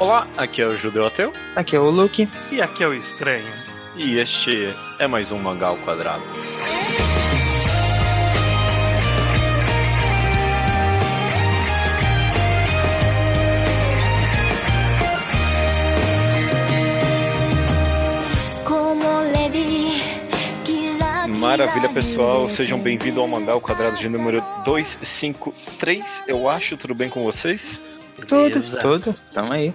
[0.00, 1.32] Olá, aqui é o Judeu Ateu.
[1.56, 2.28] Aqui é o Luke.
[2.52, 3.52] E aqui é o Estranho.
[3.96, 6.22] E este é mais um Mangá ao Quadrado.
[21.40, 22.48] Maravilha, pessoal.
[22.48, 26.22] Sejam bem-vindos ao Mangá ao Quadrado de número 253.
[26.28, 27.80] Eu acho, tudo bem com vocês?
[28.28, 29.16] Tudo, tudo.
[29.32, 29.72] Tamo aí.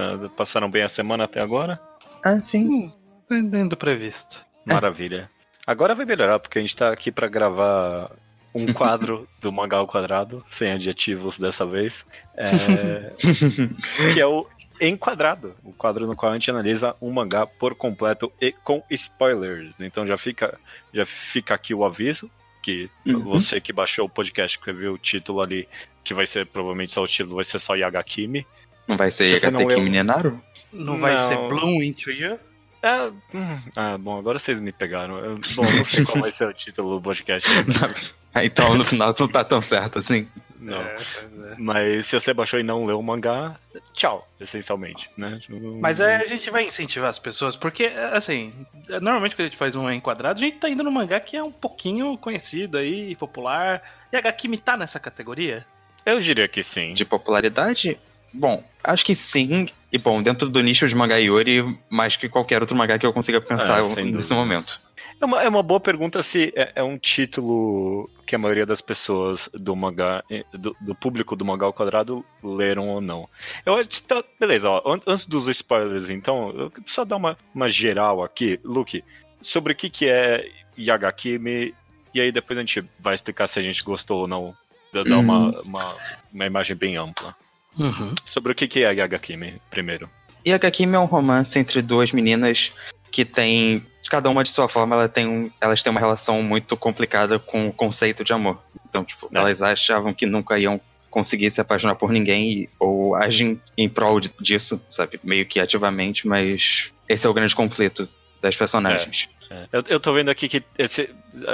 [0.00, 1.78] Tá, passaram bem a semana até agora?
[2.22, 2.92] Ah, sim.
[3.30, 4.44] Hum, dentro do previsto.
[4.64, 5.30] Maravilha.
[5.66, 8.10] Agora vai melhorar, porque a gente tá aqui para gravar
[8.54, 13.12] um quadro do Mangá ao Quadrado, sem adjetivos dessa vez, é...
[14.14, 14.46] que é o
[14.80, 19.78] Enquadrado, o quadro no qual a gente analisa um mangá por completo e com spoilers.
[19.78, 20.58] Então já fica,
[20.94, 22.30] já fica aqui o aviso
[22.62, 23.20] que uhum.
[23.20, 25.68] você que baixou o podcast que viu o título ali,
[26.02, 28.46] que vai ser provavelmente só o título, vai ser só Yagakimi.
[28.90, 30.42] Não vai ser Yagateki Nenaru?
[30.72, 31.28] Não vai não.
[31.28, 32.40] ser Bloom Into You?
[32.82, 35.16] É, hum, ah, bom, agora vocês me pegaram.
[35.18, 37.48] Eu, bom, não sei qual vai ser o título do podcast.
[38.34, 40.26] então no final não tá tão certo assim.
[40.58, 40.76] Não.
[40.76, 41.54] É, é.
[41.56, 43.56] Mas se você baixou e não leu o mangá,
[43.94, 45.40] tchau, essencialmente, né?
[45.80, 48.52] Mas é, a gente vai incentivar as pessoas, porque, assim,
[49.00, 51.42] normalmente quando a gente faz um enquadrado, a gente tá indo no mangá que é
[51.42, 53.82] um pouquinho conhecido aí, popular.
[54.12, 55.64] E a Gakimi tá nessa categoria?
[56.04, 56.92] Eu diria que sim.
[56.92, 57.98] De popularidade?
[58.32, 59.68] Bom, acho que sim.
[59.92, 63.12] E bom, dentro do nicho de mangá Yuri, mais que qualquer outro mangá que eu
[63.12, 64.80] consiga pensar ah, nesse momento.
[65.20, 68.80] É uma, é uma boa pergunta se é, é, um título que a maioria das
[68.80, 73.28] pessoas do mangá, do, do, público do mangá ao quadrado leram ou não.
[73.66, 78.22] Eu acho tá, beleza, ó, antes dos spoilers, então, eu só dar uma, uma geral
[78.22, 79.04] aqui, Luke,
[79.42, 81.74] sobre o que, que é Yagakimi,
[82.14, 84.54] e aí depois a gente vai explicar se a gente gostou ou não,
[84.92, 85.56] dar uma, uhum.
[85.66, 85.96] uma,
[86.32, 87.36] uma imagem bem ampla.
[87.78, 88.14] Uhum.
[88.24, 90.08] Sobre o que, que é Yagakimi, primeiro.
[90.46, 92.72] Yagakimi é um romance entre duas meninas
[93.10, 96.76] que tem cada uma de sua forma ela tem um, elas têm uma relação muito
[96.76, 98.58] complicada com o conceito de amor
[98.88, 99.38] então tipo é.
[99.38, 104.80] elas achavam que nunca iam conseguir se apaixonar por ninguém ou agem em prol disso
[104.88, 108.08] sabe meio que ativamente mas esse é o grande conflito
[108.40, 109.68] das personagens é, é.
[109.72, 111.10] Eu, eu tô vendo aqui que esse,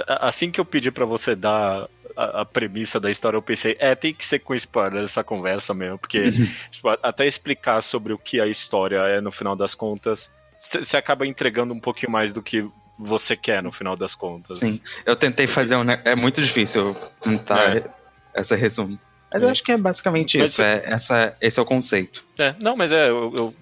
[0.07, 3.95] assim que eu pedi para você dar a, a, premissa da história, eu pensei, é,
[3.95, 6.49] tem que ser com spoiler essa conversa mesmo, porque uhum.
[6.71, 11.27] tipo, até explicar sobre o que a história é no final das contas, você acaba
[11.27, 12.69] entregando um pouquinho mais do que
[12.99, 14.59] você quer no final das contas.
[14.59, 15.85] Sim, eu tentei fazer um.
[16.05, 17.85] É muito difícil contar é.
[18.35, 18.99] essa resumo.
[19.33, 22.25] Mas eu acho que é basicamente mas isso, é, essa, esse é o conceito.
[22.39, 23.09] É, não, mas é,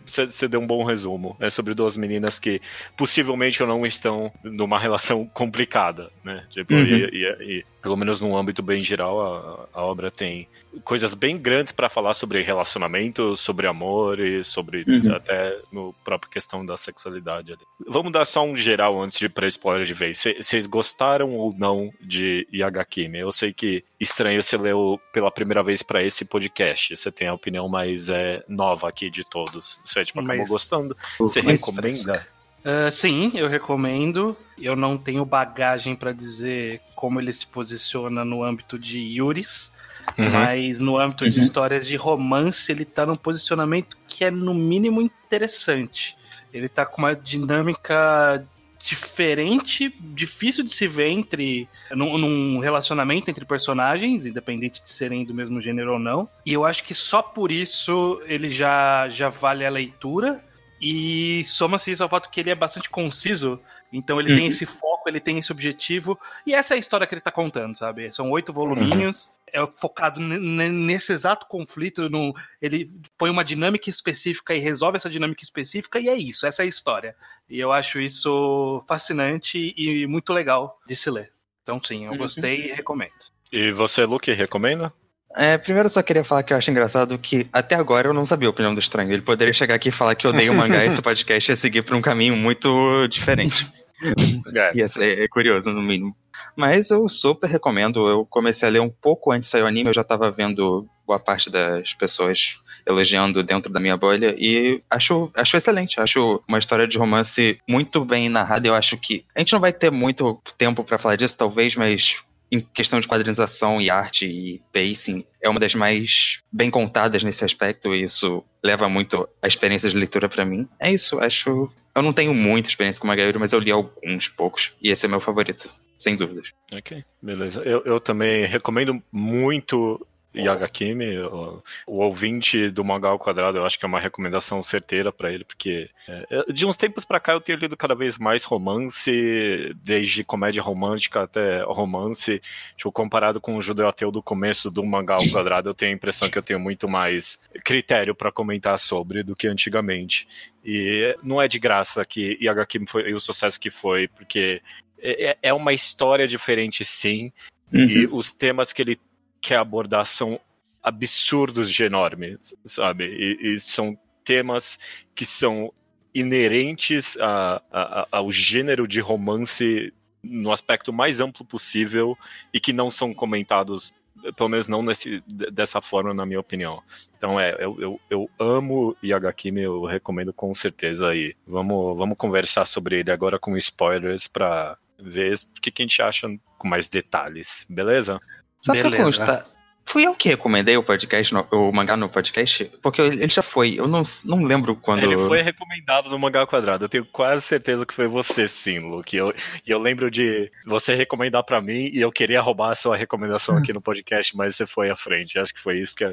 [0.04, 1.36] você deu um bom resumo.
[1.40, 2.60] É sobre duas meninas que
[2.96, 6.44] possivelmente não estão numa relação complicada, né?
[6.50, 6.80] Tipo, uhum.
[6.80, 10.48] e, e, e, pelo menos num âmbito bem geral, a, a obra tem
[10.82, 15.14] coisas bem grandes para falar sobre relacionamento, sobre amor e sobre uhum.
[15.14, 17.52] até no próprio questão da sexualidade.
[17.52, 17.60] Ali.
[17.86, 20.22] Vamos dar só um geral antes de ir pra spoiler de vez.
[20.40, 23.18] Vocês gostaram ou não de Yagakimi?
[23.18, 26.96] Eu sei que estranho você leu pela primeira vez para esse podcast.
[26.96, 29.78] Você tem a opinião mais é, nova aqui de todos.
[29.84, 30.96] Você tipo, acabou gostando?
[31.18, 32.26] Você recomenda?
[32.64, 34.36] Uh, sim, eu recomendo.
[34.58, 39.72] Eu não tenho bagagem para dizer como ele se posiciona no âmbito de Yuris.
[40.18, 40.30] Uhum.
[40.30, 41.30] Mas no âmbito uhum.
[41.30, 46.16] de histórias de romance, ele tá num posicionamento que é no mínimo interessante.
[46.52, 48.46] Ele tá com uma dinâmica
[48.84, 55.32] diferente, difícil de se ver entre num, num, relacionamento entre personagens, independente de serem do
[55.32, 56.28] mesmo gênero ou não.
[56.44, 60.44] E eu acho que só por isso ele já já vale a leitura.
[60.80, 63.58] E soma-se isso ao fato que ele é bastante conciso,
[63.96, 64.36] então ele uhum.
[64.36, 67.30] tem esse foco, ele tem esse objetivo, e essa é a história que ele tá
[67.30, 68.12] contando, sabe?
[68.12, 69.64] São oito voluminhos, uhum.
[69.64, 75.42] é focado nesse exato conflito, no, ele põe uma dinâmica específica e resolve essa dinâmica
[75.42, 77.14] específica, e é isso, essa é a história.
[77.48, 81.30] E eu acho isso fascinante e muito legal de se ler.
[81.62, 82.18] Então sim, eu uhum.
[82.18, 83.12] gostei e recomendo.
[83.52, 84.92] E você, Luke, recomenda?
[85.36, 88.24] É, primeiro eu só queria falar que eu acho engraçado que até agora eu não
[88.24, 89.12] sabia a opinião do estranho.
[89.12, 91.56] Ele poderia chegar aqui e falar que eu odeio o mangá e esse podcast ia
[91.56, 93.72] seguir por um caminho muito diferente.
[94.54, 94.76] É.
[94.76, 96.14] ia ser é curioso, no mínimo.
[96.56, 98.08] Mas eu super recomendo.
[98.08, 100.86] Eu comecei a ler um pouco antes de sair o anime, eu já tava vendo
[101.06, 106.00] boa parte das pessoas elogiando dentro da minha bolha e acho, acho excelente.
[106.00, 108.68] Acho uma história de romance muito bem narrada.
[108.68, 112.22] Eu acho que a gente não vai ter muito tempo para falar disso, talvez, mas
[112.52, 117.44] em questão de quadrinização e arte e pacing, é uma das mais bem contadas nesse
[117.44, 120.68] aspecto, e isso leva muito a experiência de leitura para mim.
[120.78, 121.70] É isso, acho.
[121.94, 125.08] Eu não tenho muita experiência com Magairo, mas eu li alguns poucos, e esse é
[125.08, 126.48] meu favorito, sem dúvidas.
[126.72, 127.62] Ok, beleza.
[127.62, 130.04] Eu, eu também recomendo muito
[130.34, 135.12] Yagakimi, o, o ouvinte do Mangá ao Quadrado, eu acho que é uma recomendação certeira
[135.12, 138.44] para ele, porque é, de uns tempos para cá eu tenho lido cada vez mais
[138.44, 142.40] romance, desde comédia romântica até romance.
[142.76, 145.94] Tipo, comparado com o Judeu Ateu do começo do Mangá ao Quadrado, eu tenho a
[145.94, 150.26] impressão que eu tenho muito mais critério para comentar sobre do que antigamente.
[150.64, 154.62] E não é de graça que Yagakimi foi e o sucesso que foi, porque
[154.98, 157.30] é, é uma história diferente, sim.
[157.72, 157.80] Uhum.
[157.80, 158.98] E os temas que ele
[159.44, 160.40] quer abordar são
[160.82, 163.04] absurdos de enormes, sabe?
[163.04, 164.78] E, e são temas
[165.14, 165.70] que são
[166.14, 169.92] inerentes a, a, ao gênero de romance
[170.22, 172.16] no aspecto mais amplo possível
[172.54, 173.92] e que não são comentados,
[174.34, 176.82] pelo menos não nesse, dessa forma, na minha opinião.
[177.18, 181.36] Então é, eu, eu, eu amo Yagakimi, eu recomendo com certeza aí.
[181.46, 186.00] Vamos, vamos conversar sobre ele agora com spoilers para ver o que, que a gente
[186.00, 188.18] acha com mais detalhes, beleza?
[188.64, 188.96] Só Beleza.
[188.96, 189.46] pra constar,
[189.86, 192.64] Fui eu que recomendei o podcast, no, o mangá no podcast?
[192.82, 195.02] Porque ele já foi, eu não, não lembro quando.
[195.02, 196.86] Ele foi recomendado no Mangá Quadrado.
[196.86, 199.14] Eu tenho quase certeza que foi você, sim, Luke.
[199.14, 199.34] E eu,
[199.66, 203.74] eu lembro de você recomendar para mim e eu queria roubar a sua recomendação aqui
[203.74, 205.38] no podcast, mas você foi à frente.
[205.38, 206.04] Acho que foi isso que.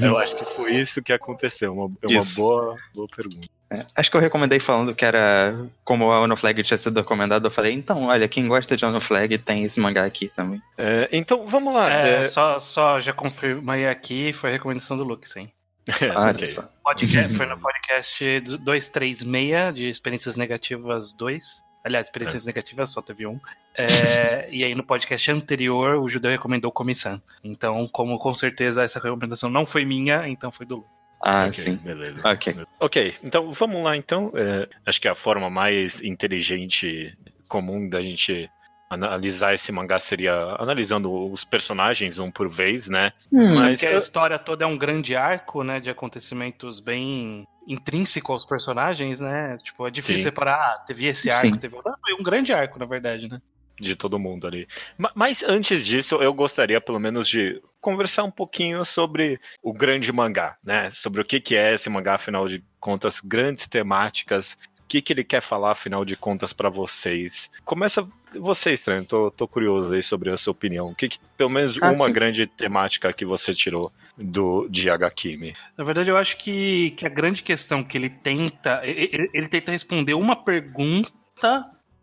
[0.00, 1.72] eu acho que foi isso que aconteceu.
[1.72, 3.48] Uma, é uma boa, boa pergunta.
[3.72, 7.46] É, acho que eu recomendei falando que era como a Ono Flag tinha sido recomendado.
[7.46, 10.60] Eu falei, então, olha, quem gosta de Ono Flag tem esse mangá aqui também.
[10.76, 11.92] É, então, vamos lá.
[11.92, 12.24] É, é...
[12.24, 15.48] Só, só já confirmei aqui, foi a recomendação do Luke, sim.
[16.14, 16.46] ah, okay.
[16.84, 21.62] podcast, foi no podcast 236 de Experiências Negativas 2.
[21.84, 22.46] Aliás, Experiências é.
[22.46, 23.40] Negativas só teve um.
[23.74, 27.22] É, e aí no podcast anterior o Judeu recomendou Comissão.
[27.42, 30.99] Então, como com certeza essa recomendação não foi minha, então foi do Luke.
[31.22, 31.76] Ah, okay, sim.
[31.76, 32.26] Beleza.
[32.26, 32.56] Ok.
[32.78, 34.32] Ok, então vamos lá então.
[34.34, 37.16] É, acho que a forma mais inteligente,
[37.48, 38.50] comum da gente
[38.88, 43.12] analisar esse mangá seria analisando os personagens um por vez, né?
[43.32, 48.44] Hum, Mas a história toda é um grande arco, né, de acontecimentos bem intrínseco aos
[48.44, 49.56] personagens, né?
[49.62, 50.22] Tipo, é difícil Sim.
[50.24, 51.60] separar, ah, teve esse arco, Sim.
[51.60, 51.92] teve outro.
[52.04, 53.40] Foi um grande arco, na verdade, né?
[53.80, 54.68] de todo mundo ali.
[55.14, 60.56] Mas antes disso, eu gostaria pelo menos de conversar um pouquinho sobre o grande mangá,
[60.62, 60.90] né?
[60.90, 64.56] Sobre o que, que é esse mangá, afinal de contas, grandes temáticas.
[64.78, 67.50] O que, que ele quer falar, afinal de contas, para vocês?
[67.64, 68.06] Começa
[68.38, 70.88] você, estranho, tô, tô curioso aí sobre a sua opinião.
[70.88, 72.12] O que, que pelo menos ah, uma sim.
[72.12, 75.54] grande temática que você tirou do de Hagakimi?
[75.76, 78.80] Na verdade, eu acho que, que a grande questão que ele tenta.
[78.84, 81.10] Ele, ele tenta responder uma pergunta.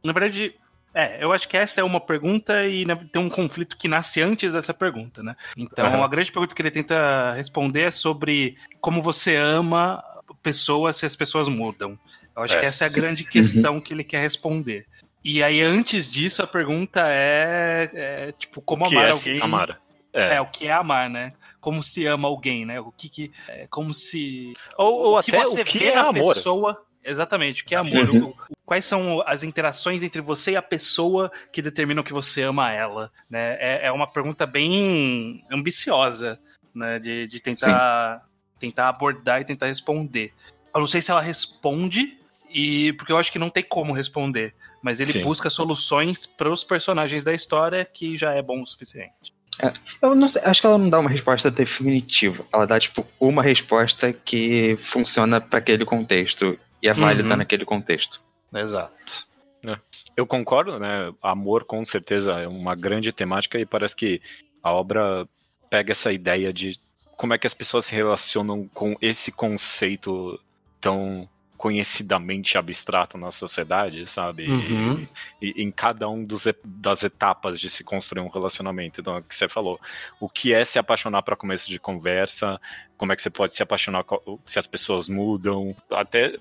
[0.03, 0.55] Na verdade,
[0.93, 4.21] é, eu acho que essa é uma pergunta e né, tem um conflito que nasce
[4.21, 5.35] antes dessa pergunta, né?
[5.55, 6.03] Então, uhum.
[6.03, 10.03] a grande pergunta que ele tenta responder é sobre como você ama
[10.41, 11.97] pessoas se as pessoas mudam.
[12.35, 13.81] Eu acho é, que essa é a grande questão uhum.
[13.81, 14.85] que ele quer responder.
[15.23, 19.41] E aí, antes disso, a pergunta é, é tipo, como amar é alguém.
[19.41, 19.81] Amar.
[20.13, 20.35] É.
[20.35, 20.41] é.
[20.41, 21.33] o que é amar, né?
[21.59, 22.79] Como se ama alguém, né?
[22.79, 23.31] O que que.
[23.47, 24.53] É, como se.
[24.77, 26.33] Ou, ou o até você o que vê é na amor.
[26.33, 26.86] pessoa.
[27.07, 28.09] Exatamente, o que é amor.
[28.09, 28.33] Uhum.
[28.65, 33.09] Quais são as interações entre você e a pessoa que determinam que você ama ela?
[33.29, 33.55] Né?
[33.61, 36.37] É, é uma pergunta bem ambiciosa,
[36.75, 36.99] né?
[36.99, 38.27] De, de tentar,
[38.59, 40.33] tentar abordar e tentar responder.
[40.75, 42.17] Eu não sei se ela responde,
[42.49, 44.53] e porque eu acho que não tem como responder.
[44.81, 45.21] Mas ele Sim.
[45.21, 49.33] busca soluções para os personagens da história que já é bom o suficiente.
[49.59, 52.45] É, eu não sei, acho que ela não dá uma resposta definitiva.
[52.53, 57.37] Ela dá, tipo, uma resposta que funciona para aquele contexto e é válida uhum.
[57.37, 58.21] naquele contexto.
[58.53, 59.27] Exato.
[59.65, 59.77] É.
[60.15, 61.13] Eu concordo, né?
[61.21, 64.21] Amor com certeza é uma grande temática e parece que
[64.63, 65.27] a obra
[65.69, 66.79] pega essa ideia de
[67.15, 70.39] como é que as pessoas se relacionam com esse conceito
[70.79, 71.27] tão
[71.57, 74.47] conhecidamente abstrato na sociedade, sabe?
[74.47, 75.05] Uhum.
[75.41, 79.01] E, e, em cada um dos, das etapas de se construir um relacionamento.
[79.01, 79.79] Então, é o que você falou,
[80.19, 82.61] o que é se apaixonar para começo de conversa,
[82.95, 84.05] como é que você pode se apaixonar
[84.45, 86.37] se as pessoas mudam, até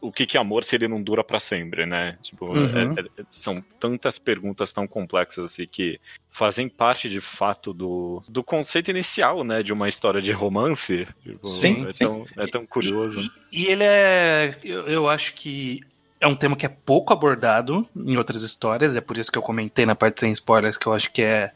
[0.00, 2.16] o que, que é amor se ele não dura para sempre, né?
[2.22, 2.94] Tipo, uhum.
[2.96, 6.00] é, é, são tantas perguntas tão complexas assim, que
[6.30, 9.62] fazem parte de fato do, do conceito inicial, né?
[9.62, 11.06] De uma história de romance.
[11.22, 12.04] Tipo, sim, é, sim.
[12.04, 13.20] Tão, é tão curioso.
[13.20, 14.58] E, e ele é.
[14.62, 15.80] Eu, eu acho que
[16.20, 19.42] é um tema que é pouco abordado em outras histórias, é por isso que eu
[19.42, 21.52] comentei na parte sem spoilers que eu acho que é,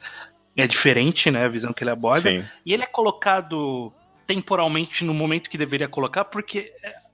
[0.57, 1.45] é diferente, né?
[1.45, 2.31] A visão que ele aborda.
[2.31, 2.45] Sim.
[2.65, 3.93] E ele é colocado
[4.27, 6.73] temporalmente no momento que deveria colocar, porque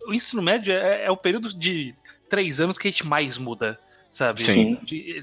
[0.09, 1.95] o ensino médio é, é, o período de
[2.29, 3.79] três anos que a gente mais muda,
[4.11, 4.43] sabe?
[4.43, 4.79] Sim.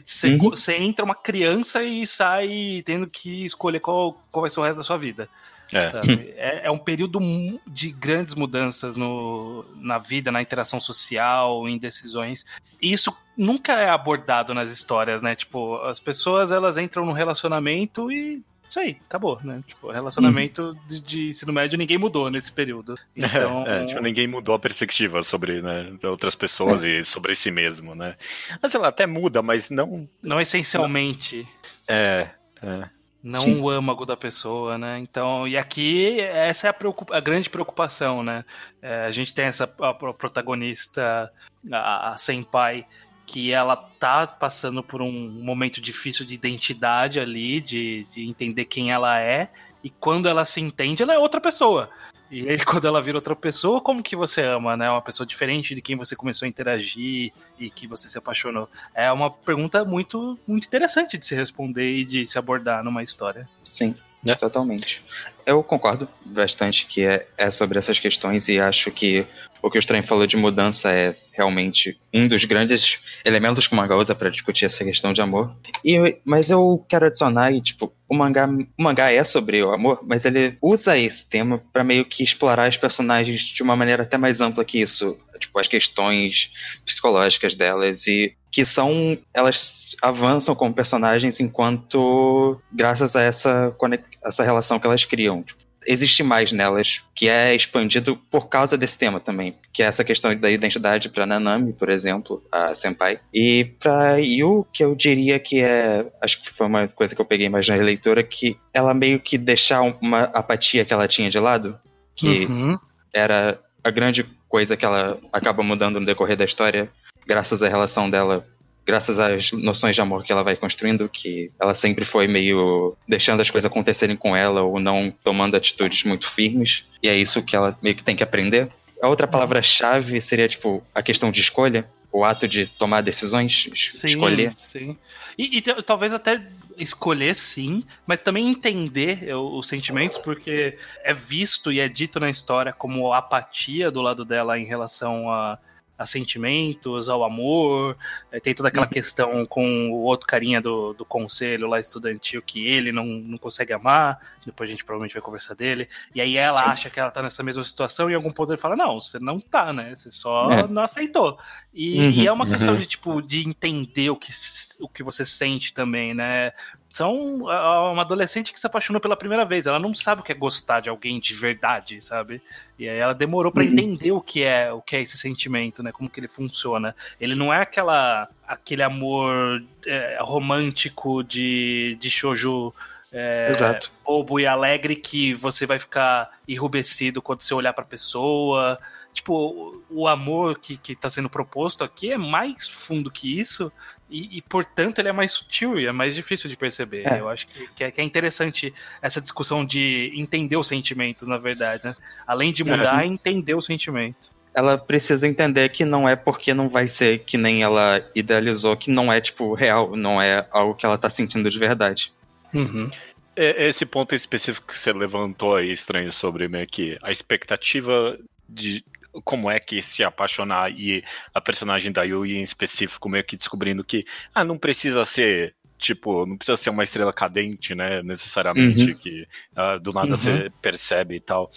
[0.05, 0.83] Você uhum.
[0.83, 4.83] entra uma criança e sai tendo que escolher qual, qual vai ser o resto da
[4.83, 5.27] sua vida.
[5.73, 5.91] É.
[6.37, 6.67] é.
[6.67, 7.19] É, um período
[7.67, 12.45] de grandes mudanças no, na vida, na interação social, em decisões.
[12.81, 15.35] E isso nunca é abordado nas histórias, né?
[15.35, 19.61] Tipo, as pessoas elas entram no relacionamento e isso aí, acabou, né?
[19.67, 20.87] Tipo, relacionamento hum.
[20.87, 22.95] de, de, ensino médio ninguém mudou nesse período.
[23.15, 23.65] Então...
[23.65, 26.99] É, é, tipo, ninguém mudou a perspectiva sobre né, outras pessoas é.
[26.99, 28.15] e sobre si mesmo, né?
[28.61, 30.07] Mas, sei lá, até muda, mas não...
[30.23, 31.47] Não essencialmente.
[31.87, 32.29] É,
[32.61, 32.89] é.
[33.25, 33.59] Não Sim.
[33.59, 34.99] o âmago da pessoa, né?
[34.99, 36.75] Então, e aqui essa é a,
[37.17, 38.45] a grande preocupação, né?
[38.79, 41.31] É, a gente tem essa a, a protagonista,
[41.71, 42.85] a, a Senpai,
[43.25, 48.91] que ela tá passando por um momento difícil de identidade ali, de, de entender quem
[48.91, 49.49] ela é,
[49.83, 51.89] e quando ela se entende, ela é outra pessoa.
[52.29, 54.89] E aí, quando ela vira outra pessoa, como que você ama, né?
[54.89, 58.69] Uma pessoa diferente de quem você começou a interagir e que você se apaixonou.
[58.93, 63.47] É uma pergunta muito, muito interessante de se responder e de se abordar numa história.
[63.69, 64.33] Sim, é.
[64.33, 65.03] totalmente.
[65.45, 69.25] Eu concordo bastante que é, é sobre essas questões e acho que
[69.61, 73.77] o que o Estranho falou de mudança é realmente um dos grandes elementos que o
[73.77, 75.55] mangá usa para discutir essa questão de amor.
[75.83, 80.23] E, mas eu quero adicionar, tipo, o mangá, o mangá é sobre o amor, mas
[80.23, 84.39] ele usa esse tema para meio que explorar os personagens de uma maneira até mais
[84.39, 85.17] ampla que isso.
[85.39, 86.51] Tipo, as questões
[86.85, 93.75] psicológicas delas e que são elas avançam como personagens enquanto graças a essa
[94.23, 95.43] essa relação que elas criam.
[95.43, 100.03] Tipo, existe mais nelas, que é expandido por causa desse tema também, que é essa
[100.03, 103.19] questão da identidade para Nanami, por exemplo, a Senpai.
[103.33, 107.25] E para Yu, que eu diria que é, acho que foi uma coisa que eu
[107.25, 111.39] peguei mais na releitura, que ela meio que deixar uma apatia que ela tinha de
[111.39, 111.77] lado,
[112.15, 112.77] que uhum.
[113.13, 116.89] era a grande coisa que ela acaba mudando no decorrer da história,
[117.27, 118.45] graças à relação dela
[118.85, 123.41] graças às noções de amor que ela vai construindo, que ela sempre foi meio deixando
[123.41, 127.55] as coisas acontecerem com ela ou não tomando atitudes muito firmes, e é isso que
[127.55, 128.69] ela meio que tem que aprender.
[129.01, 134.07] A outra palavra-chave seria, tipo, a questão de escolha, o ato de tomar decisões, sim,
[134.07, 134.53] escolher.
[134.55, 134.97] Sim.
[135.37, 136.41] E, e talvez até
[136.77, 142.71] escolher sim, mas também entender os sentimentos, porque é visto e é dito na história
[142.71, 145.57] como apatia do lado dela em relação a
[145.97, 147.97] a sentimentos, ao amor.
[148.31, 148.91] É, tem toda aquela uhum.
[148.91, 153.73] questão com o outro carinha do, do conselho lá estudantil que ele não, não consegue
[153.73, 154.19] amar.
[154.45, 155.87] Depois a gente provavelmente vai conversar dele.
[156.13, 156.65] E aí ela Sim.
[156.65, 159.19] acha que ela tá nessa mesma situação e em algum ponto ele fala: Não, você
[159.19, 159.95] não tá, né?
[159.95, 160.67] Você só é.
[160.67, 161.39] não aceitou.
[161.73, 162.79] E, uhum, e, é uma questão uhum.
[162.79, 164.31] de, tipo, de entender o que,
[164.79, 166.51] o que você sente também, né?
[166.95, 169.65] São uma adolescente que se apaixonou pela primeira vez.
[169.65, 172.41] Ela não sabe o que é gostar de alguém de verdade, sabe?
[172.79, 173.69] E aí ela demorou para uhum.
[173.69, 175.91] entender o que é o que é esse sentimento, né?
[175.91, 176.95] Como que ele funciona.
[177.19, 182.73] Ele não é aquela aquele amor é, romântico de de shoujo
[183.11, 183.91] é, Exato.
[184.05, 188.79] bobo e alegre que você vai ficar enrubescido quando você olhar para a pessoa.
[189.13, 193.69] Tipo, o amor que, que tá sendo proposto aqui é mais fundo que isso
[194.09, 197.07] e, e, portanto, ele é mais sutil e é mais difícil de perceber.
[197.07, 197.19] É.
[197.19, 201.37] Eu acho que, que, é, que, é, interessante essa discussão de entender os sentimentos, na
[201.37, 201.95] verdade, né?
[202.25, 203.07] Além de mudar, é.
[203.07, 204.29] entender o sentimento.
[204.53, 208.91] Ela precisa entender que não é porque não vai ser que nem ela idealizou, que
[208.91, 212.13] não é, tipo, real, não é algo que ela tá sentindo de verdade.
[212.53, 212.89] Uhum.
[213.35, 218.85] Esse ponto específico que você levantou aí, estranho, sobre meio que a expectativa de,
[219.23, 221.03] como é que se apaixonar e
[221.33, 226.25] a personagem da Yui em específico meio que descobrindo que ah, não precisa ser tipo,
[226.25, 228.95] não precisa ser uma estrela cadente, né, necessariamente uhum.
[228.95, 230.15] que uh, do nada uhum.
[230.15, 231.51] você percebe e tal.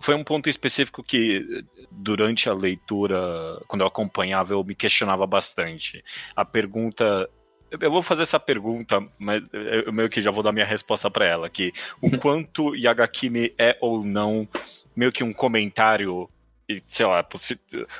[0.00, 3.18] Foi um ponto específico que durante a leitura,
[3.66, 6.04] quando eu acompanhava, eu me questionava bastante.
[6.36, 7.28] A pergunta
[7.80, 11.26] eu vou fazer essa pergunta, mas eu meio que já vou dar minha resposta para
[11.26, 12.18] ela, que o uhum.
[12.18, 14.48] quanto Yagakimi é ou não
[14.94, 16.28] meio que um comentário
[16.68, 17.26] e, sei lá,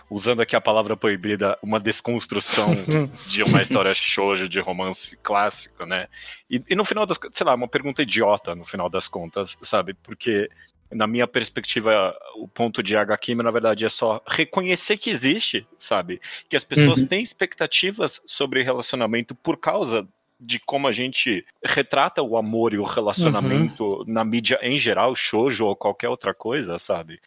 [0.09, 2.73] usando aqui a palavra proibida, uma desconstrução
[3.29, 6.09] de uma história shoujo de romance clássico, né?
[6.51, 9.95] E, e, no final das sei lá, uma pergunta idiota no final das contas, sabe?
[9.95, 10.49] Porque
[10.91, 16.21] na minha perspectiva, o ponto de Hakimi, na verdade, é só reconhecer que existe, sabe?
[16.49, 17.07] Que as pessoas uhum.
[17.07, 20.07] têm expectativas sobre relacionamento por causa
[20.45, 24.05] de como a gente retrata o amor e o relacionamento uhum.
[24.07, 27.21] na mídia em geral, shoujo ou qualquer outra coisa, sabe?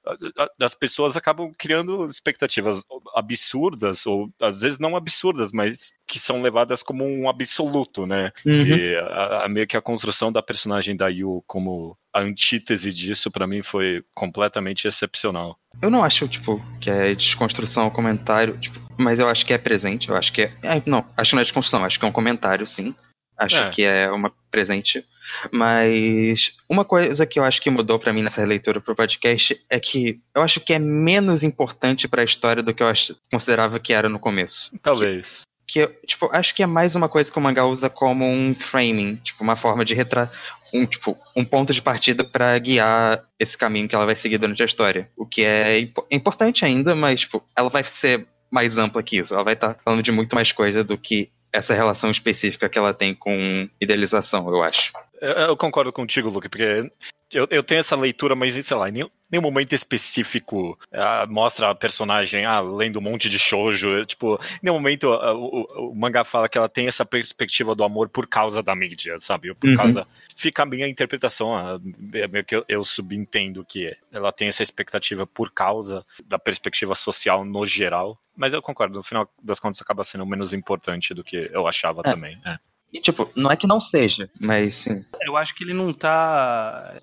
[0.59, 2.83] As pessoas acabam criando expectativas
[3.15, 8.31] absurdas, ou às vezes não absurdas, mas que são levadas como um absoluto, né?
[8.45, 8.63] Uhum.
[8.63, 13.29] E a, a, meio que a construção da personagem da Yu como a antítese disso,
[13.29, 15.59] para mim, foi completamente excepcional.
[15.81, 19.57] Eu não acho, tipo, que é desconstrução ou comentário, tipo, mas eu acho que é
[19.57, 20.53] presente, eu acho que é.
[20.63, 22.95] é não, acho que não é desconstrução, acho que é um comentário, sim.
[23.37, 23.69] Acho é.
[23.69, 25.05] que é uma presente.
[25.51, 29.79] Mas uma coisa que eu acho que mudou para mim nessa releitura pro podcast é
[29.79, 32.91] que eu acho que é menos importante para a história do que eu
[33.31, 34.75] considerava que era no começo.
[34.81, 35.41] Talvez.
[35.67, 39.17] Que, tipo, acho que é mais uma coisa que o mangá usa como um framing,
[39.17, 40.31] tipo, uma forma de retratar
[40.74, 44.62] um, tipo, um ponto de partida para guiar esse caminho que ela vai seguir durante
[44.62, 45.09] a história.
[45.15, 49.33] O que é imp importante ainda, mas, tipo, ela vai ser mais ampla que isso.
[49.33, 52.77] Ela vai estar tá falando de muito mais coisa do que essa relação específica que
[52.77, 54.91] ela tem com idealização, eu acho.
[55.21, 56.91] Eu, eu concordo contigo, Luke, porque
[57.31, 61.69] eu, eu tenho essa leitura, mas sei lá, em nenhum, nenhum momento específico ah, mostra
[61.69, 64.05] a personagem ah, lendo um monte de shoujo.
[64.05, 67.84] Tipo, em nenhum momento ah, o, o, mangá fala que ela tem essa perspectiva do
[67.84, 69.53] amor por causa da mídia, sabe?
[69.53, 69.75] Por uhum.
[69.75, 70.07] causa.
[70.36, 71.79] Fica a minha interpretação,
[72.13, 76.96] é meio que eu, eu subentendo que ela tem essa expectativa por causa da perspectiva
[76.96, 78.19] social no geral.
[78.36, 82.01] Mas eu concordo, no final das contas acaba sendo menos importante do que eu achava
[82.01, 82.03] é.
[82.03, 82.39] também.
[82.46, 82.60] É.
[82.91, 85.03] E, tipo, não é que não seja, mas sim.
[85.22, 86.96] Eu acho que ele não tá.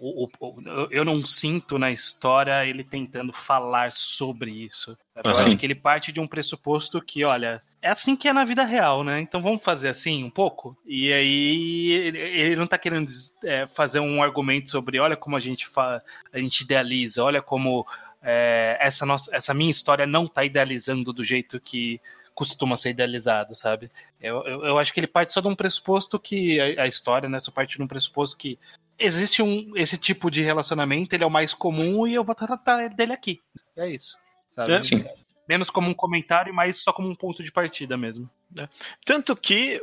[0.90, 4.96] Eu não sinto na história ele tentando falar sobre isso.
[5.14, 5.30] Eu uhum.
[5.30, 8.64] acho que ele parte de um pressuposto que, olha, é assim que é na vida
[8.64, 9.20] real, né?
[9.20, 10.74] Então vamos fazer assim um pouco.
[10.86, 13.10] E aí ele não tá querendo
[13.44, 17.86] é, fazer um argumento sobre, olha como a gente fa a gente idealiza, olha como
[18.22, 22.00] é, essa, nossa, essa minha história não tá idealizando do jeito que
[22.34, 23.90] costuma ser idealizado, sabe?
[24.20, 27.28] Eu, eu, eu, acho que ele parte só de um pressuposto que a, a, história,
[27.28, 27.38] né?
[27.40, 28.58] Só parte de um pressuposto que
[28.98, 32.88] existe um, esse tipo de relacionamento, ele é o mais comum e eu vou tratar
[32.88, 33.40] dele aqui.
[33.76, 34.16] É isso.
[34.52, 34.72] Sabe?
[34.72, 35.04] É, sim.
[35.48, 38.28] Menos como um comentário e mais só como um ponto de partida mesmo.
[38.56, 38.68] É.
[39.04, 39.80] Tanto que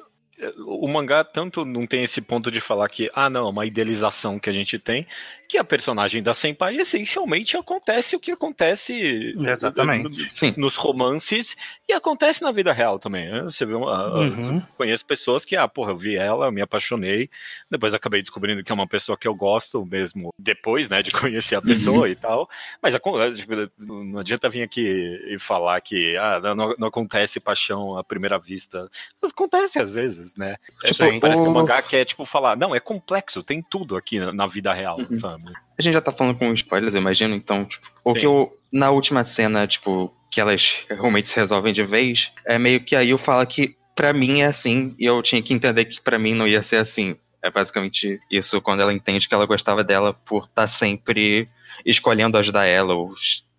[0.66, 4.40] o mangá tanto não tem esse ponto de falar que, ah, não, é uma idealização
[4.40, 5.06] que a gente tem,
[5.48, 10.32] que a personagem da Senpai essencialmente acontece o que acontece Exatamente.
[10.32, 10.54] Sim.
[10.58, 11.58] nos romances
[11.88, 13.30] e acontece na vida real também.
[13.30, 13.44] Né?
[13.44, 14.62] Você vê, uma, uhum.
[14.78, 17.30] conheço pessoas que, ah, porra, eu vi ela, eu me apaixonei,
[17.70, 21.56] depois acabei descobrindo que é uma pessoa que eu gosto mesmo depois, né, de conhecer
[21.56, 22.08] a pessoa uhum.
[22.08, 22.50] e tal,
[22.82, 22.96] mas
[23.36, 24.82] tipo, não adianta vir aqui
[25.28, 28.90] e falar que, ah, não, não acontece paixão à primeira vista.
[29.22, 30.56] Acontece às vezes, né?
[30.84, 31.44] É, tipo, parece o...
[31.44, 34.74] que o mangá quer, tipo, falar, não, é complexo, tem tudo aqui na, na vida
[34.74, 35.16] real, uhum.
[35.16, 35.52] sabe?
[35.78, 38.92] A gente já tá falando com spoilers, eu imagino, então, tipo, o que eu, na
[38.92, 43.18] última cena, tipo, que elas realmente se resolvem de vez, é meio que aí eu
[43.18, 46.48] falo que para mim é assim, e eu tinha que entender que para mim não
[46.48, 47.16] ia ser assim.
[47.44, 51.50] É basicamente isso quando ela entende que ela gostava dela por estar tá sempre
[51.86, 53.14] escolhendo ajudar ela, ou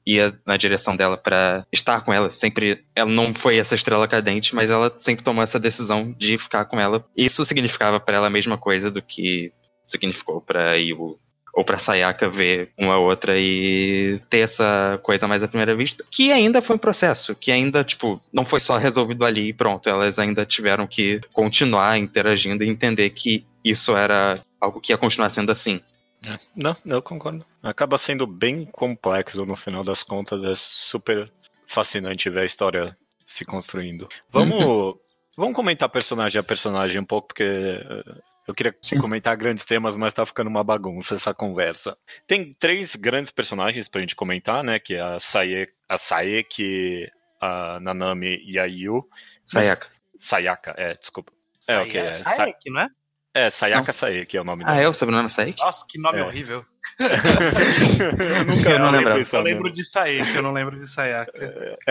[0.07, 2.31] ia na direção dela para estar com ela.
[2.31, 6.65] Sempre, ela não foi essa estrela cadente, mas ela sempre tomou essa decisão de ficar
[6.65, 7.05] com ela.
[7.17, 9.53] Isso significava para ela a mesma coisa do que
[9.85, 11.19] significou para Yu
[11.55, 16.33] ou para Sayaka ver uma outra e ter essa coisa mais à primeira vista, que
[16.33, 20.19] ainda foi um processo, que ainda, tipo, não foi só resolvido ali e pronto, elas
[20.19, 25.53] ainda tiveram que continuar interagindo e entender que isso era algo que ia continuar sendo
[25.53, 25.81] assim.
[26.25, 27.45] É, não, eu concordo.
[27.63, 31.31] Acaba sendo bem complexo no final das contas, é super
[31.67, 34.09] fascinante ver a história se construindo.
[34.31, 34.99] Vamos, uhum.
[35.37, 38.99] vamos comentar personagem a personagem um pouco, porque eh, eu queria Sim.
[38.99, 41.97] comentar grandes temas, mas tá ficando uma bagunça essa conversa.
[42.27, 44.79] Tem três grandes personagens pra gente comentar, né?
[44.79, 47.09] Que é a Sae, a Saeki,
[47.41, 49.09] a Nanami e a Yu.
[49.45, 49.89] Sayaka.
[50.19, 51.33] Sayaka, é, desculpa.
[51.69, 52.01] é, ok.
[52.01, 52.89] É, Saeki, não é?
[53.35, 54.79] É, Sayaka Saeki é o nome ah, dela.
[54.79, 55.59] Ah, é o sobrenome Saeki?
[55.59, 56.25] Nossa, que nome é.
[56.25, 56.65] horrível.
[57.01, 59.27] eu nunca eu não lembro.
[59.33, 61.33] Eu lembro de Saeki, eu não lembro de Sayaka.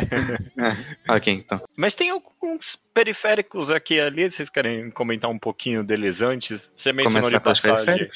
[1.07, 1.59] é, ok, então.
[1.75, 6.71] Mas tem alguns periféricos aqui e ali, vocês querem comentar um pouquinho deles antes?
[6.75, 8.11] Você mencionou Começar de passagem.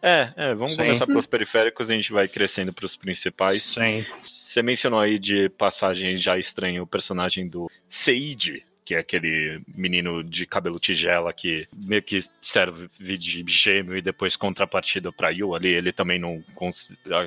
[0.00, 0.82] É, é, vamos Sim.
[0.82, 3.62] começar pelos periféricos e a gente vai crescendo para os principais.
[3.64, 4.06] Sim.
[4.22, 10.24] Você mencionou aí de passagem já estranho o personagem do Seiji, que é aquele menino
[10.24, 15.68] de cabelo tigela que meio que serve de gêmeo e depois contrapartida para Yu ali,
[15.68, 16.42] ele também não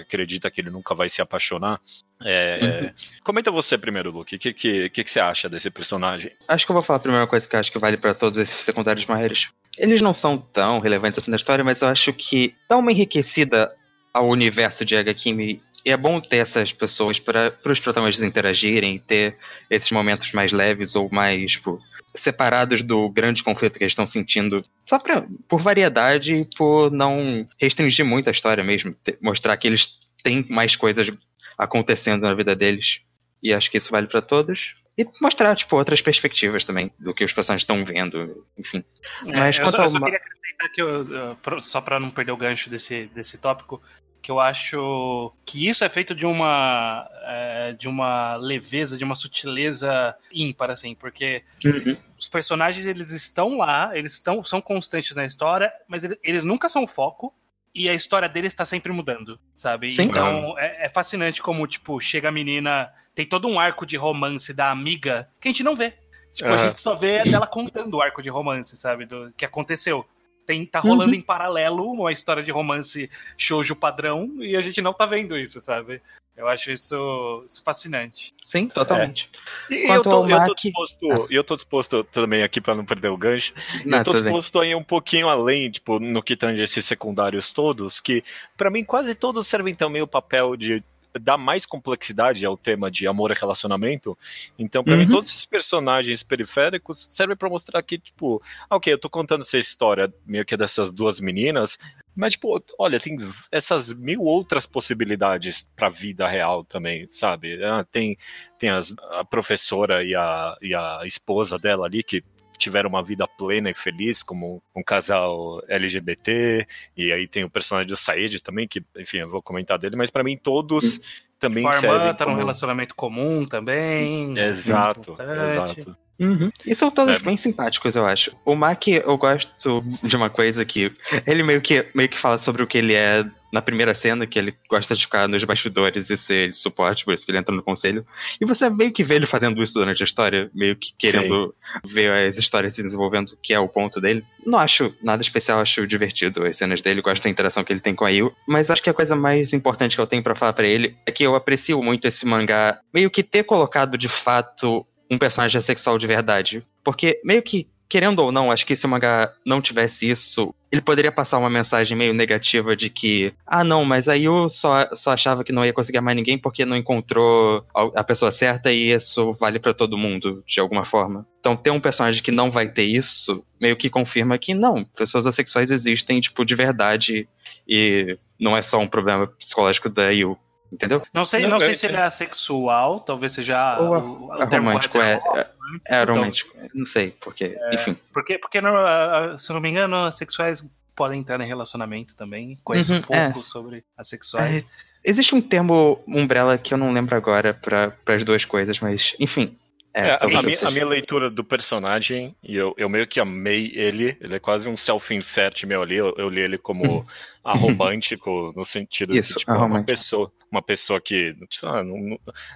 [0.02, 1.80] acredita que ele nunca vai se apaixonar.
[2.26, 2.92] É, uhum.
[3.24, 4.36] Comenta você primeiro, Luke.
[4.36, 6.32] O que, que, que, que, você acha desse personagem?
[6.48, 8.40] Acho que eu vou falar a primeira coisa que eu acho que vale para todos
[8.40, 9.50] esses secundários maiores.
[9.78, 13.72] Eles não são tão relevantes assim na história, mas eu acho que dá uma enriquecida
[14.12, 19.38] ao universo de Agakimi e é bom ter essas pessoas para os protagonistas interagirem, ter
[19.70, 21.82] esses momentos mais leves ou mais tipo,
[22.14, 27.48] separados do grande conflito que eles estão sentindo, só pra, por variedade e por não
[27.60, 31.12] restringir muito a história mesmo, ter, mostrar que eles têm mais coisas
[31.58, 33.02] acontecendo na vida deles.
[33.42, 34.76] E acho que isso vale para todos.
[34.98, 38.84] E mostrar, tipo, outras perspectivas também do que os personagens estão vendo, enfim.
[39.26, 42.38] É, Mas eu, só, eu só queria acrescentar que, eu, só para não perder o
[42.38, 43.82] gancho desse, desse tópico,
[44.22, 49.16] que eu acho que isso é feito de uma é, de uma leveza, de uma
[49.16, 51.98] sutileza ímpar, assim, porque uhum.
[52.20, 56.70] os personagens eles estão lá, eles estão são constantes na história, mas eles, eles nunca
[56.70, 57.34] são foco
[57.74, 59.90] e a história deles está sempre mudando, sabe?
[59.90, 63.98] Sim, então é, é, fascinante como tipo chega a menina tem todo um arco de
[63.98, 65.94] romance da amiga que a gente não vê.
[66.34, 66.56] Tipo, uhum.
[66.56, 69.06] a gente só vê dela contando o arco de romance, sabe?
[69.06, 70.06] Do que aconteceu.
[70.52, 71.18] Tem, tá rolando uhum.
[71.18, 75.62] em paralelo uma história de romance shoujo padrão e a gente não tá vendo isso,
[75.62, 76.02] sabe?
[76.36, 78.34] Eu acho isso, isso fascinante.
[78.44, 79.30] Sim, totalmente.
[79.70, 79.76] É.
[79.76, 80.42] E eu tô, Mac...
[80.42, 81.28] eu, tô disposto, ah.
[81.30, 83.54] eu tô disposto também aqui para não perder o gancho.
[83.86, 84.68] Não, eu tô disposto bem.
[84.68, 88.22] a ir um pouquinho além, tipo, no que tange esses secundários todos, que
[88.58, 90.84] para mim quase todos servem também o papel de
[91.20, 94.18] dar mais complexidade ao tema de amor e relacionamento.
[94.58, 95.00] Então, para uhum.
[95.00, 99.42] mim, todos esses personagens periféricos servem para mostrar que, tipo, ah, ok, eu tô contando
[99.42, 101.78] essa história meio que dessas duas meninas,
[102.16, 103.18] mas, tipo, olha, tem
[103.52, 107.64] essas mil outras possibilidades pra vida real também, sabe?
[107.64, 108.18] Ah, tem
[108.60, 112.24] tem as, a professora e a, e a esposa dela ali que
[112.62, 117.88] tiveram uma vida plena e feliz como um casal LGBT, e aí tem o personagem
[117.88, 121.00] do Said também, que, enfim, eu vou comentar dele, mas para mim todos
[121.40, 121.88] também tipo.
[121.88, 122.36] A irmã tá como...
[122.36, 124.38] num relacionamento comum também.
[124.38, 125.98] Exato, exato.
[126.22, 126.52] Uhum.
[126.66, 127.20] E são todos é.
[127.20, 128.32] bem simpáticos, eu acho.
[128.46, 130.94] O Mac, eu gosto de uma coisa que
[131.26, 134.40] ele meio que, meio que fala sobre o que ele é na primeira cena, que
[134.40, 137.54] ele gosta de ficar nos bastidores e ser de suporte, por isso que ele entra
[137.54, 138.06] no conselho.
[138.40, 141.94] E você meio que vê ele fazendo isso durante a história, meio que querendo Sim.
[141.94, 144.24] ver as histórias se desenvolvendo, que é o ponto dele.
[144.46, 147.94] Não acho nada especial, acho divertido as cenas dele, gosto da interação que ele tem
[147.94, 150.54] com a Yu, mas acho que a coisa mais importante que eu tenho para falar
[150.54, 154.86] para ele é que eu aprecio muito esse mangá, meio que ter colocado de fato
[155.12, 156.66] um personagem sexual de verdade.
[156.84, 160.82] Porque meio que, querendo ou não, acho que se o mangá não tivesse isso, ele
[160.82, 165.12] poderia passar uma mensagem meio negativa de que, ah, não, mas aí eu só, só
[165.12, 169.34] achava que não ia conseguir mais ninguém porque não encontrou a pessoa certa e isso
[169.34, 171.28] vale para todo mundo, de alguma forma.
[171.42, 175.26] Então, ter um personagem que não vai ter isso, meio que confirma que não, pessoas
[175.26, 177.28] assexuais existem, tipo, de verdade
[177.68, 180.38] e não é só um problema psicológico da Yu.
[180.72, 181.04] Entendeu?
[181.14, 183.78] Não sei, não, não sei se ele é assexual, talvez seja.
[183.80, 185.48] Ou o, o romântico, é, é,
[185.88, 186.56] é então, romântico.
[186.74, 187.98] Não sei, porque, é, enfim.
[188.14, 190.64] Porque, porque não, se não me engano, assexuais
[190.96, 192.58] podem entrar em relacionamento também.
[192.64, 193.34] Conheço uhum, um pouco é.
[193.34, 194.64] sobre assexuais.
[194.64, 194.66] É,
[195.04, 199.58] existe um termo umbrella que eu não lembro agora para as duas coisas, mas, enfim.
[199.94, 203.72] É, é, a, minha, a, minha, leitura do personagem, e eu, eu meio que amei
[203.76, 207.06] ele, ele é quase um self-insert meu ali, eu, eu li ele como uhum.
[207.44, 211.84] aromântico, no sentido Isso, de tipo, uma pessoa, uma pessoa que lá,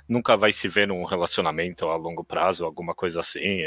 [0.08, 3.60] nunca vai se ver num relacionamento a longo prazo, alguma coisa assim.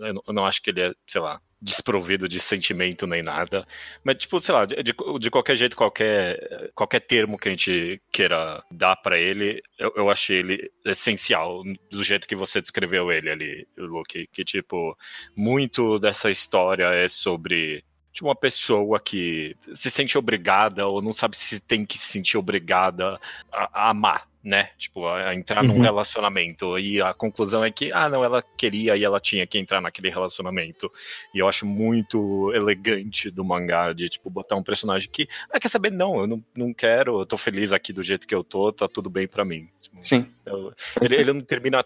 [0.00, 3.64] Eu, eu não acho que ele é, sei lá, desprovido de sentimento nem nada.
[4.02, 8.62] Mas, tipo, sei lá, de, de qualquer jeito, qualquer, qualquer termo que a gente queira
[8.70, 13.68] dar para ele, eu, eu achei ele essencial, do jeito que você descreveu ele ali,
[13.78, 14.26] Luke.
[14.32, 14.96] Que, tipo,
[15.36, 21.36] muito dessa história é sobre de uma pessoa que se sente obrigada ou não sabe
[21.36, 23.18] se tem que se sentir obrigada
[23.50, 24.70] a, a amar, né?
[24.76, 25.74] Tipo, a entrar uhum.
[25.74, 26.78] num relacionamento.
[26.78, 30.10] E a conclusão é que, ah, não, ela queria e ela tinha que entrar naquele
[30.10, 30.90] relacionamento.
[31.34, 35.68] E eu acho muito elegante do mangá de, tipo, botar um personagem que, ah, quer
[35.68, 35.92] saber?
[35.92, 38.88] Não, eu não, não quero, eu tô feliz aqui do jeito que eu tô, tá
[38.88, 39.68] tudo bem para mim.
[40.00, 40.26] Sim.
[40.44, 41.84] Eu, ele, ele, não termina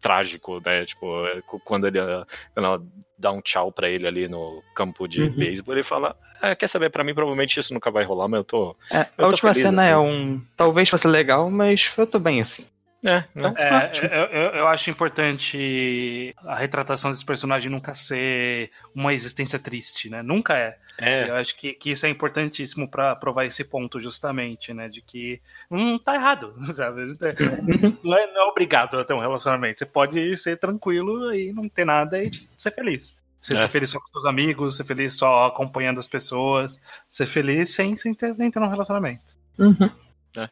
[0.00, 0.84] trágico, né?
[0.84, 2.82] Tipo, é, quando ele ela
[3.18, 5.30] dá um tchau para ele ali no campo de uhum.
[5.30, 8.44] beisebol, ele fala: ah, quer saber, para mim provavelmente isso nunca vai rolar, mas eu
[8.44, 8.76] tô.
[8.90, 9.94] É, eu a última cena é assim.
[9.94, 10.42] é um.
[10.56, 12.64] Talvez fosse legal, mas eu tô bem assim.
[13.06, 13.92] É, então, é,
[14.32, 20.22] eu, eu, acho importante a retratação desse personagem nunca ser uma existência triste, né?
[20.22, 20.78] Nunca é.
[20.96, 21.28] é.
[21.28, 24.88] Eu acho que, que isso é importantíssimo para provar esse ponto, justamente, né?
[24.88, 25.38] De que
[25.70, 27.12] não tá errado, sabe?
[28.02, 29.78] Não é, não é obrigado a ter um relacionamento.
[29.78, 33.14] Você pode ser tranquilo e não ter nada e ser feliz.
[33.38, 33.56] Você é.
[33.58, 36.80] ser feliz só com seus amigos, ser feliz só acompanhando as pessoas,
[37.10, 39.36] ser feliz sem, sem, ter, nem ter um relacionamento.
[39.58, 39.90] Uhum.
[40.36, 40.48] É.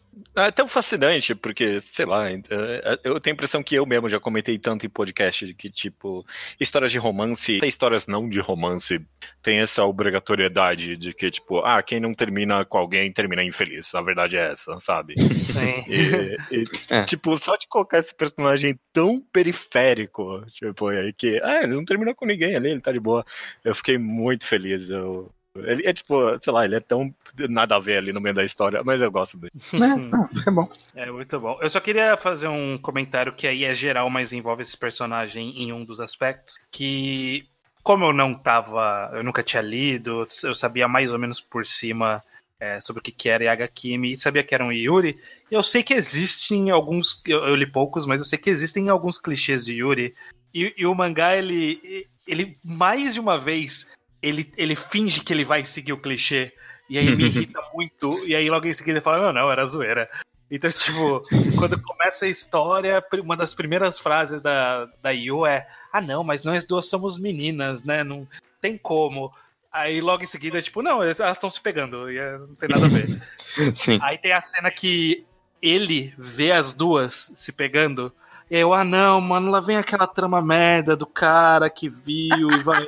[0.47, 4.09] é tão fascinante, porque, sei lá, é, é, eu tenho a impressão que eu mesmo
[4.09, 6.25] já comentei tanto em podcast de que, tipo,
[6.61, 9.01] histórias de romance, até histórias não de romance,
[9.43, 13.95] tem essa obrigatoriedade de que, tipo, ah, quem não termina com alguém termina infeliz.
[13.95, 15.15] A verdade é essa, sabe?
[15.19, 15.85] Sim.
[15.89, 17.05] E, e é.
[17.05, 22.15] Tipo, só de colocar esse personagem tão periférico, tipo, aí que, ah, ele não terminou
[22.15, 23.25] com ninguém ali, ele tá de boa.
[23.65, 24.89] Eu fiquei muito feliz.
[24.89, 27.15] Eu, ele é tipo, sei lá, ele é tão
[27.49, 29.53] nada a ver ali no meio da história, mas eu gosto dele.
[29.73, 30.69] É, é bom.
[30.95, 31.59] É muito bom.
[31.61, 35.73] Eu só queria fazer um comentário que aí é geral, mas envolve esse personagem em
[35.73, 36.59] um dos aspectos.
[36.71, 37.47] Que,
[37.83, 39.11] como eu não tava.
[39.13, 42.23] Eu nunca tinha lido, eu sabia mais ou menos por cima
[42.59, 45.19] é, sobre o que, que era Yagakimi, sabia que era um Yuri.
[45.51, 47.23] Eu sei que existem alguns.
[47.27, 50.15] Eu, eu, li poucos, mas eu sei que existem alguns clichês de Yuri.
[50.55, 52.09] E, e o mangá, ele.
[52.25, 53.85] Ele mais de uma vez
[54.23, 56.53] ele, ele finge que ele vai seguir o clichê.
[56.89, 58.25] E aí me irrita muito.
[58.27, 60.09] E aí logo em seguida ele fala: Não, não, era zoeira.
[60.51, 61.23] Então, tipo,
[61.59, 66.45] quando começa a história, uma das primeiras frases da, da Yu é: Ah, não, mas
[66.45, 68.05] nós duas somos meninas, né?
[68.05, 68.29] Não
[68.61, 69.33] tem como.
[69.73, 72.85] Aí logo em seguida, tipo, não, elas estão se pegando, e é, não tem nada
[72.85, 73.23] a ver.
[73.75, 73.99] Sim.
[74.03, 75.25] Aí tem a cena que
[75.63, 78.13] ele vê as duas se pegando.
[78.51, 82.63] E eu, ah não, mano, lá vem aquela trama merda do cara que viu e
[82.63, 82.87] vai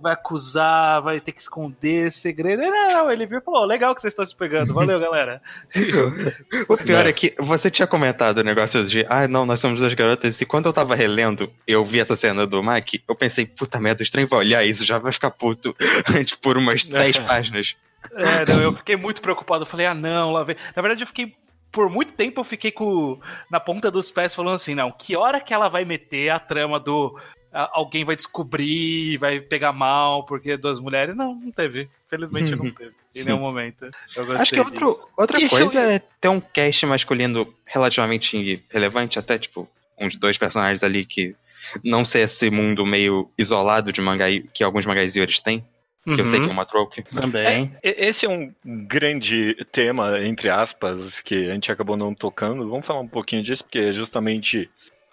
[0.00, 2.62] vai acusar, vai ter que esconder segredo.
[2.62, 5.40] Não, não, ele viu e falou: legal que vocês estão se pegando, valeu, galera.
[6.68, 9.94] o pior é que você tinha comentado o negócio de, ah, não, nós somos duas
[9.94, 13.80] garotas, e quando eu tava relendo, eu vi essa cena do Mac, eu pensei, puta
[13.80, 15.74] merda, o estranho vai olhar isso, já vai ficar puto
[16.14, 17.74] antes por umas 10 páginas.
[18.12, 20.56] É, não, eu fiquei muito preocupado, eu falei, ah, não, lá vem.
[20.74, 21.34] Na verdade, eu fiquei
[21.76, 25.38] por muito tempo eu fiquei com na ponta dos pés falando assim, não, que hora
[25.38, 27.18] que ela vai meter a trama do
[27.56, 31.16] alguém vai descobrir, vai pegar mal porque é duas mulheres.
[31.16, 31.88] Não, não teve.
[32.08, 32.92] Felizmente não teve.
[33.14, 33.90] Em nenhum momento.
[34.38, 35.90] Acho que outro, outra Isso coisa eu...
[35.90, 41.34] é ter um cast masculino relativamente relevante, até tipo, uns dois personagens ali que
[41.82, 45.64] não ser esse mundo meio isolado de mangá que alguns mangás têm.
[46.04, 46.18] Que uhum.
[46.18, 47.02] eu sei que é uma trope.
[47.02, 47.72] Também.
[47.82, 52.68] É, esse é um grande tema, entre aspas, que a gente acabou não tocando.
[52.68, 54.70] Vamos falar um pouquinho disso, porque é justamente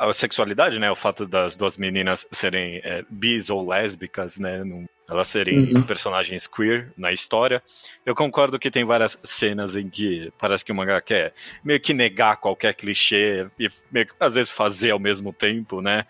[0.10, 0.92] a sexualidade, né?
[0.92, 4.63] O fato das duas meninas serem é, bis ou lésbicas, né?
[4.63, 5.84] Num, elas serem uhum.
[5.84, 7.62] personagens queer na história.
[8.06, 11.94] Eu concordo que tem várias cenas em que parece que o mangá quer meio que
[11.94, 16.06] negar qualquer clichê e meio que, às vezes fazer ao mesmo tempo, né?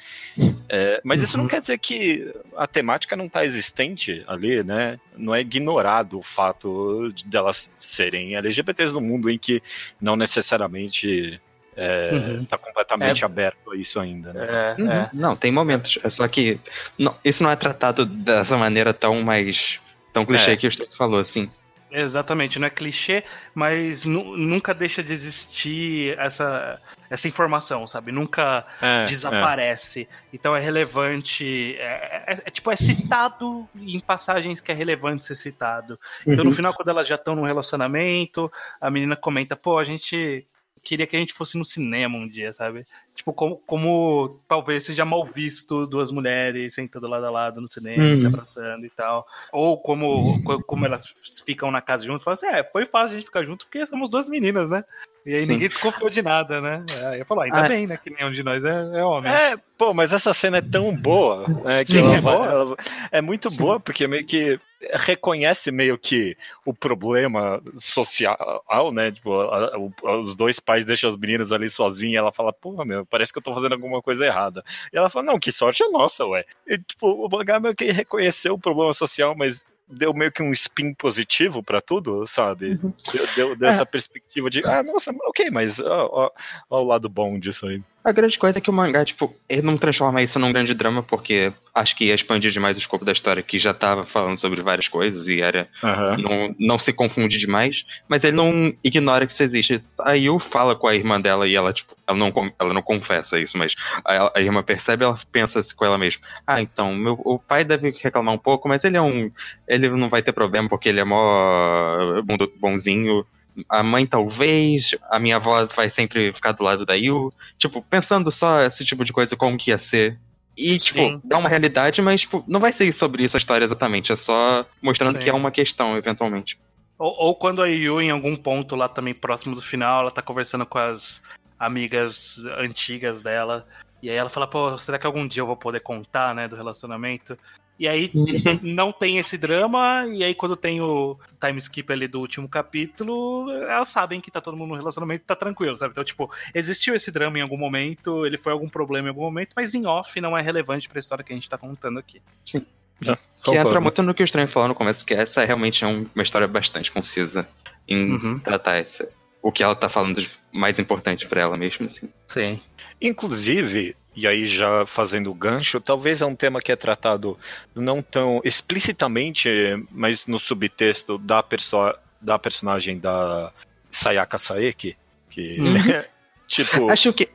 [0.69, 1.49] É, mas isso não uhum.
[1.49, 4.99] quer dizer que a temática não está existente ali, né?
[5.15, 9.61] Não é ignorado o fato de delas serem LGBTs no mundo em que
[9.99, 11.41] não necessariamente
[11.75, 12.45] é, uhum.
[12.45, 13.25] tá completamente é.
[13.25, 14.45] aberto a isso ainda, né?
[14.47, 14.91] É, uhum.
[14.91, 15.11] É.
[15.13, 15.97] Não, tem momentos.
[16.03, 16.59] É só que
[16.97, 19.79] não, isso não é tratado dessa maneira tão mais.
[20.11, 20.57] tão clichê é.
[20.57, 21.49] que o Stuck falou, assim.
[21.95, 28.11] Exatamente, não é clichê, mas nunca deixa de existir essa, essa informação, sabe?
[28.11, 30.09] Nunca é, desaparece.
[30.09, 30.15] É.
[30.33, 31.75] Então é relevante.
[31.77, 35.99] É, é, é, tipo, é citado em passagens que é relevante ser citado.
[36.25, 36.49] Então uhum.
[36.49, 40.47] no final, quando elas já estão num relacionamento, a menina comenta: pô, a gente
[40.83, 42.85] queria que a gente fosse no cinema um dia, sabe?
[43.15, 48.03] Tipo, como, como talvez seja mal visto duas mulheres sentando lado a lado no cinema,
[48.03, 48.17] uhum.
[48.17, 49.25] se abraçando e tal.
[49.51, 51.05] Ou como, como elas
[51.45, 54.09] ficam na casa junto, falam assim, é, foi fácil a gente ficar junto porque somos
[54.09, 54.83] duas meninas, né?
[55.25, 55.53] E aí Sim.
[55.53, 56.85] ninguém desconfiou de nada, né?
[57.05, 57.97] Aí eu falo, ainda ah, bem, né?
[57.97, 59.31] Que nenhum de nós é, é, homem.
[59.31, 61.45] É, pô, mas essa cena é tão boa.
[61.65, 62.45] É, que Sim, ela, é, boa.
[62.45, 62.77] Ela,
[63.11, 63.57] é muito Sim.
[63.57, 64.59] boa, porque meio que
[64.91, 69.11] reconhece meio que o problema social, né?
[69.11, 73.02] Tipo, a, a, os dois pais deixam as meninas ali sozinhas ela fala, porra, meu,
[73.05, 74.63] parece que eu tô fazendo alguma coisa errada.
[74.91, 76.45] E ela fala, não, que sorte é nossa, ué.
[76.67, 80.51] E, tipo, o mangá meio que reconheceu o problema social, mas deu meio que um
[80.51, 82.79] spin positivo para tudo, sabe?
[82.83, 82.93] Uhum.
[83.11, 83.71] Deu, deu, deu é.
[83.71, 86.31] essa perspectiva de, ah, nossa, ok, mas ó, ó,
[86.69, 87.81] ó, o lado bom disso aí.
[88.03, 91.01] A grande coisa é que o mangá, tipo, ele não transforma isso num grande drama,
[91.01, 94.61] porque acho que ia expandir demais o escopo da história, que já tava falando sobre
[94.61, 95.69] várias coisas e era.
[95.81, 96.17] Uhum.
[96.17, 99.81] Não, não se confunde demais, mas ele não ignora que isso existe.
[99.99, 103.39] A Yu fala com a irmã dela e ela, tipo, ela não, ela não confessa
[103.39, 107.39] isso, mas a, a irmã percebe ela pensa com ela mesma: ah, então, meu, o
[107.39, 109.31] pai deve reclamar um pouco, mas ele é um.
[109.65, 112.21] Ele não vai ter problema porque ele é mó
[112.59, 113.25] bonzinho
[113.69, 117.29] a mãe talvez, a minha avó vai sempre ficar do lado da Yu.
[117.57, 120.19] Tipo, pensando só esse tipo de coisa, como que ia ser.
[120.55, 121.21] E, tipo, Sim.
[121.23, 124.11] dá uma realidade, mas, tipo, não vai ser sobre isso a história exatamente.
[124.11, 125.23] É só mostrando Sim.
[125.23, 126.59] que é uma questão, eventualmente.
[126.97, 130.21] Ou, ou, quando a Yu, em algum ponto lá também próximo do final, ela tá
[130.21, 131.21] conversando com as
[131.57, 133.67] amigas antigas dela.
[134.01, 136.55] E aí ela fala, pô, será que algum dia eu vou poder contar, né, do
[136.55, 137.37] relacionamento?
[137.79, 138.59] E aí uhum.
[138.61, 143.51] não tem esse drama, e aí quando tem o time skip ali do último capítulo,
[143.51, 145.91] elas sabem que tá todo mundo no relacionamento tá tranquilo, sabe?
[145.91, 149.53] Então, tipo, existiu esse drama em algum momento, ele foi algum problema em algum momento,
[149.55, 152.21] mas em off não é relevante pra história que a gente tá contando aqui.
[152.45, 152.65] Sim.
[153.05, 155.87] É, que entra muito no que o Estranho falou no começo, que essa realmente é
[155.87, 157.47] uma história bastante concisa
[157.87, 158.39] em uhum.
[158.39, 159.09] tratar essa,
[159.41, 162.09] o que ela tá falando de mais importante para ela mesmo, assim.
[162.27, 162.61] Sim.
[163.01, 167.37] Inclusive, e aí já fazendo o gancho, talvez é um tema que é tratado
[167.75, 169.49] não tão explicitamente,
[169.91, 171.77] mas no subtexto da, perso
[172.21, 173.51] da personagem da
[173.91, 174.95] Sayaka Saeki,
[175.29, 175.75] que uhum.
[176.47, 176.91] tipo...
[176.91, 177.29] Acho que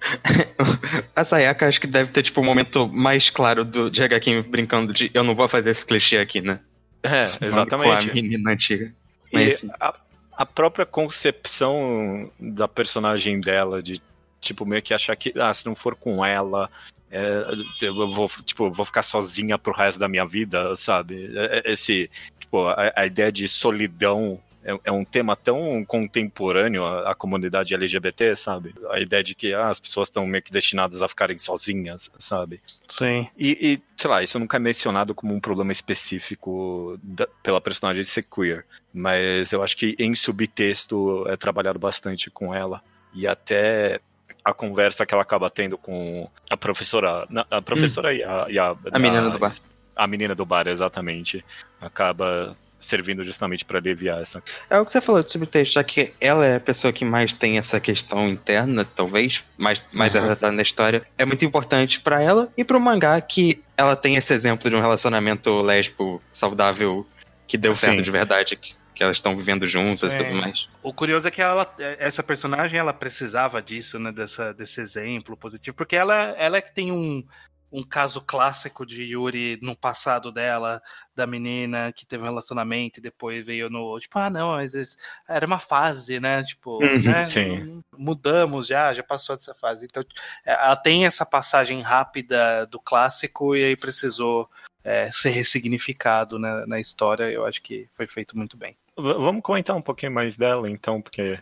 [1.14, 4.02] a Sayaka acho que deve ter tipo o um momento mais claro do de
[4.48, 6.60] brincando de eu não vou fazer esse clichê aqui, né?
[7.02, 7.88] É, exatamente.
[7.88, 8.92] Com a menina antiga.
[9.32, 9.94] Mas, e a,
[10.36, 14.00] a própria concepção da personagem dela de
[14.40, 16.70] tipo, meio que achar que, ah, se não for com ela,
[17.10, 17.44] é,
[17.80, 21.30] eu vou, tipo, vou ficar sozinha pro resto da minha vida, sabe?
[21.34, 26.84] É, é, esse, tipo, a, a ideia de solidão é, é, um tema tão contemporâneo
[26.84, 28.74] à, à, comunidade LGBT, sabe?
[28.90, 32.60] A ideia de que ah, as pessoas estão meio que destinadas a ficarem sozinhas, sabe?
[32.88, 33.26] Sim.
[33.36, 38.04] E, e, sei lá, isso nunca é mencionado como um problema específico da, pela personagem
[38.04, 42.82] ser queer, mas eu acho que em subtexto é trabalhado bastante com ela.
[43.14, 44.00] E até
[44.44, 47.26] a conversa que ela acaba tendo com a professora.
[47.50, 48.12] A professora hum.
[48.12, 48.76] e, a, e a.
[48.92, 49.54] A menina do bar.
[49.96, 51.44] A menina do bar, exatamente.
[51.80, 54.42] Acaba servindo justamente para aliviar essa.
[54.70, 57.32] É o que você falou de subtexto, já que ela é a pessoa que mais
[57.32, 60.20] tem essa questão interna, talvez, mais, mais uhum.
[60.22, 64.32] retratada na história, é muito importante para ela e pro mangá que ela tem esse
[64.32, 67.06] exemplo de um relacionamento lésbico saudável
[67.46, 68.02] que deu certo Sim.
[68.02, 68.56] de verdade,
[68.98, 70.18] que elas estão vivendo juntas Sim.
[70.18, 70.68] e tudo mais.
[70.82, 74.10] O curioso é que ela, essa personagem ela precisava disso, né?
[74.10, 77.24] Dessa, desse exemplo positivo, porque ela, ela é que tem um,
[77.70, 80.82] um caso clássico de Yuri no passado dela,
[81.14, 84.00] da menina que teve um relacionamento e depois veio no.
[84.00, 84.96] Tipo, ah, não, mas
[85.28, 86.42] era uma fase, né?
[86.42, 87.26] Tipo, uhum, né?
[87.26, 87.80] Sim.
[87.96, 89.86] mudamos já, já passou dessa fase.
[89.86, 90.04] Então,
[90.44, 94.50] ela tem essa passagem rápida do clássico e aí precisou
[94.82, 97.30] é, ser ressignificado né, na história.
[97.30, 98.76] Eu acho que foi feito muito bem.
[98.98, 101.38] Vamos comentar um pouquinho mais dela, então, porque.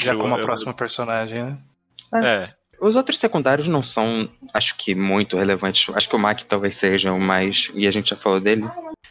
[0.00, 1.58] Já como a eu, próxima personagem, né?
[2.14, 2.26] É.
[2.26, 2.54] é.
[2.80, 5.94] Os outros secundários não são, acho que, muito relevantes.
[5.94, 7.70] Acho que o Mac talvez seja o mais.
[7.74, 8.64] E a gente já falou dele.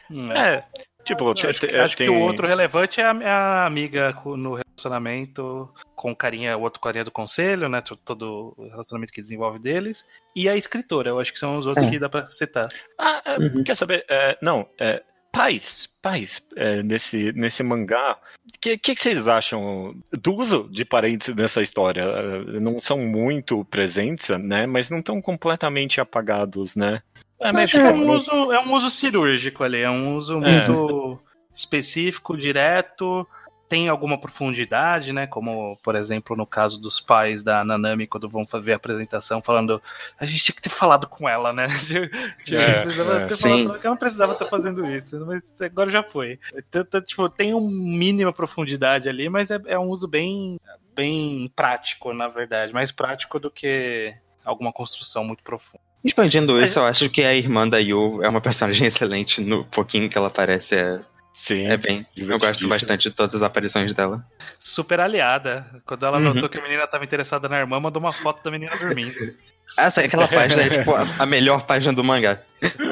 [0.10, 0.56] Hum, é.
[0.56, 0.64] é.
[1.04, 2.08] Tipo, acho, que, acho tem...
[2.08, 6.80] que o outro relevante é a, é a, amiga no relacionamento com carinha, o outro
[6.80, 7.82] carinha do conselho, né?
[8.06, 10.06] Todo o relacionamento que desenvolve deles.
[10.36, 11.90] E a escritora, eu acho que são os outros é.
[11.90, 12.70] que dá pra citar.
[13.00, 13.64] Ah, uhum.
[13.64, 14.06] quer saber?
[14.10, 15.02] É, não, é,
[15.32, 18.18] pais, pais, é, nesse, nesse mangá.
[18.46, 22.02] O que, que, vocês acham do uso de parentes nessa história?
[22.02, 24.66] É, não são muito presentes, né?
[24.66, 27.02] Mas não estão completamente apagados, né?
[27.40, 30.38] É, é, um uso, é um uso cirúrgico ali, é um uso é.
[30.38, 31.20] muito
[31.56, 33.28] específico, direto
[33.72, 35.26] tem alguma profundidade, né?
[35.26, 39.82] Como, por exemplo, no caso dos pais da Nanami, quando vão fazer a apresentação, falando
[40.20, 41.68] a gente tinha que ter falado com ela, né?
[42.52, 46.04] é, precisava é, ter falado que ela não precisava estar fazendo isso, mas agora já
[46.04, 46.38] foi.
[46.54, 50.60] Então, então tipo, tem uma mínima profundidade ali, mas é, é um uso bem,
[50.94, 52.74] bem prático, na verdade.
[52.74, 55.82] Mais prático do que alguma construção muito profunda.
[56.04, 60.10] Expandindo isso, eu acho que a irmã da Yu é uma personagem excelente no pouquinho
[60.10, 60.76] que ela aparece.
[60.76, 61.00] É
[61.34, 61.66] Sim.
[61.68, 62.06] É bem.
[62.16, 64.26] Eu gosto bastante de todas as aparições dela.
[64.60, 65.82] Super aliada.
[65.86, 66.34] Quando ela uhum.
[66.34, 69.16] notou que a menina estava interessada na irmã, mandou uma foto da menina dormindo.
[69.78, 72.42] Essa, aquela página é tipo a, melhor página do mangá.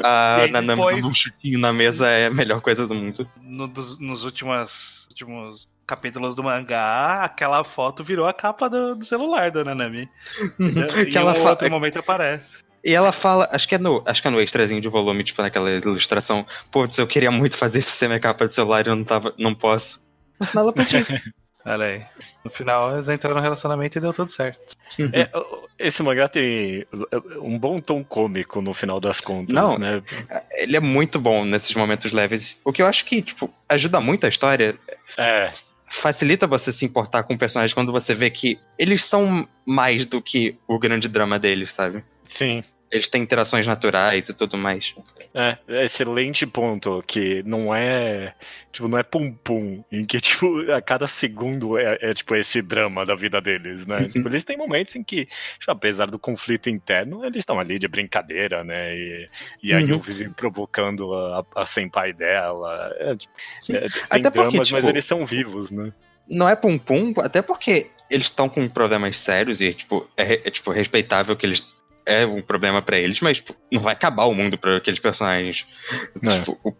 [0.02, 1.04] A Nanami depois...
[1.04, 3.28] um chiquinho na mesa é a melhor coisa do mundo.
[3.42, 9.04] No, dos, nos últimos, últimos capítulos do mangá, aquela foto virou a capa do, do
[9.04, 10.08] celular da Nanami.
[10.58, 10.84] Uhum.
[11.06, 12.64] E, em um outro momento aparece.
[12.84, 15.42] E ela fala, acho que é no, acho que é no extrazinho de volume, tipo
[15.42, 18.96] naquela ilustração, putz, eu queria muito fazer isso ser minha capa de celular e eu
[18.96, 20.00] não tava, não posso.
[20.40, 21.04] No final ela pediu.
[21.64, 22.02] Olha aí.
[22.42, 24.74] No final eles entraram no relacionamento e deu tudo certo.
[25.12, 25.28] É,
[25.78, 26.86] esse mangá tem
[27.42, 30.02] um bom tom cômico no final das contas, não, né?
[30.52, 32.56] Ele é muito bom nesses momentos leves.
[32.64, 34.78] O que eu acho que, tipo, ajuda muito a história.
[35.18, 35.52] É.
[35.90, 40.22] Facilita você se importar com o personagem quando você vê que eles são mais do
[40.22, 42.04] que o grande drama deles, sabe?
[42.24, 42.62] Sim.
[42.90, 44.94] Eles têm interações naturais e tudo mais.
[45.32, 48.34] É, excelente ponto, que não é,
[48.72, 53.06] tipo, não é pum-pum, em que, tipo, a cada segundo é, é, tipo, esse drama
[53.06, 54.08] da vida deles, né?
[54.12, 55.26] tipo, eles têm momentos em que,
[55.58, 58.96] tipo, apesar do conflito interno, eles estão ali de brincadeira, né?
[58.96, 59.28] E,
[59.62, 59.90] e aí uhum.
[59.90, 62.92] eu vivo provocando a, a senpai dela.
[62.98, 63.32] É, tipo,
[63.70, 65.92] é, tem Até dramas, porque, tipo, mas eles são vivos, né?
[66.28, 70.72] Não é pum-pum, até porque eles estão com problemas sérios e, tipo, é, é tipo,
[70.72, 71.60] respeitável que eles
[72.06, 75.66] é um problema para eles, mas tipo, não vai acabar o mundo para aqueles personagens.
[76.22, 76.38] É.
[76.38, 76.74] Tipo, o,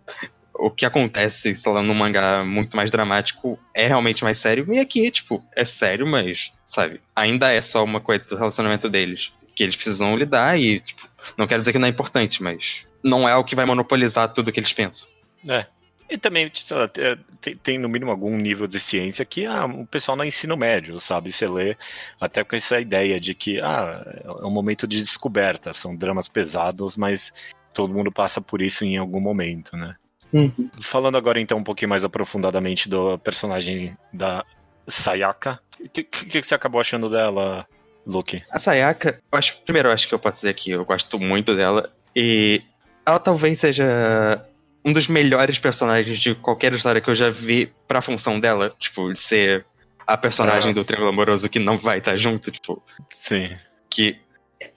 [0.67, 4.73] o, que acontece, sei lá, num mangá muito mais dramático é realmente mais sério.
[4.73, 9.33] E aqui, tipo, é sério, mas, sabe, ainda é só uma coisa do relacionamento deles.
[9.55, 13.29] Que eles precisam lidar e, tipo, não quero dizer que não é importante, mas não
[13.29, 15.09] é o que vai monopolizar tudo que eles pensam.
[15.49, 15.67] É,
[16.11, 20.17] e também, lá, tem, tem, no mínimo algum nível de ciência que ah, o pessoal
[20.17, 21.31] no ensino médio, sabe?
[21.31, 21.77] Você lê
[22.21, 26.97] até com essa ideia de que ah, é um momento de descoberta, são dramas pesados,
[26.97, 27.33] mas
[27.73, 29.95] todo mundo passa por isso em algum momento, né?
[30.33, 30.71] Uhum.
[30.81, 34.45] Falando agora então um pouquinho mais aprofundadamente do personagem da
[34.89, 37.67] Sayaka, o que, que, que, você acabou achando dela,
[38.07, 38.43] Luke?
[38.51, 41.55] A Sayaka, eu acho, primeiro eu acho que eu posso dizer que eu gosto muito
[41.57, 42.63] dela e
[43.07, 44.45] ela talvez seja
[44.85, 48.75] um dos melhores personagens de qualquer história que eu já vi pra função dela.
[48.79, 49.65] Tipo, de ser
[50.07, 50.75] a personagem ah.
[50.75, 52.83] do Triângulo Amoroso que não vai estar junto, tipo.
[53.13, 53.57] Sim.
[53.89, 54.19] Que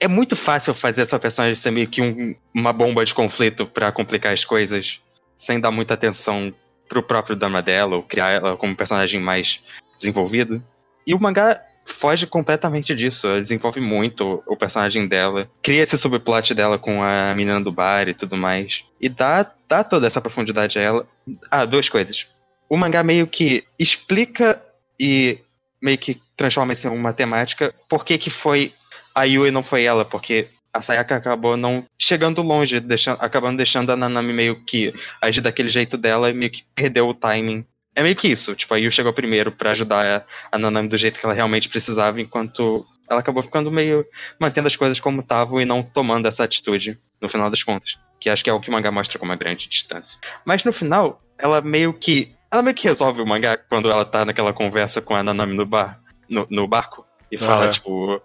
[0.00, 3.92] é muito fácil fazer essa personagem ser meio que um, uma bomba de conflito para
[3.92, 5.00] complicar as coisas,
[5.36, 6.54] sem dar muita atenção
[6.88, 9.60] pro próprio drama dela, ou criar ela como personagem mais
[9.98, 10.62] desenvolvido.
[11.06, 13.26] E o mangá foge completamente disso.
[13.26, 18.08] Ela desenvolve muito o personagem dela, cria esse subplot dela com a menina do bar
[18.08, 18.84] e tudo mais.
[19.00, 21.06] E dá, dá toda essa profundidade a ela.
[21.50, 22.26] Ah, duas coisas.
[22.68, 24.62] O mangá meio que explica
[24.98, 25.38] e
[25.80, 27.74] meio que transforma isso em uma temática.
[27.88, 28.72] Por que, que foi
[29.14, 30.04] a Yui e não foi ela?
[30.04, 35.40] Porque a Sayaka acabou não chegando longe, deixando, acabando deixando a Nanami meio que agir
[35.40, 37.64] daquele jeito dela e meio que perdeu o timing.
[37.94, 41.20] É meio que isso, tipo, a Yu chegou primeiro para ajudar a Nanami do jeito
[41.20, 44.04] que ela realmente precisava, enquanto ela acabou ficando meio
[44.40, 47.98] mantendo as coisas como estavam e não tomando essa atitude no final das contas.
[48.20, 50.18] Que acho que é o que o mangá mostra com uma grande distância.
[50.44, 52.34] Mas no final, ela meio que.
[52.50, 55.66] Ela meio que resolve o mangá quando ela tá naquela conversa com a Nanami no
[55.66, 56.00] bar.
[56.28, 57.06] No, no barco.
[57.30, 57.70] E fala, uhum.
[57.70, 58.22] tipo.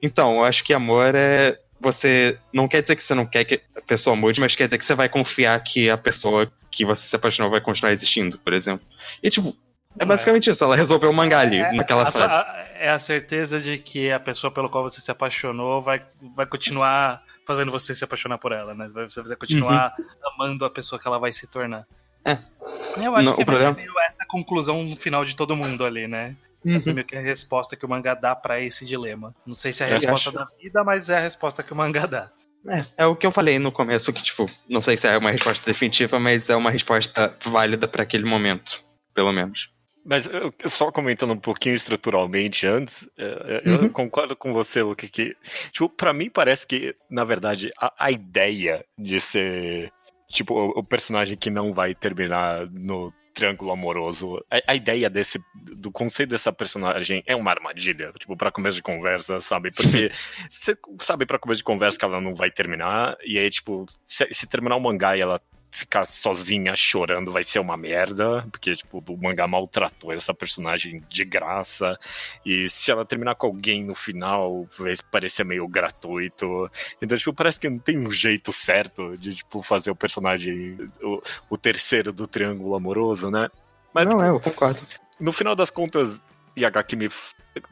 [0.00, 1.58] Então, eu acho que amor é.
[1.84, 2.38] Você.
[2.52, 4.84] Não quer dizer que você não quer que a pessoa mude, mas quer dizer que
[4.84, 8.84] você vai confiar que a pessoa que você se apaixonou vai continuar existindo, por exemplo.
[9.22, 9.56] E, tipo,
[9.98, 10.52] é basicamente é.
[10.52, 12.34] isso, ela resolveu o mangá ali, é, naquela a, frase.
[12.34, 16.00] A, é a certeza de que a pessoa pelo qual você se apaixonou vai,
[16.34, 18.90] vai continuar fazendo você se apaixonar por ela, né?
[18.92, 20.04] Você vai continuar uhum.
[20.34, 21.86] amando a pessoa que ela vai se tornar.
[22.24, 22.38] É.
[22.96, 23.72] Eu acho Não, que é problema...
[23.72, 26.34] meio essa conclusão final de todo mundo ali, né?
[26.64, 26.76] Uhum.
[26.76, 29.34] Essa é meio que a resposta que o mangá dá para esse dilema.
[29.46, 30.38] Não sei se é a resposta acho...
[30.38, 32.30] da vida, mas é a resposta que o mangá dá.
[32.66, 35.30] É, é o que eu falei no começo, que, tipo, não sei se é uma
[35.30, 39.68] resposta definitiva, mas é uma resposta válida para aquele momento, pelo menos.
[40.04, 43.88] Mas eu, só comentando um pouquinho estruturalmente antes, é, é, eu uhum.
[43.88, 45.36] concordo com você, Luke, que,
[45.72, 49.92] tipo, pra mim parece que, na verdade, a, a ideia de ser,
[50.28, 54.42] tipo, o, o personagem que não vai terminar no triângulo amoroso.
[54.50, 58.82] A, a, ideia desse, do conceito dessa personagem é uma armadilha, tipo, pra começo de
[58.82, 59.70] conversa, sabe?
[59.72, 60.10] Porque
[60.48, 64.26] você sabe pra começo de conversa que ela não vai terminar, e aí, tipo, se,
[64.30, 65.40] se terminar o mangá e ela
[65.74, 71.24] ficar sozinha chorando vai ser uma merda, porque, tipo, o mangá maltratou essa personagem de
[71.24, 71.98] graça,
[72.46, 76.70] e se ela terminar com alguém no final, vai parecer meio gratuito.
[77.02, 81.20] Então, tipo, parece que não tem um jeito certo de, tipo, fazer o personagem, o,
[81.50, 83.48] o terceiro do triângulo amoroso, né?
[83.92, 84.80] Mas, não, é, eu concordo.
[85.18, 86.20] No final das contas,
[86.56, 87.10] Yagakimi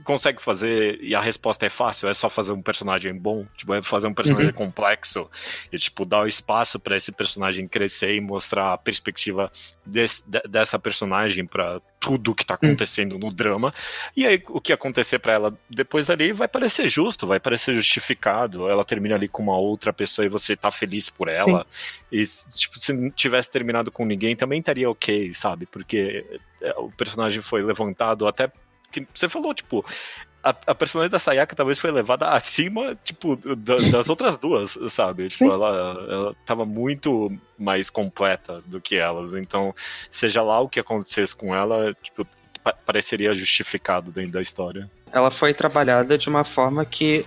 [0.04, 3.82] consegue fazer e a resposta é fácil, é só fazer um personagem bom, tipo, é
[3.82, 4.54] fazer um personagem uhum.
[4.54, 5.28] complexo
[5.72, 9.50] e tipo dar o espaço para esse personagem crescer e mostrar a perspectiva
[9.84, 12.68] desse, dessa personagem para tudo que tá uhum.
[12.68, 13.18] acontecendo uhum.
[13.18, 13.74] no drama.
[14.16, 18.68] E aí o que acontecer para ela depois ali vai parecer justo, vai parecer justificado.
[18.68, 21.66] Ela termina ali com uma outra pessoa e você tá feliz por ela.
[22.10, 22.18] Sim.
[22.18, 22.26] E
[22.56, 25.66] tipo, se não tivesse terminado com ninguém também estaria OK, sabe?
[25.66, 26.24] Porque
[26.60, 28.50] é, o personagem foi levantado até
[28.92, 29.84] que você falou, tipo,
[30.42, 35.28] a, a, personagem da Sayaka talvez foi levada acima, tipo, da, das outras duas, sabe?
[35.28, 39.32] Tipo, ela, ela tava muito mais completa do que elas.
[39.34, 39.74] Então,
[40.10, 42.26] seja lá o que acontecesse com ela, tipo,
[42.84, 44.90] pareceria justificado dentro da história.
[45.12, 47.24] Ela foi trabalhada de uma forma que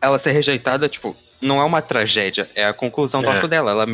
[0.00, 3.32] ela ser rejeitada, tipo, não é uma tragédia, é a conclusão do é.
[3.32, 3.70] arco dela.
[3.70, 3.86] Ela,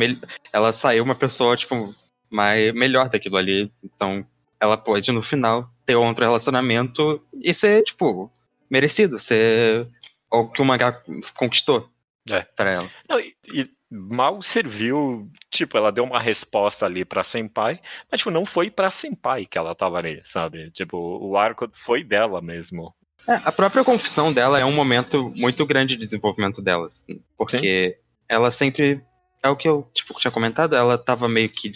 [0.53, 1.93] ela saiu uma pessoa, tipo,
[2.29, 3.71] mais, melhor daquilo ali.
[3.83, 4.25] Então,
[4.59, 8.31] ela pode, no final, ter outro relacionamento e ser, tipo,
[8.69, 9.87] merecido, ser
[10.31, 11.01] o que o mangá
[11.35, 11.89] conquistou
[12.29, 12.41] é.
[12.55, 12.89] pra ela.
[13.09, 18.31] Não, e, e, mal serviu, tipo, ela deu uma resposta ali pra Senpai, mas, tipo,
[18.31, 20.71] não foi pra Senpai que ela tava ali, sabe?
[20.71, 22.93] Tipo, o arco foi dela mesmo.
[23.27, 27.05] É, a própria confissão dela é um momento muito grande de desenvolvimento delas,
[27.37, 28.03] porque Sim.
[28.29, 29.03] ela sempre
[29.43, 31.71] é o que eu tipo, tinha comentado, ela tava meio que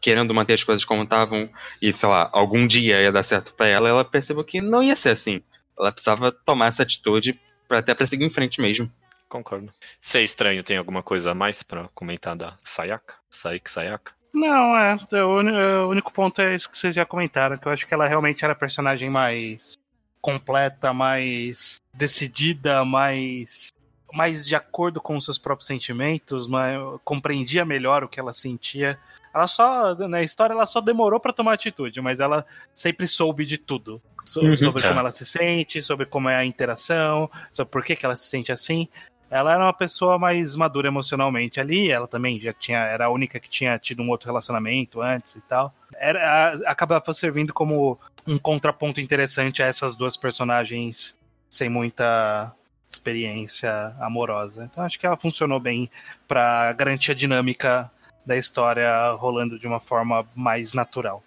[0.00, 1.50] querendo manter as coisas como estavam
[1.80, 4.96] e, sei lá, algum dia ia dar certo para ela, ela percebeu que não ia
[4.96, 5.42] ser assim.
[5.78, 8.90] Ela precisava tomar essa atitude para até pra seguir em frente mesmo.
[9.28, 9.72] Concordo.
[10.00, 13.14] Ser estranho, tem alguma coisa a mais para comentar da Sayaka?
[13.30, 14.12] Saik Sayaka?
[14.32, 14.96] Não, é.
[15.24, 18.44] O único ponto é isso que vocês já comentaram, que eu acho que ela realmente
[18.44, 19.74] era a personagem mais
[20.20, 23.72] completa, mais decidida, mais
[24.12, 28.98] mais de acordo com os seus próprios sentimentos, mas compreendia melhor o que ela sentia.
[29.32, 32.44] Ela só, na história, ela só demorou para tomar atitude, mas ela
[32.74, 34.00] sempre soube de tudo.
[34.24, 37.96] Sobre, uhum, sobre como ela se sente, sobre como é a interação, sobre por que,
[37.96, 38.86] que ela se sente assim.
[39.30, 43.38] Ela era uma pessoa mais madura emocionalmente ali, ela também já tinha, era a única
[43.38, 45.72] que tinha tido um outro relacionamento antes e tal.
[45.96, 51.16] Era, acabava servindo como um contraponto interessante a essas duas personagens
[51.48, 52.52] sem muita
[52.90, 54.64] experiência amorosa.
[54.64, 55.90] Então acho que ela funcionou bem
[56.26, 57.90] para garantir a dinâmica
[58.26, 61.22] da história rolando de uma forma mais natural.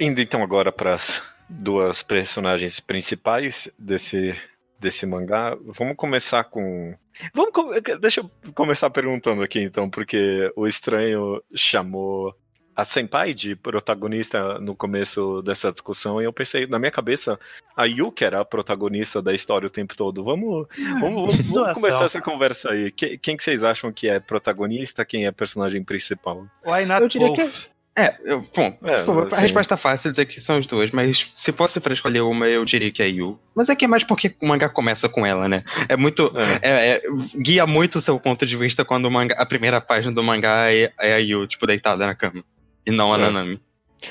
[0.00, 4.34] Indo então agora para as duas personagens principais desse
[4.80, 6.92] desse mangá, vamos começar com
[7.32, 7.52] vamos
[8.00, 12.36] deixa eu começar perguntando aqui então, porque o estranho chamou
[12.74, 17.38] a Senpai de protagonista no começo dessa discussão e eu pensei, na minha cabeça,
[17.76, 20.24] a Yuki era a protagonista da história o tempo todo.
[20.24, 22.90] Vamos, ah, vamos, vamos começar essa conversa aí.
[22.90, 26.46] Quem, quem que vocês acham que é protagonista, quem é personagem principal?
[26.64, 27.36] Why not eu diria both?
[27.36, 30.90] que é, eu, bom, é, tipo, a resposta fácil é dizer que são as duas,
[30.90, 33.38] mas se fosse para escolher uma, eu diria que é a Yu.
[33.54, 35.62] Mas é que é mais porque o mangá começa com ela, né?
[35.90, 36.32] É muito.
[36.34, 36.70] É.
[36.70, 37.02] É, é,
[37.36, 40.90] guia muito o seu ponto de vista quando mangá, a primeira página do mangá é,
[40.98, 42.42] é a Yu, tipo, deitada na cama.
[42.86, 43.20] E não a é.
[43.20, 43.60] Nanami.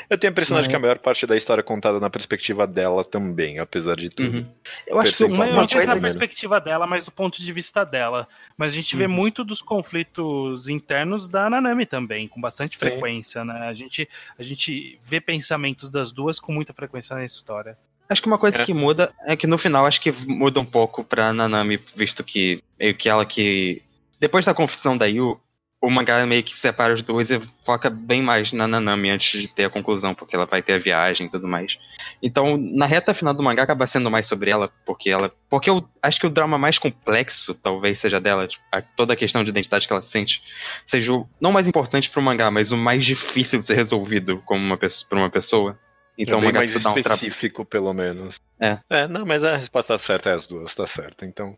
[0.09, 2.65] Eu tenho a impressão de que a maior parte da história é contada na perspectiva
[2.65, 4.37] dela também, apesar de tudo.
[4.37, 4.45] Uhum.
[4.87, 5.51] Eu acho que não é
[5.85, 8.27] na perspectiva dela, mas do ponto de vista dela.
[8.57, 8.99] Mas a gente uhum.
[8.99, 12.79] vê muito dos conflitos internos da Nanami também, com bastante Sim.
[12.79, 13.67] frequência, né?
[13.67, 14.07] A gente,
[14.37, 17.77] a gente vê pensamentos das duas com muita frequência na história.
[18.09, 18.65] Acho que uma coisa é.
[18.65, 22.61] que muda é que no final acho que muda um pouco pra Nanami, visto que
[22.79, 23.81] meio que ela que.
[24.19, 25.39] Depois da confissão da Yu,
[25.81, 29.47] o mangá meio que separa os dois e foca bem mais na Nanami antes de
[29.47, 31.79] ter a conclusão, porque ela vai ter a viagem e tudo mais.
[32.21, 35.31] Então, na reta final do mangá acaba sendo mais sobre ela, porque ela.
[35.49, 38.47] Porque eu acho que o drama mais complexo, talvez seja dela,
[38.95, 40.43] toda a questão de identidade que ela sente,
[40.85, 44.63] seja o não mais importante pro mangá, mas o mais difícil de ser resolvido como
[44.63, 45.77] uma, pra uma pessoa.
[46.15, 48.39] Então, é bem mais específico, um pelo menos.
[48.59, 48.77] É.
[48.87, 49.07] é.
[49.07, 51.25] Não, mas a resposta certa é as duas, tá certo.
[51.25, 51.57] Então,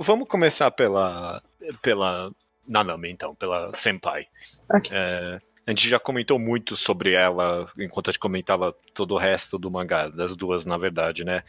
[0.00, 1.40] vamos começar pela,
[1.80, 2.32] pela
[2.66, 4.26] Nanami, então, pela Senpai.
[4.68, 4.90] Okay.
[4.92, 9.58] É, a gente já comentou muito sobre ela enquanto a gente comentava todo o resto
[9.58, 11.42] do mangá, das duas, na verdade, né?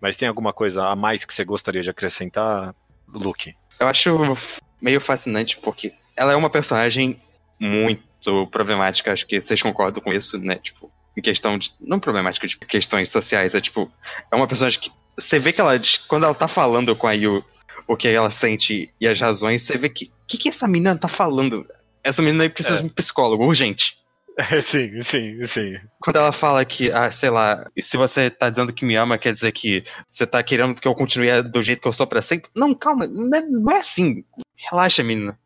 [0.00, 2.74] Mas tem alguma coisa a mais que você gostaria de acrescentar,
[3.08, 3.54] Luke?
[3.78, 4.36] Eu acho
[4.80, 7.20] meio fascinante porque ela é uma personagem
[7.58, 10.56] muito problemática, acho que vocês concordam com isso, né?
[10.56, 11.72] Tipo, em questão de.
[11.80, 13.90] Não problemática, de questões sociais, é tipo.
[14.30, 14.90] É uma personagem que.
[15.16, 15.80] Você vê que ela.
[16.08, 17.44] Quando ela tá falando com a Yu
[17.90, 20.04] o que ela sente e as razões, você vê que.
[20.04, 21.66] O que, que essa menina tá falando?
[22.04, 22.80] Essa menina aí precisa é.
[22.80, 23.98] de um psicólogo, urgente.
[24.38, 25.76] É, sim, sim, sim.
[26.00, 29.34] Quando ela fala que, ah, sei lá, se você tá dizendo que me ama, quer
[29.34, 32.48] dizer que você tá querendo que eu continue do jeito que eu sou pra sempre?
[32.54, 34.24] Não, calma, não é, não é assim.
[34.70, 35.38] Relaxa, menina.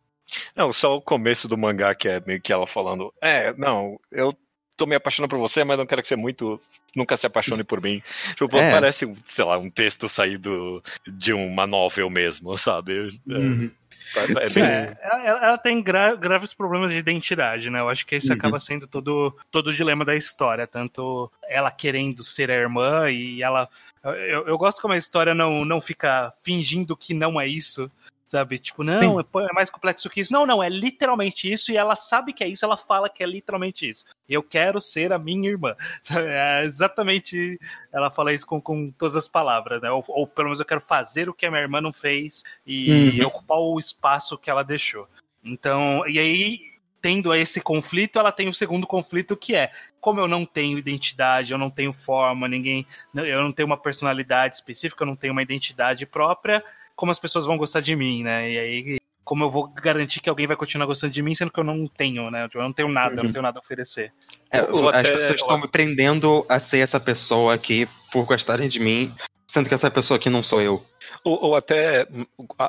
[0.54, 4.32] Não, só o começo do mangá que é meio que ela falando, é, não, eu
[4.76, 6.60] tô me apaixonando por você, mas não quero que você muito
[6.94, 8.02] nunca se apaixone por mim.
[8.36, 8.70] Tipo, é.
[8.70, 13.20] parece, sei lá, um texto saído de uma novel mesmo, sabe?
[13.28, 13.70] É, uhum.
[14.16, 14.62] É, bem...
[14.62, 17.80] é, ela, ela, tem gra graves problemas de identidade, né?
[17.80, 18.34] Eu acho que esse uhum.
[18.34, 20.66] acaba sendo todo, todo o dilema da história.
[20.66, 23.68] Tanto ela querendo ser a irmã e ela.
[24.02, 27.90] Eu, eu gosto como a história não, não fica fingindo que não é isso
[28.34, 28.58] sabe?
[28.58, 30.32] Tipo, não, é, é, mais complexo que isso.
[30.32, 33.26] Não, não, é literalmente isso e ela sabe que é isso, ela fala que é
[33.26, 34.04] literalmente isso.
[34.28, 35.76] Eu quero ser a minha irmã.
[36.34, 37.60] É exatamente,
[37.92, 39.90] ela fala isso com, com todas as palavras, né?
[39.90, 43.20] Ou, ou pelo menos eu quero fazer o que a minha irmã não fez e
[43.20, 43.26] uhum.
[43.26, 45.06] ocupar o espaço que ela deixou.
[45.44, 46.60] Então, e aí
[47.04, 49.70] tendo esse conflito, ela tem o segundo conflito que é
[50.00, 54.56] como eu não tenho identidade, eu não tenho forma, ninguém, eu não tenho uma personalidade
[54.56, 56.64] específica, eu não tenho uma identidade própria,
[56.96, 58.50] como as pessoas vão gostar de mim, né?
[58.50, 61.58] E aí, como eu vou garantir que alguém vai continuar gostando de mim, sendo que
[61.58, 62.48] eu não tenho, né?
[62.52, 63.12] Eu não tenho nada, uhum.
[63.12, 63.32] eu não uhum.
[63.32, 64.12] tenho nada a oferecer.
[64.52, 69.12] É, as pessoas estão me prendendo a ser essa pessoa aqui por gostarem de mim,
[69.46, 70.84] sendo que essa pessoa aqui não sou eu.
[71.24, 72.06] Ou, ou, até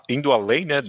[0.09, 0.81] indo além, né?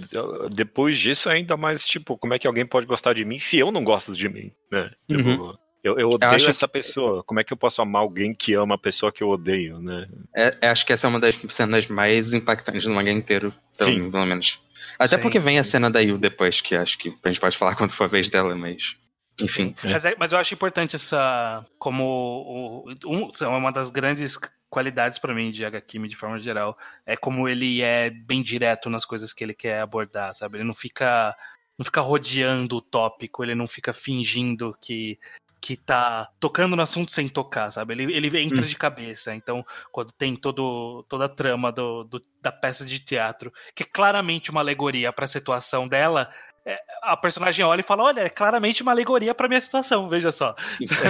[0.51, 3.71] Depois disso, ainda mais, tipo, como é que alguém pode gostar de mim se eu
[3.71, 4.89] não gosto de mim, né?
[5.07, 5.57] Tipo, uhum.
[5.87, 7.23] Eu, eu odeio eu essa pessoa.
[7.23, 10.07] Como é que eu posso amar alguém que ama a pessoa que eu odeio, né?
[10.35, 13.91] É, é acho que essa é uma das cenas mais impactantes do mangá inteiro, pelo,
[13.91, 14.11] Sim.
[14.11, 14.59] pelo menos.
[14.99, 15.21] Até Sim.
[15.21, 17.91] porque vem a cena da Yu depois, que acho que a gente pode falar quando
[17.91, 18.95] for a vez dela, mas.
[19.39, 19.75] Enfim.
[19.83, 19.91] É.
[19.91, 21.65] Mas, é, mas, eu acho importante essa.
[21.77, 22.85] Como.
[23.05, 24.37] Um, uma das grandes
[24.69, 29.05] qualidades para mim de Hakimi de forma geral é como ele é bem direto nas
[29.05, 30.57] coisas que ele quer abordar, sabe?
[30.57, 31.35] Ele não fica
[31.77, 35.19] não fica rodeando o tópico, ele não fica fingindo que
[35.67, 37.93] que tá tocando no assunto sem tocar, sabe?
[37.93, 38.67] Ele, ele entra hum.
[38.67, 39.35] de cabeça.
[39.35, 43.85] Então, quando tem todo, toda a trama do, do, da peça de teatro, que é
[43.85, 46.29] claramente uma alegoria para a situação dela,
[46.65, 50.31] é, a personagem olha e fala: Olha, é claramente uma alegoria para minha situação, veja
[50.31, 50.55] só.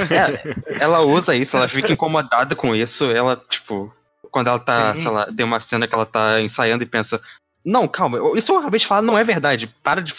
[0.09, 3.11] É, ela usa isso, ela fica incomodada com isso.
[3.11, 3.93] Ela, tipo,
[4.31, 5.03] quando ela tá, Sim.
[5.03, 7.21] sei lá, tem uma cena que ela tá ensaiando e pensa:
[7.63, 9.67] Não, calma, isso eu acabei de falar não é verdade.
[9.83, 10.15] Para de.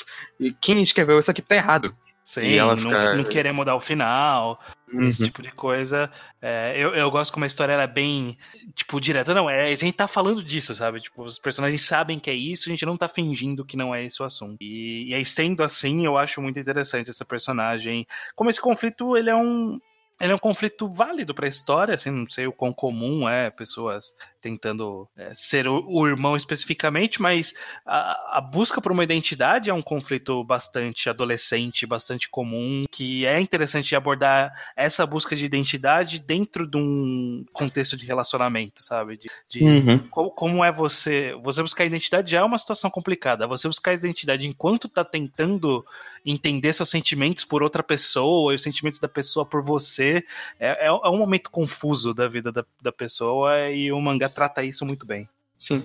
[0.60, 1.92] Quem escreveu isso aqui tá errado.
[2.28, 2.90] Sim, e ela fica...
[2.90, 4.60] não, não querer mudar o final,
[4.92, 5.08] uhum.
[5.08, 6.10] esse tipo de coisa.
[6.42, 8.36] É, eu, eu gosto como a história é bem,
[8.74, 9.32] tipo, direta.
[9.32, 11.00] Não, é, a gente tá falando disso, sabe?
[11.00, 14.04] Tipo, os personagens sabem que é isso, a gente não tá fingindo que não é
[14.04, 14.58] esse o assunto.
[14.60, 18.06] E, e aí, sendo assim, eu acho muito interessante essa personagem.
[18.36, 19.80] Como esse conflito, ele é um
[20.20, 23.50] ele é um conflito válido para a história, assim, não sei o quão comum é
[23.50, 27.54] pessoas tentando é, ser o, o, irmão especificamente, mas
[27.84, 33.40] a, a, busca por uma identidade é um conflito bastante adolescente, bastante comum, que é
[33.40, 39.16] interessante abordar essa busca de identidade dentro de um contexto de relacionamento, sabe?
[39.16, 39.98] De, de uhum.
[40.08, 41.34] como, como, é você.
[41.42, 43.46] Você buscar identidade já é uma situação complicada.
[43.46, 45.84] Você buscar identidade enquanto tá tentando
[46.30, 50.24] entender seus sentimentos por outra pessoa e os sentimentos da pessoa por você
[50.58, 54.62] é, é, é um momento confuso da vida da, da pessoa e o mangá trata
[54.62, 55.28] isso muito bem.
[55.58, 55.84] Sim.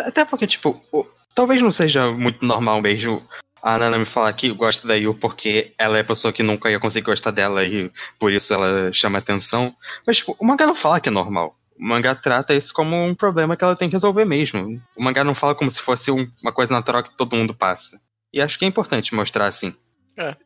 [0.00, 0.82] Até porque, tipo,
[1.34, 3.22] talvez não seja muito normal mesmo
[3.62, 6.68] a Nana me falar que gosta da Yu porque ela é a pessoa que nunca
[6.68, 9.72] ia conseguir gostar dela e por isso ela chama atenção.
[10.04, 11.56] Mas, tipo, o mangá não fala que é normal.
[11.78, 14.82] O mangá trata isso como um problema que ela tem que resolver mesmo.
[14.96, 18.00] O mangá não fala como se fosse uma coisa natural que todo mundo passa.
[18.32, 19.74] E acho que é importante mostrar assim.
[20.16, 20.36] É.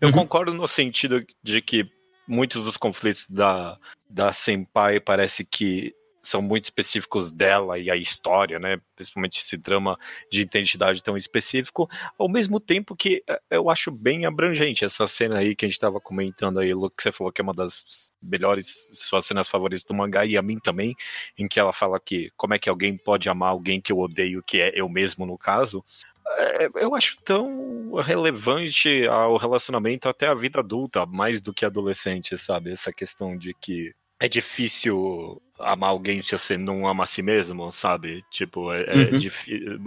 [0.00, 0.14] Eu uhum.
[0.14, 1.88] concordo no sentido de que
[2.26, 3.78] muitos dos conflitos da,
[4.08, 8.80] da Senpai parece que são muito específicos dela e a história, né?
[8.96, 9.98] Principalmente esse drama
[10.32, 15.38] de identidade tão específico, ao mesmo tempo que eh, eu acho bem abrangente essa cena
[15.38, 18.12] aí que a gente estava comentando aí, Lu, que você falou que é uma das
[18.22, 20.96] melhores suas cenas favoritas do mangá e a mim também,
[21.36, 24.42] em que ela fala que como é que alguém pode amar alguém que eu odeio,
[24.42, 25.84] que é eu mesmo no caso.
[26.26, 32.36] É, eu acho tão relevante ao relacionamento até a vida adulta, mais do que adolescente,
[32.38, 32.72] sabe?
[32.72, 37.70] Essa questão de que é difícil amar alguém se você não ama a si mesmo,
[37.70, 38.24] sabe?
[38.30, 39.18] Tipo, é, é uhum.
[39.18, 39.80] difícil.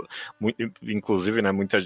[0.84, 1.80] Inclusive, né, muita,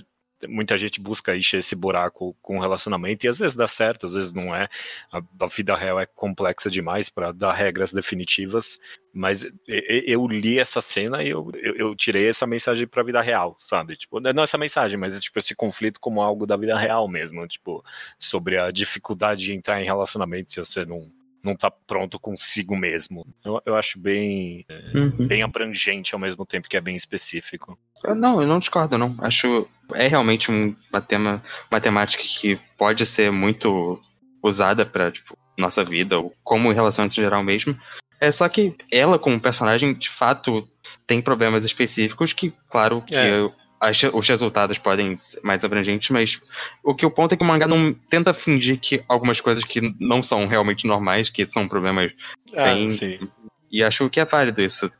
[0.48, 4.34] muita gente busca encher esse buraco com relacionamento e às vezes dá certo, às vezes
[4.34, 4.68] não é.
[5.12, 8.80] A, a vida real é complexa demais para dar regras definitivas,
[9.14, 13.22] mas eu li essa cena e eu, eu, eu tirei essa mensagem para a vida
[13.22, 13.96] real, sabe?
[13.96, 17.84] Tipo, não essa mensagem, mas tipo esse conflito como algo da vida real mesmo, tipo,
[18.20, 21.12] sobre a dificuldade de entrar em relacionamento se você não
[21.44, 23.26] não tá pronto consigo mesmo.
[23.44, 25.28] Eu, eu acho bem, é, uhum.
[25.28, 27.78] bem abrangente ao mesmo tempo que é bem específico.
[28.16, 29.16] Não, eu não discordo, não.
[29.20, 34.00] Acho é realmente um, uma, tema, uma temática que pode ser muito
[34.44, 37.78] usada para tipo, nossa vida, ou como relacionamento em geral mesmo.
[38.20, 40.68] É só que ela, como personagem, de fato,
[41.08, 43.50] tem problemas específicos que, claro, que é
[43.82, 46.40] as, os resultados podem ser mais abrangentes, mas
[46.84, 49.96] o que o ponto é que o mangá não tenta fingir que algumas coisas que
[50.00, 52.12] não são realmente normais, que são problemas
[52.56, 52.90] ah, bem.
[52.92, 53.28] Sim.
[53.72, 54.92] E acho que é válido isso.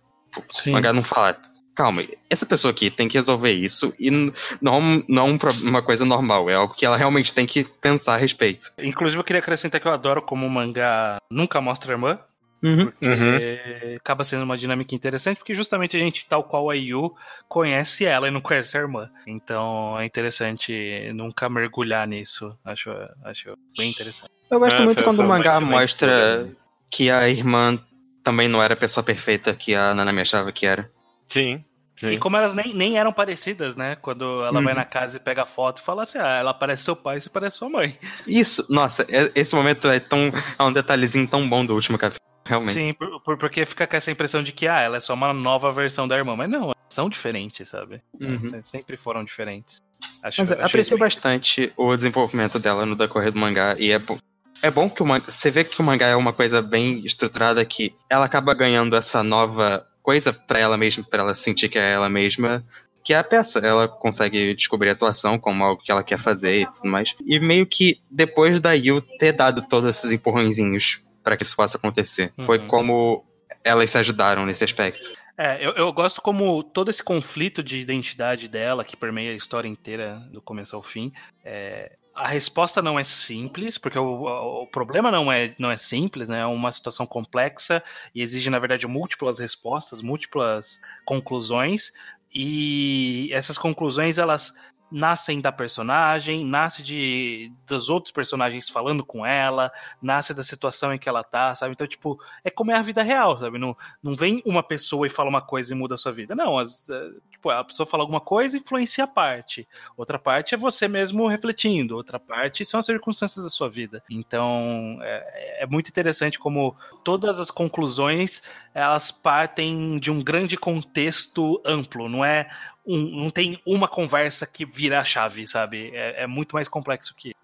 [0.50, 0.72] Sim.
[0.72, 1.40] O mangá não fala,
[1.76, 6.56] calma, essa pessoa aqui tem que resolver isso e não, não uma coisa normal, é
[6.56, 8.72] algo que ela realmente tem que pensar a respeito.
[8.80, 12.20] Inclusive, eu queria acrescentar que eu adoro como o mangá nunca mostra a irmã.
[12.64, 12.92] Uhum.
[12.92, 13.96] Porque uhum.
[13.96, 17.14] acaba sendo uma dinâmica interessante, porque justamente a gente, tal qual a Yu,
[17.48, 19.10] conhece ela e não conhece a irmã.
[19.26, 22.56] Então é interessante nunca mergulhar nisso.
[22.64, 22.92] Acho,
[23.26, 24.32] acho bem interessante.
[24.50, 26.50] Eu gosto é, muito quando o mangá mostra
[26.90, 27.80] que a irmã
[28.24, 30.90] também não era a pessoa perfeita que a Nanami achava que era.
[31.28, 31.64] Sim.
[31.98, 32.14] Sim.
[32.14, 33.96] E como elas nem, nem eram parecidas, né?
[33.96, 34.80] Quando ela vai uhum.
[34.80, 37.22] na casa e pega a foto e fala assim: ah, ela parece seu pai e
[37.22, 37.96] você parece sua mãe.
[38.26, 40.32] Isso, nossa, é, esse momento é tão.
[40.58, 42.31] É um detalhezinho tão bom do último capítulo.
[42.52, 42.74] Realmente.
[42.74, 45.32] Sim, por, por, porque fica com essa impressão de que ah, ela é só uma
[45.32, 46.36] nova versão da irmã.
[46.36, 48.02] Mas não, são diferentes, sabe?
[48.20, 48.62] Uhum.
[48.62, 49.82] Sempre foram diferentes.
[50.22, 53.78] Acho, Mas aprecio bastante o desenvolvimento dela no decorrer do mangá.
[53.80, 54.20] E é, bom,
[54.62, 57.64] é bom que o mangá, você vê que o mangá é uma coisa bem estruturada
[57.64, 61.94] que ela acaba ganhando essa nova coisa para ela mesma, para ela sentir que é
[61.94, 62.66] ela mesma,
[63.02, 63.60] que é a peça.
[63.60, 67.16] Ela consegue descobrir a atuação como algo que ela quer fazer e tudo mais.
[67.26, 71.78] E meio que depois da Yu ter dado todos esses empurrõezinhos para que isso possa
[71.78, 72.34] acontecer.
[72.38, 72.46] Uhum.
[72.46, 73.26] Foi como
[73.64, 75.12] elas se ajudaram nesse aspecto.
[75.38, 79.68] É, eu, eu, gosto como todo esse conflito de identidade dela, que permeia a história
[79.68, 81.12] inteira, do começo ao fim,
[81.44, 86.28] é, a resposta não é simples, porque o, o, problema não é, não é simples,
[86.28, 86.42] né?
[86.42, 87.82] É uma situação complexa
[88.14, 91.92] e exige, na verdade, múltiplas respostas, múltiplas conclusões,
[92.34, 94.56] e essas conclusões, elas
[94.92, 99.72] nascem da personagem, nasce de dos outros personagens falando com ela,
[100.02, 101.74] nasce da situação em que ela tá, sabe?
[101.74, 103.58] Então, tipo, é como é a vida real, sabe?
[103.58, 106.36] Não, não vem uma pessoa e fala uma coisa e muda a sua vida.
[106.36, 109.68] Não, as, é, tipo, a pessoa fala alguma coisa e influencia a parte.
[109.96, 114.04] Outra parte é você mesmo refletindo, outra parte são as circunstâncias da sua vida.
[114.10, 118.42] Então, é, é muito interessante como todas as conclusões
[118.74, 122.50] elas partem de um grande contexto amplo, não é
[122.86, 125.92] um, não tem uma conversa que vira a chave, sabe?
[125.94, 127.36] É, é muito mais complexo que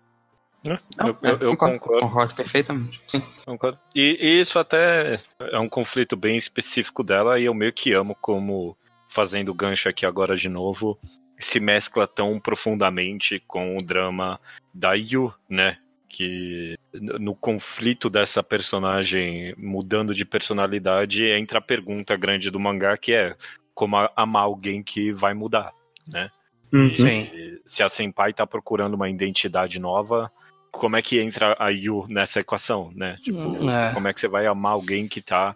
[0.67, 2.07] é, eu, eu, eu concordo.
[2.07, 3.01] Concordo perfeitamente.
[3.07, 3.23] Sim.
[3.45, 3.79] Concordo.
[3.95, 8.15] E, e, isso até é um conflito bem específico dela e eu meio que amo
[8.19, 8.75] como,
[9.07, 10.99] fazendo gancho aqui agora de novo,
[11.39, 14.39] se mescla tão profundamente com o drama
[14.73, 15.77] da Yu, né?
[16.09, 23.13] que no conflito dessa personagem mudando de personalidade entra a pergunta grande do mangá que
[23.13, 23.35] é
[23.77, 25.71] como amar alguém que vai mudar,
[26.07, 26.31] né?
[26.73, 26.87] Uhum.
[26.87, 30.31] E, se a Senpai tá procurando uma identidade nova,
[30.71, 33.17] como é que entra a Yu nessa equação, né?
[33.21, 33.93] Tipo, hum, é.
[33.93, 35.55] como é que você vai amar alguém que tá.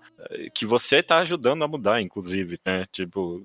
[0.54, 2.86] que você tá ajudando a mudar, inclusive, né?
[2.92, 3.44] Tipo,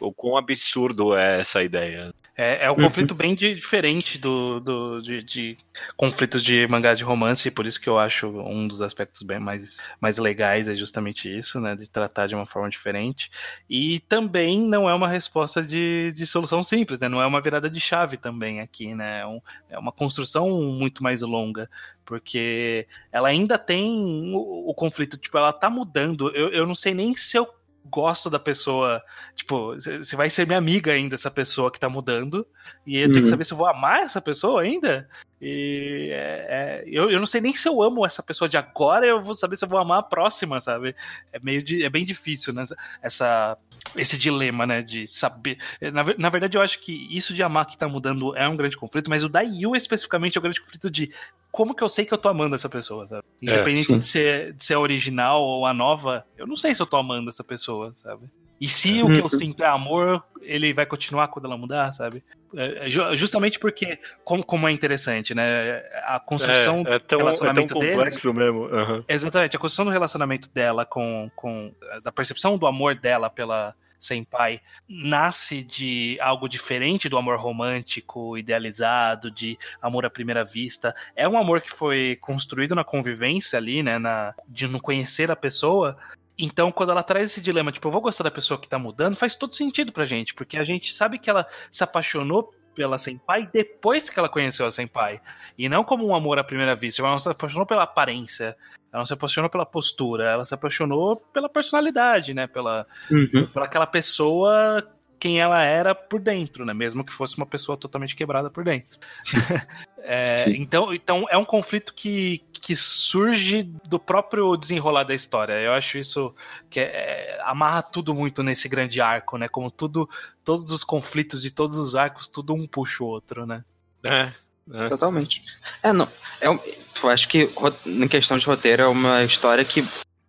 [0.00, 2.14] o, quão absurdo é essa ideia.
[2.36, 2.82] É, é um uhum.
[2.82, 5.58] conflito bem de, diferente do, do de, de,
[5.96, 9.80] conflitos de mangás de romance, por isso que eu acho um dos aspectos bem mais,
[9.98, 11.74] mais legais é justamente isso, né?
[11.74, 13.30] De tratar de uma forma diferente.
[13.70, 17.08] E também não é uma resposta de, de solução simples, né?
[17.08, 19.20] Não é uma virada de chave também aqui, né?
[19.20, 21.70] É, um, é uma construção muito mais longa,
[22.04, 26.28] porque ela ainda tem o, o conflito, tipo, ela tá mudando.
[26.34, 27.48] Eu, eu não sei nem se eu
[27.90, 29.02] gosto da pessoa,
[29.34, 32.46] tipo, você vai ser minha amiga ainda, essa pessoa que tá mudando,
[32.86, 33.12] e eu uhum.
[33.12, 33.30] tenho que uhum.
[33.30, 35.08] saber se eu vou amar essa pessoa ainda.
[35.40, 39.06] E é, é, eu, eu não sei nem se eu amo essa pessoa de agora,
[39.06, 40.94] eu vou saber se eu vou amar a próxima, sabe?
[41.32, 42.64] É meio de, é bem difícil, né?
[43.02, 43.58] Essa,
[43.94, 44.82] esse dilema, né?
[44.82, 45.58] De saber.
[45.80, 48.76] Na, na verdade, eu acho que isso de amar que tá mudando é um grande
[48.76, 51.12] conflito, mas o da Yu especificamente é o grande conflito de
[51.52, 53.24] como que eu sei que eu tô amando essa pessoa, sabe?
[53.42, 56.74] É, Independente é, de, ser, de ser a original ou a nova, eu não sei
[56.74, 58.28] se eu tô amando essa pessoa, sabe?
[58.60, 59.28] E se o que eu uhum.
[59.28, 62.24] sinto é amor, ele vai continuar quando ela mudar, sabe?
[62.54, 65.82] É, é justamente porque, como, como é interessante, né?
[66.04, 68.60] A construção é, é tão, do relacionamento é tão complexo deles, mesmo.
[68.64, 69.04] Uhum.
[69.08, 71.74] Exatamente, a construção do relacionamento dela com, com.
[72.02, 79.30] da percepção do amor dela pela Senpai nasce de algo diferente do amor romântico, idealizado,
[79.30, 80.94] de amor à primeira vista.
[81.14, 83.98] É um amor que foi construído na convivência ali, né?
[83.98, 85.96] Na, de não conhecer a pessoa,
[86.38, 89.16] então, quando ela traz esse dilema, tipo, eu vou gostar da pessoa que tá mudando,
[89.16, 93.48] faz todo sentido pra gente, porque a gente sabe que ela se apaixonou pela Senpai
[93.50, 95.20] depois que ela conheceu a Senpai.
[95.56, 97.00] E não como um amor à primeira vista.
[97.00, 98.54] Ela não se apaixonou pela aparência,
[98.92, 102.46] ela não se apaixonou pela postura, ela se apaixonou pela personalidade, né?
[102.46, 103.48] Pela, uhum.
[103.52, 104.86] pela aquela pessoa
[105.18, 106.74] quem ela era por dentro, né?
[106.74, 108.98] Mesmo que fosse uma pessoa totalmente quebrada por dentro.
[109.98, 115.54] é, então, então é um conflito que, que surge do próprio desenrolar da história.
[115.54, 116.34] Eu acho isso
[116.68, 119.48] que é, amarra tudo muito nesse grande arco, né?
[119.48, 120.08] Como tudo,
[120.44, 123.64] todos os conflitos de todos os arcos, tudo um puxa o outro, né?
[124.04, 124.32] É,
[124.72, 124.88] é.
[124.88, 125.42] Totalmente.
[125.82, 126.08] É, não.
[126.40, 127.50] É, eu acho que,
[127.84, 129.86] em questão de roteiro, é uma história que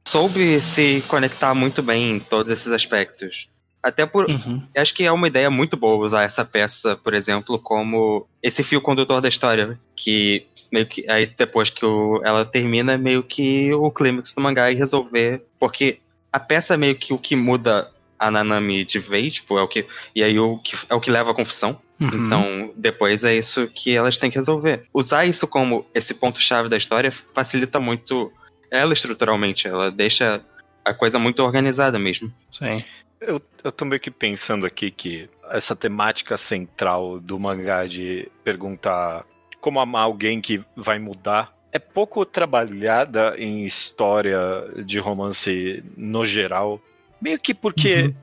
[0.07, 3.49] soube se conectar muito bem em todos esses aspectos.
[3.87, 4.29] Até por.
[4.29, 4.61] Uhum.
[4.75, 8.81] Acho que é uma ideia muito boa usar essa peça, por exemplo, como esse fio
[8.81, 9.79] condutor da história.
[9.95, 11.09] Que meio que.
[11.09, 15.41] Aí depois que o, ela termina, meio que o clímax do mangá e resolver.
[15.57, 15.99] Porque
[16.33, 19.69] a peça é meio que o que muda a Nanami de vez, tipo, é o
[19.69, 19.85] que.
[20.13, 21.79] E aí o que, é o que leva à confusão.
[21.97, 22.25] Uhum.
[22.25, 24.83] Então, depois é isso que elas têm que resolver.
[24.93, 28.33] Usar isso como esse ponto-chave da história facilita muito
[28.69, 29.65] ela estruturalmente.
[29.65, 30.41] Ela deixa
[30.83, 32.29] a coisa muito organizada mesmo.
[32.51, 32.83] Sim.
[33.19, 39.25] Eu, eu tô meio que pensando aqui que essa temática central do mangá de perguntar
[39.59, 44.39] como amar alguém que vai mudar é pouco trabalhada em história
[44.85, 46.81] de romance no geral.
[47.21, 48.03] Meio que porque.
[48.03, 48.15] Uhum.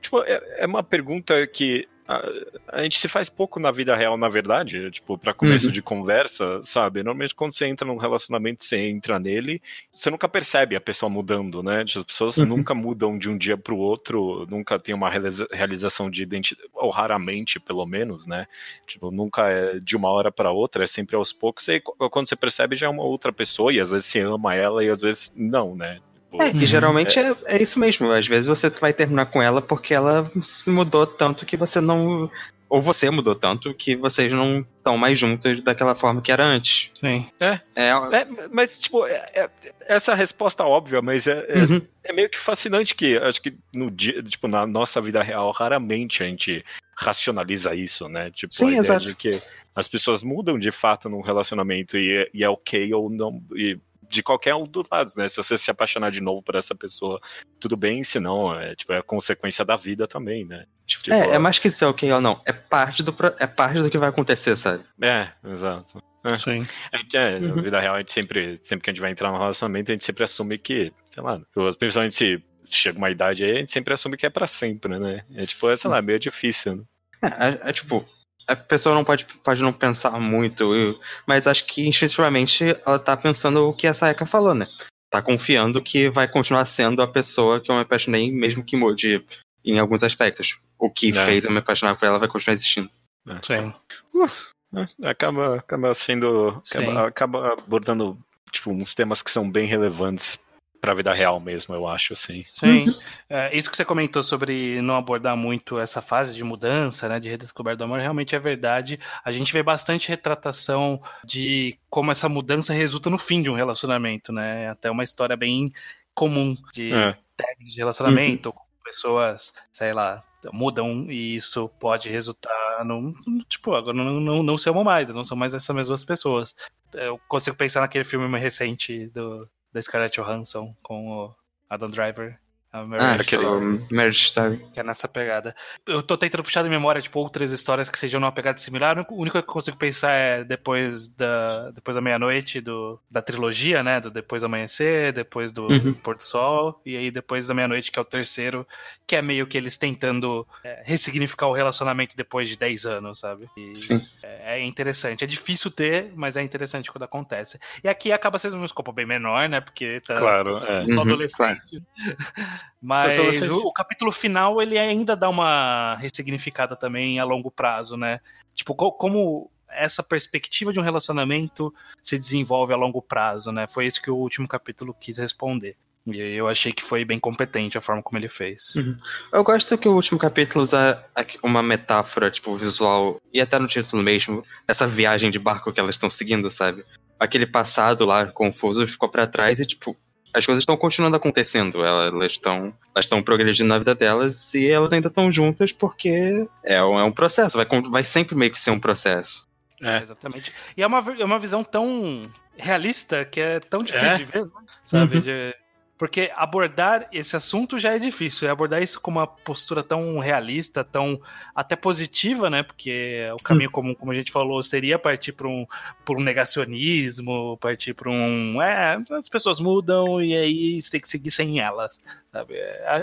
[0.00, 2.22] Tipo, é, é uma pergunta que a,
[2.68, 5.72] a, gente se faz pouco na vida real, na verdade, tipo, para começo uhum.
[5.72, 7.02] de conversa, sabe?
[7.02, 9.60] Normalmente quando você entra num relacionamento, você entra nele,
[9.92, 11.82] você nunca percebe a pessoa mudando, né?
[11.82, 12.46] As pessoas uhum.
[12.46, 16.90] nunca mudam de um dia para o outro, nunca tem uma realização de identidade, ou
[16.90, 18.46] raramente, pelo menos, né?
[18.86, 22.36] Tipo, nunca é de uma hora para outra, é sempre aos poucos, e quando você
[22.36, 25.32] percebe já é uma outra pessoa, e às vezes você ama ela e às vezes
[25.34, 26.00] não, né?
[26.36, 27.30] Tipo, é, que geralmente é.
[27.30, 27.62] É, é.
[27.62, 28.10] isso mesmo.
[28.10, 30.30] Às vezes você vai terminar com ela porque ela
[30.66, 32.30] mudou tanto que você não.
[32.68, 36.90] Ou você mudou tanto que vocês não estão mais juntos daquela forma que era antes.
[36.94, 37.24] Sim.
[37.38, 37.60] É.
[37.76, 39.50] é, é mas, tipo, é, é,
[39.86, 41.80] essa resposta óbvia, mas é, uhum.
[42.02, 46.24] é, meio que fascinante que acho que no dia, tipo, na nossa vida real, raramente
[46.24, 46.64] a gente
[46.96, 48.32] racionaliza isso, né?
[48.32, 49.04] Tipo, Sim, a ideia exato.
[49.04, 49.40] de que
[49.76, 53.42] as pessoas mudam de fato num relacionamento e, e é ok ou não.
[53.54, 53.78] E
[54.08, 55.28] de qualquer um dos lados, né?
[55.28, 57.20] Se você se apaixonar de novo por essa pessoa,
[57.60, 60.64] tudo bem, se não, é, tipo, é consequência da vida também, né?
[60.86, 63.90] Tipo, é, é mais que dizer ok ou não, é parte do, é parte do
[63.90, 64.84] que vai acontecer, sabe?
[65.00, 66.02] É, exato.
[66.24, 66.38] É.
[66.38, 66.66] Sim.
[66.92, 67.56] É, é uhum.
[67.56, 69.94] Na vida real, a gente sempre, sempre que a gente vai entrar no relacionamento, a
[69.94, 71.40] gente sempre assume que, sei lá,
[71.78, 75.24] principalmente se chega uma idade aí, a gente sempre assume que é pra sempre, né?
[75.34, 76.82] É tipo, é, sei lá, meio difícil, né?
[77.22, 78.04] É, é, é tipo,
[78.46, 83.68] a pessoa não pode, pode não pensar muito, mas acho que instintivamente ela tá pensando
[83.68, 84.68] o que a Sayaka falou, né?
[85.10, 89.24] Tá confiando que vai continuar sendo a pessoa que eu me apaixonei, mesmo que mude
[89.64, 90.58] em alguns aspectos.
[90.78, 91.24] O que é.
[91.24, 92.90] fez eu me apaixonar por ela vai continuar existindo.
[93.28, 93.38] É.
[93.42, 93.74] Sim.
[94.14, 96.62] Uh, acaba, acaba sendo.
[96.70, 98.18] Acaba, acaba, abordando
[98.52, 100.38] tipo, uns temas que são bem relevantes
[100.86, 102.44] para a vida real mesmo, eu acho, assim.
[102.44, 102.86] Sim.
[102.86, 103.00] Uhum.
[103.28, 107.28] É, isso que você comentou sobre não abordar muito essa fase de mudança, né, de
[107.28, 109.00] redescoberta do amor, realmente é verdade.
[109.24, 114.32] A gente vê bastante retratação de como essa mudança resulta no fim de um relacionamento,
[114.32, 114.68] né?
[114.68, 115.72] Até uma história bem
[116.14, 117.16] comum de é.
[117.58, 118.54] de relacionamento, uhum.
[118.84, 120.22] pessoas, sei lá,
[120.52, 123.12] mudam e isso pode resultar no.
[123.48, 126.54] Tipo, agora não, não, não se amam mais, não são mais essas mesmas pessoas.
[126.94, 131.34] Eu consigo pensar naquele filme recente do, da Scarlett Johansson com o
[131.68, 132.40] Adam Driver.
[132.76, 134.66] A Marriage ah, aquele Story, Marriage Story.
[134.74, 135.56] Que é nessa pegada.
[135.86, 138.98] Eu tô tentando puxar da memória, tipo, outras histórias que sejam numa pegada similar.
[139.08, 143.82] O único que eu consigo pensar é depois da, depois da meia-noite do, da trilogia,
[143.82, 143.98] né?
[143.98, 145.94] Do Depois do Amanhecer, depois do uhum.
[145.94, 148.66] Pôr do Sol, e aí depois da meia-noite, que é o terceiro,
[149.06, 153.48] que é meio que eles tentando é, ressignificar o relacionamento depois de 10 anos, sabe?
[153.56, 154.06] E Sim.
[154.22, 155.24] É, é interessante.
[155.24, 157.58] É difícil ter, mas é interessante quando acontece.
[157.82, 159.60] E aqui acaba sendo um escopo bem menor, né?
[159.60, 160.60] Porque tá, claro, é.
[160.60, 161.70] só uhum, adolescentes.
[161.70, 162.46] Claro.
[162.80, 168.20] Mas o, o, capítulo final ele ainda dá uma ressignificada também a longo prazo, né?
[168.54, 173.66] Tipo, co como essa perspectiva de um relacionamento se desenvolve a longo prazo, né?
[173.68, 175.76] Foi isso que o último capítulo quis responder.
[176.06, 178.76] E eu achei que foi bem competente a forma como ele fez.
[178.76, 178.96] Uhum.
[179.32, 181.04] Eu gosto que o último capítulo usa
[181.42, 185.96] uma metáfora, tipo, visual, e até no título mesmo, essa viagem de barco que elas
[185.96, 186.84] estão seguindo, sabe?
[187.18, 189.96] Aquele passado lá confuso ficou para trás e, tipo,
[190.36, 191.82] as coisas estão continuando acontecendo.
[191.82, 196.84] Elas estão elas estão progredindo na vida delas e elas ainda estão juntas porque é
[196.84, 197.56] um, é um processo.
[197.56, 199.48] Vai, vai sempre meio que ser um processo.
[199.80, 200.02] É.
[200.02, 200.52] Exatamente.
[200.76, 202.22] E é uma, é uma visão tão
[202.56, 204.18] realista que é tão difícil é.
[204.18, 204.46] de ver,
[204.84, 205.16] sabe?
[205.16, 205.22] Uhum.
[205.22, 205.54] De,
[205.98, 210.84] porque abordar esse assunto já é difícil, e abordar isso com uma postura tão realista,
[210.84, 211.20] tão
[211.54, 212.62] até positiva, né?
[212.62, 215.66] Porque o caminho comum, como a gente falou, seria partir para um,
[216.04, 218.60] por um negacionismo, partir para um.
[218.60, 221.98] É, as pessoas mudam e aí você tem que seguir sem elas,
[222.30, 222.54] sabe?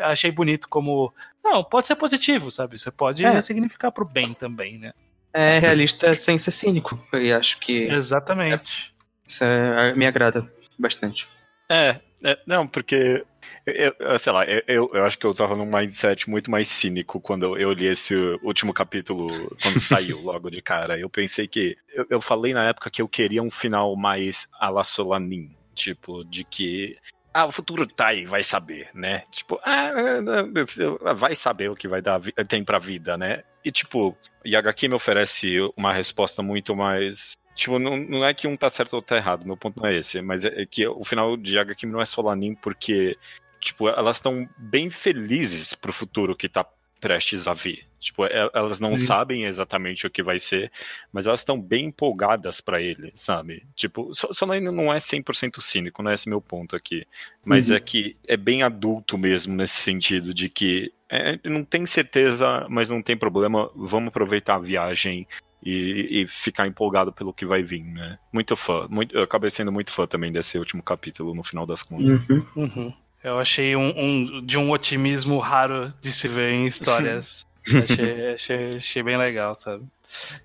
[0.04, 1.12] Achei bonito como.
[1.44, 2.78] Não, pode ser positivo, sabe?
[2.78, 3.42] Você pode é.
[3.42, 4.94] significar para o bem também, né?
[5.34, 7.86] É realista sem ser cínico, e acho que.
[7.86, 8.94] Exatamente.
[9.28, 11.28] Isso é, me agrada bastante.
[11.70, 13.26] É, é, não, porque,
[13.66, 17.20] eu, eu, sei lá, eu, eu acho que eu tava num mindset muito mais cínico
[17.20, 19.28] quando eu li esse último capítulo,
[19.62, 20.98] quando saiu logo de cara.
[20.98, 21.78] Eu pensei que.
[21.90, 26.24] Eu, eu falei na época que eu queria um final mais a la Solanin, tipo,
[26.24, 26.98] de que
[27.34, 29.24] ah, o futuro tá aí, vai saber, né?
[29.32, 33.44] Tipo, ah, vai saber o que vai dar tem pra vida, né?
[33.66, 38.58] E tipo, Yagaki me oferece uma resposta muito mais Tipo, não, não é que um
[38.58, 41.04] tá certo ou tá errado, meu ponto não é esse, mas é, é que o
[41.04, 43.18] final de HQ não é Solanin porque,
[43.60, 46.66] tipo, elas estão bem felizes pro futuro que tá
[47.04, 47.86] prestes a vir.
[48.00, 48.98] Tipo, elas não uhum.
[48.98, 50.72] sabem exatamente o que vai ser,
[51.12, 53.66] mas elas estão bem empolgadas para ele, sabe?
[53.76, 57.06] Tipo, Solanin não é 100% cínico, não é esse meu ponto aqui.
[57.46, 57.76] Mas uhum.
[57.76, 62.90] é que é bem adulto mesmo nesse sentido de que é, não tem certeza, mas
[62.90, 65.28] não tem problema, vamos aproveitar a viagem
[65.66, 68.18] e, e, ficar empolgado pelo que vai vir, né?
[68.32, 68.88] Muito fã.
[68.90, 72.28] Muito, eu acabei sendo muito fã também desse último capítulo, no final das contas.
[72.28, 72.46] Uhum.
[72.56, 72.94] Uhum.
[73.24, 77.48] Eu achei um, um, de um otimismo raro de se ver em histórias.
[77.84, 79.86] achei, achei, achei bem legal, sabe?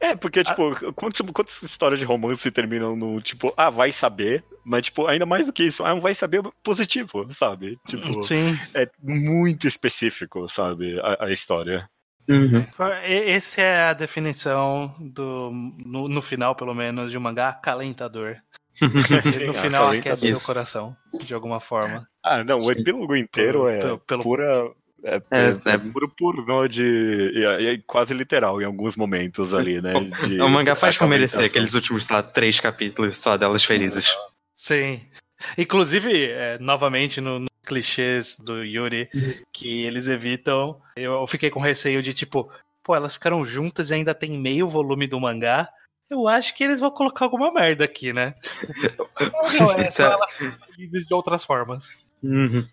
[0.00, 0.92] É, porque, tipo, ah.
[0.94, 5.46] quantas, quantas histórias de romance terminam no, tipo, ah, vai saber, mas, tipo, ainda mais
[5.46, 7.78] do que isso, ah, vai saber positivo, sabe?
[7.86, 8.58] Tipo, Sim.
[8.74, 11.88] é muito específico, sabe, a, a história.
[12.28, 12.66] Uhum.
[13.02, 15.50] Essa é a definição do,
[15.84, 18.36] no, no, final, pelo menos, de um mangá acalentador.
[18.74, 22.06] Sim, no final aquece seu coração, de alguma forma.
[22.22, 24.22] Ah, não, o epílogo inteiro é pelo, pelo...
[24.22, 24.70] pura.
[25.02, 26.82] É, é, é, puro pornô de.
[26.82, 29.92] E, é, quase literal em alguns momentos ali, né?
[30.26, 34.06] De, o mangá faz como merecer aqueles últimos tá, três capítulos só delas felizes.
[34.56, 35.00] Sim.
[35.56, 39.10] Inclusive, é, novamente, no, clichês do Yuri
[39.52, 40.80] que eles evitam.
[40.96, 42.50] Eu fiquei com receio de tipo,
[42.82, 45.68] pô, elas ficaram juntas e ainda tem meio volume do mangá.
[46.08, 48.34] Eu acho que eles vão colocar alguma merda aqui, né?
[49.60, 51.90] não, é só elas felizes de outras formas.
[52.22, 52.66] Uhum.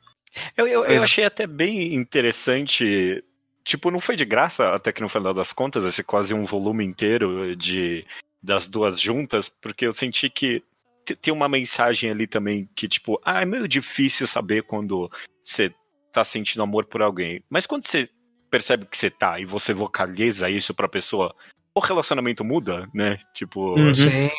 [0.55, 3.21] Eu, eu, eu achei até bem interessante.
[3.63, 6.85] Tipo, não foi de graça, até que no final das contas, esse quase um volume
[6.85, 8.05] inteiro de
[8.41, 10.63] das duas juntas, porque eu senti que
[11.13, 15.11] tem uma mensagem ali também que, tipo, ah, é meio difícil saber quando
[15.43, 15.73] você
[16.11, 17.43] tá sentindo amor por alguém.
[17.49, 18.09] Mas quando você
[18.49, 21.35] percebe que você tá e você vocaliza isso pra pessoa,
[21.75, 23.19] o relacionamento muda, né?
[23.33, 23.91] Tipo, uhum.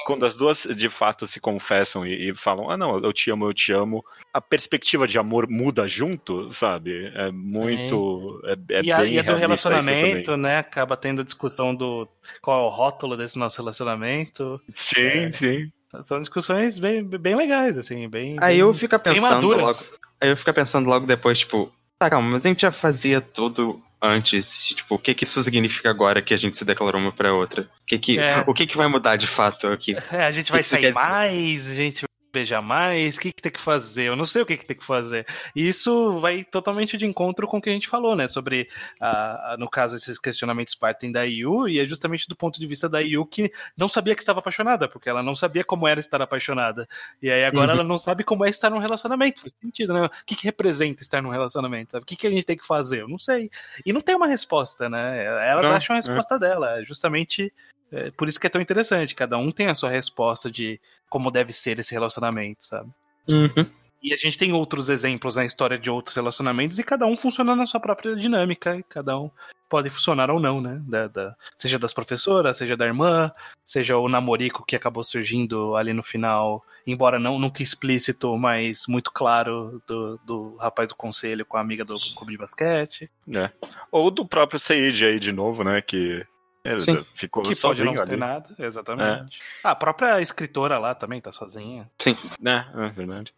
[0.06, 3.44] quando as duas de fato se confessam e, e, falam, ah, não, eu te amo,
[3.44, 4.02] eu te amo,
[4.32, 7.12] a perspectiva de amor muda junto, sabe?
[7.14, 8.40] É muito.
[8.46, 10.56] É, é e, a, e a do relacionamento, né?
[10.56, 12.08] Acaba tendo a discussão do
[12.40, 14.58] qual é o rótulo desse nosso relacionamento.
[14.72, 15.72] Sim, é, sim.
[16.02, 18.36] São discussões bem, bem legais, assim, bem.
[18.40, 19.78] Aí eu fico pensando logo.
[20.20, 23.80] Aí eu fico pensando logo depois, tipo, tá, calma, mas a gente já fazia tudo
[24.02, 27.34] antes, tipo, o que que isso significa agora que a gente se declarou uma pra
[27.34, 27.62] outra?
[27.62, 28.44] O que que, é.
[28.46, 29.96] o que, que vai mudar de fato aqui?
[30.12, 32.06] É, a gente vai sair mais, a gente
[32.36, 34.02] beijar mais, o que, que tem que fazer?
[34.02, 35.26] Eu não sei o que, que tem que fazer.
[35.54, 38.28] E isso vai totalmente de encontro com o que a gente falou, né?
[38.28, 38.68] Sobre,
[39.00, 42.90] uh, no caso, esses questionamentos partem da Yu, e é justamente do ponto de vista
[42.90, 46.20] da Yu que não sabia que estava apaixonada, porque ela não sabia como era estar
[46.20, 46.86] apaixonada.
[47.22, 47.78] E aí agora uhum.
[47.78, 49.40] ela não sabe como é estar num relacionamento.
[49.40, 50.04] Faz sentido, né?
[50.04, 51.92] O que, que representa estar num relacionamento?
[51.92, 52.02] Sabe?
[52.02, 53.00] O que, que a gente tem que fazer?
[53.00, 53.50] Eu não sei.
[53.86, 55.24] E não tem uma resposta, né?
[55.24, 56.02] Elas não, acham a é.
[56.02, 56.38] resposta é.
[56.38, 56.84] dela.
[56.84, 57.50] Justamente
[57.92, 59.14] é, por isso que é tão interessante.
[59.14, 62.25] Cada um tem a sua resposta de como deve ser esse relacionamento,
[62.58, 62.90] sabe?
[63.28, 63.66] Uhum.
[64.02, 67.56] E a gente tem outros exemplos na história de outros relacionamentos e cada um funciona
[67.56, 68.76] na sua própria dinâmica.
[68.76, 69.30] E cada um
[69.68, 70.80] pode funcionar ou não, né?
[70.86, 73.32] Da, da, seja das professoras, seja da irmã,
[73.64, 79.10] seja o namorico que acabou surgindo ali no final, embora não nunca explícito, mas muito
[79.10, 83.10] claro do, do rapaz do conselho com a amiga do clube de basquete.
[83.34, 83.50] É.
[83.90, 85.82] Ou do próprio Seiji aí de novo, né?
[85.82, 86.24] Que
[86.66, 87.06] ele Sim.
[87.14, 89.38] ficou que pode não ter nada, exatamente.
[89.38, 89.42] É.
[89.64, 91.90] Ah, a própria escritora lá também tá sozinha.
[91.98, 92.16] Sim.
[92.44, 93.32] É, é verdade.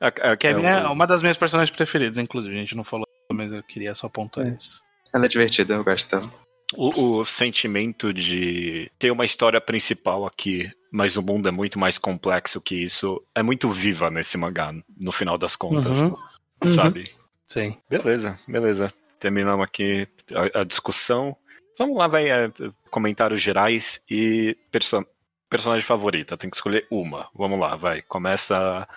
[0.00, 2.54] A, a, Kevin é, é uma das minhas personagens preferidas, inclusive.
[2.54, 4.50] A gente não falou, mas eu queria só pontuar é.
[4.50, 4.82] isso.
[5.12, 6.30] Ela é divertida, eu gosto dela.
[6.76, 11.98] O, o, sentimento de ter uma história principal aqui, mas o mundo é muito mais
[11.98, 16.68] complexo que isso, é muito viva nesse mangá, no final das contas, uhum.
[16.68, 17.00] sabe?
[17.00, 17.24] Uhum.
[17.46, 17.78] Sim.
[17.88, 18.92] Beleza, beleza.
[19.20, 21.36] Terminamos aqui a, a discussão.
[21.78, 22.30] Vamos lá, vai.
[22.30, 22.50] É,
[22.90, 25.04] comentários gerais e perso
[25.48, 26.36] personagem favorita.
[26.36, 27.28] Tem que escolher uma.
[27.34, 28.02] Vamos lá, vai.
[28.02, 28.88] Começa,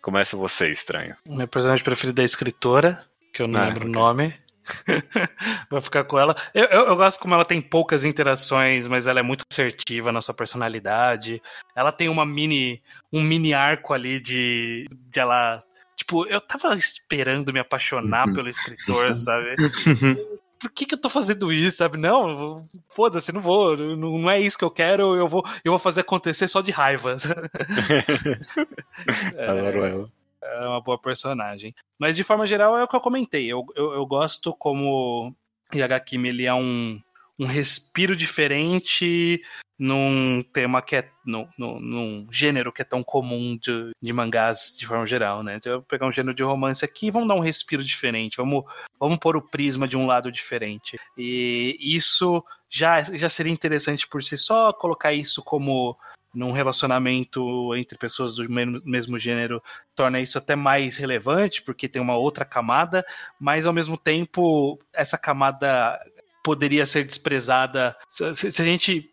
[0.00, 1.14] começa você, estranho.
[1.26, 3.90] Meu personagem preferido é a escritora, que eu não ah, lembro okay.
[3.90, 4.34] o nome.
[5.70, 6.34] Vou ficar com ela.
[6.54, 10.20] Eu, eu, eu, gosto como ela tem poucas interações, mas ela é muito assertiva na
[10.20, 11.42] sua personalidade.
[11.74, 12.82] Ela tem uma mini,
[13.12, 15.60] um mini arco ali de, de ela.
[15.96, 18.34] Tipo, eu tava esperando me apaixonar uhum.
[18.34, 19.54] pelo escritor, sabe?
[20.58, 21.96] por que, que eu tô fazendo isso, sabe?
[21.96, 26.00] Não, foda-se, não vou, não é isso que eu quero, eu vou, eu vou fazer
[26.00, 27.16] acontecer só de raiva.
[29.38, 30.10] Adoro é, ela.
[30.42, 31.74] É uma boa personagem.
[31.98, 33.46] Mas de forma geral é o que eu comentei.
[33.46, 35.34] Eu, eu, eu gosto como
[35.74, 37.00] Yagakimi ele é um,
[37.38, 39.42] um respiro diferente
[39.78, 41.10] num tema que é.
[41.24, 45.56] Num, num, gênero que é tão comum de, de mangás de forma geral, né?
[45.56, 48.64] Então eu vou pegar um gênero de romance aqui vamos dar um respiro diferente, vamos,
[48.98, 50.96] vamos pôr o prisma de um lado diferente.
[51.18, 55.96] E isso já, já seria interessante por si só, colocar isso como
[56.32, 59.62] num relacionamento entre pessoas do mesmo gênero
[59.94, 63.04] torna isso até mais relevante, porque tem uma outra camada,
[63.40, 65.98] mas ao mesmo tempo essa camada
[66.46, 67.96] poderia ser desprezada.
[68.08, 69.10] Se, se a gente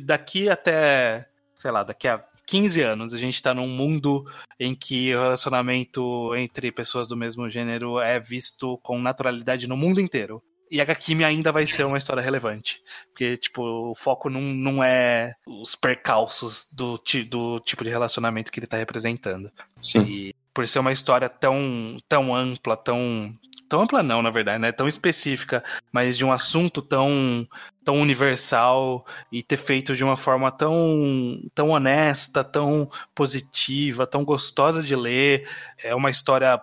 [0.00, 4.24] daqui até, sei lá, daqui a 15 anos a gente está num mundo
[4.58, 10.00] em que o relacionamento entre pessoas do mesmo gênero é visto com naturalidade no mundo
[10.00, 10.42] inteiro.
[10.70, 12.80] E a Gakimi ainda vai ser uma história relevante.
[13.10, 16.98] Porque, tipo, o foco não, não é os percalços do,
[17.28, 19.52] do tipo de relacionamento que ele está representando.
[19.78, 20.04] Sim.
[20.04, 23.38] E por ser uma história tão, tão ampla, tão
[23.72, 24.70] tão ampla não, na verdade, né?
[24.70, 27.48] Tão específica, mas de um assunto tão
[27.82, 34.82] tão universal e ter feito de uma forma tão tão honesta, tão positiva, tão gostosa
[34.82, 35.48] de ler.
[35.82, 36.60] É uma história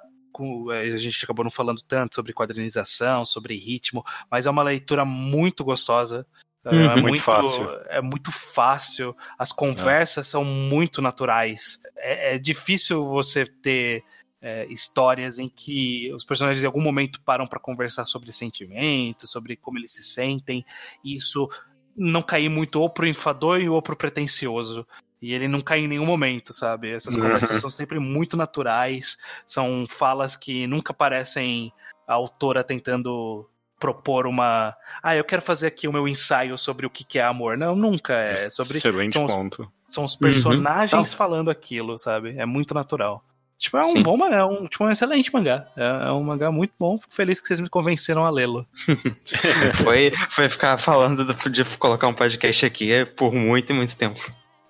[0.72, 5.66] a gente acabou não falando tanto sobre quadrinização, sobre ritmo, mas é uma leitura muito
[5.66, 6.26] gostosa.
[6.64, 7.80] É, uhum, muito, muito, fácil.
[7.88, 9.18] É muito fácil.
[9.38, 10.30] As conversas é.
[10.30, 11.80] são muito naturais.
[11.98, 14.04] É, é difícil você ter
[14.42, 19.56] é, histórias em que os personagens em algum momento param para conversar sobre sentimentos, sobre
[19.56, 20.66] como eles se sentem,
[21.04, 21.50] e isso
[21.96, 24.88] não cair muito ou pro enfadonho ou pro pretencioso.
[25.22, 26.92] E ele não cai em nenhum momento, sabe?
[26.92, 31.74] Essas conversas são sempre muito naturais, são falas que nunca parecem
[32.08, 33.46] a autora tentando
[33.80, 34.76] propor uma.
[35.04, 37.58] Ah, eu quero fazer aqui o meu ensaio sobre o que é amor.
[37.58, 38.14] Não, nunca.
[38.14, 38.78] É sobre.
[38.78, 39.72] Excelente são ponto.
[39.86, 41.18] Os, são os personagens uhum.
[41.18, 42.38] falando aquilo, sabe?
[42.38, 43.24] É muito natural.
[43.60, 44.02] Tipo, é um Sim.
[44.02, 45.68] bom mangá, é um, tipo, um excelente mangá.
[45.76, 46.98] É, é, um mangá muito bom.
[46.98, 48.66] Fico feliz que vocês me convenceram a lê-lo.
[49.84, 54.20] foi, foi ficar falando de colocar um podcast aqui por muito e muito tempo.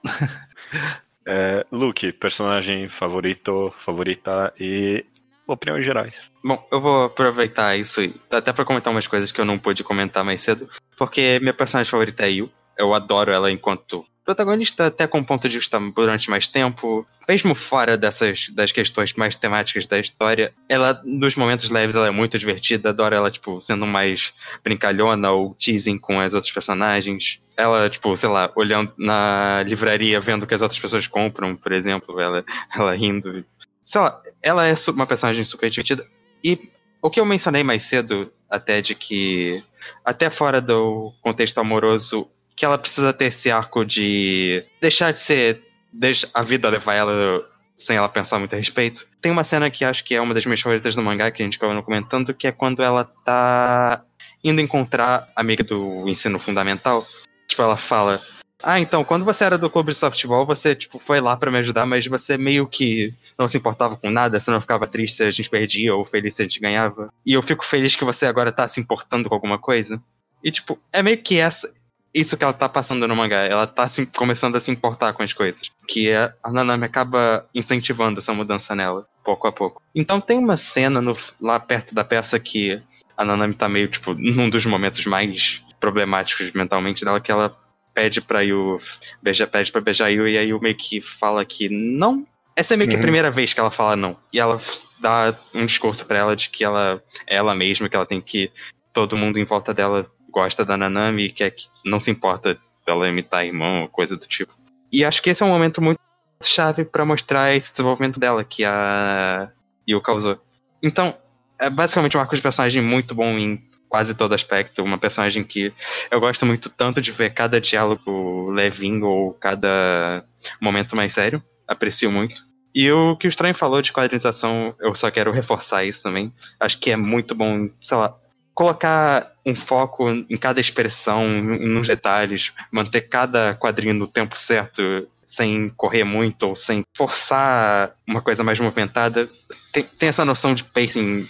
[1.23, 5.05] é, Luke, personagem favorito, favorita e
[5.45, 6.31] opiniões gerais.
[6.43, 10.23] Bom, eu vou aproveitar isso até para comentar umas coisas que eu não pude comentar
[10.25, 10.67] mais cedo,
[10.97, 12.51] porque minha personagem favorita é Yu.
[12.77, 17.97] eu adoro ela enquanto protagonista até com ponto de vista durante mais tempo, mesmo fora
[17.97, 22.89] dessas das questões mais temáticas da história, ela nos momentos leves ela é muito divertida,
[22.89, 24.31] adoro ela tipo sendo mais
[24.63, 27.41] brincalhona ou teasing com as outras personagens.
[27.57, 31.71] Ela, tipo, sei lá, olhando na livraria, vendo o que as outras pessoas compram, por
[31.71, 33.43] exemplo, ela, ela rindo.
[33.83, 36.07] Sei lá, ela é uma personagem super divertida.
[36.41, 36.69] E
[37.01, 39.61] o que eu mencionei mais cedo, até de que,
[40.05, 45.63] até fora do contexto amoroso, que ela precisa ter esse arco de deixar de ser.
[45.93, 47.41] Deixa a vida levar ela
[47.77, 49.07] sem ela pensar muito a respeito.
[49.21, 51.45] Tem uma cena que acho que é uma das minhas favoritas do mangá, que a
[51.45, 54.03] gente acabou comentando, que é quando ela tá
[54.43, 57.07] indo encontrar a amiga do ensino fundamental.
[57.47, 58.21] Tipo, ela fala.
[58.61, 61.59] Ah, então, quando você era do clube de softball, você, tipo, foi lá para me
[61.59, 65.23] ajudar, mas você meio que não se importava com nada, você não ficava triste se
[65.23, 67.09] a gente perdia ou feliz se a gente ganhava.
[67.25, 70.03] E eu fico feliz que você agora tá se importando com alguma coisa.
[70.43, 71.71] E, tipo, é meio que essa,
[72.13, 73.45] isso que ela tá passando no mangá.
[73.45, 75.69] Ela tá se, começando a se importar com as coisas.
[75.87, 79.81] Que é, a Nanami acaba incentivando essa mudança nela, pouco a pouco.
[79.93, 82.81] Então tem uma cena no, lá perto da peça que
[83.15, 87.55] a Nanami tá meio, tipo, num dos momentos mais problemáticos mentalmente dela, que ela
[87.93, 88.79] pede pra Yu,
[89.21, 92.25] beija, pede pra beijar Yu, e aí o meio que fala que não.
[92.55, 93.01] Essa é meio que uhum.
[93.01, 94.17] a primeira vez que ela fala não.
[94.33, 94.59] E ela
[94.99, 98.51] dá um discurso para ela de que ela é ela mesma, que ela tem que
[98.93, 103.07] todo mundo em volta dela gosta da Nanami e quer que não se importa dela
[103.07, 104.53] imitar irmão ou coisa do tipo.
[104.91, 105.99] E acho que esse é um momento muito
[106.41, 109.49] chave para mostrar esse desenvolvimento dela que a
[109.87, 110.39] Yu causou.
[110.81, 111.15] Então,
[111.59, 114.83] é basicamente um arco de personagem muito bom em quase todo aspecto.
[114.83, 115.73] Uma personagem que
[116.09, 120.23] eu gosto muito tanto de ver cada diálogo levinho ou cada
[120.61, 121.43] momento mais sério.
[121.67, 122.41] Aprecio muito.
[122.73, 126.31] E o que o Estranho falou de quadrinização, eu só quero reforçar isso também.
[126.59, 128.15] Acho que é muito bom, sei lá,
[128.59, 135.69] colocar um foco em cada expressão, nos detalhes, manter cada quadrinho no tempo certo, sem
[135.77, 139.29] correr muito ou sem forçar uma coisa mais movimentada.
[139.71, 141.25] Tem, tem essa noção de pacing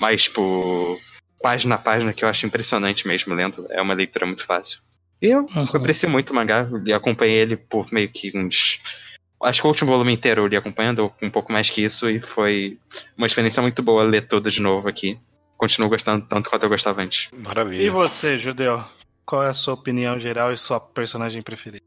[0.00, 0.98] mais, tipo,
[1.42, 3.66] página a página que eu acho impressionante mesmo lendo.
[3.68, 4.80] É uma leitura muito fácil.
[5.20, 5.68] E eu uhum.
[5.74, 8.80] aprecio muito o mangá e acompanhei ele por meio que uns.
[9.42, 12.20] Acho que o último volume inteiro eu li acompanhando, um pouco mais que isso, e
[12.22, 12.78] foi
[13.18, 15.18] uma experiência muito boa ler tudo de novo aqui
[15.60, 17.28] continuo gostando tanto quanto eu gostava antes.
[17.32, 17.82] Maravilha.
[17.82, 18.82] E você, Judeu?
[19.26, 21.84] Qual é a sua opinião geral e sua personagem preferida?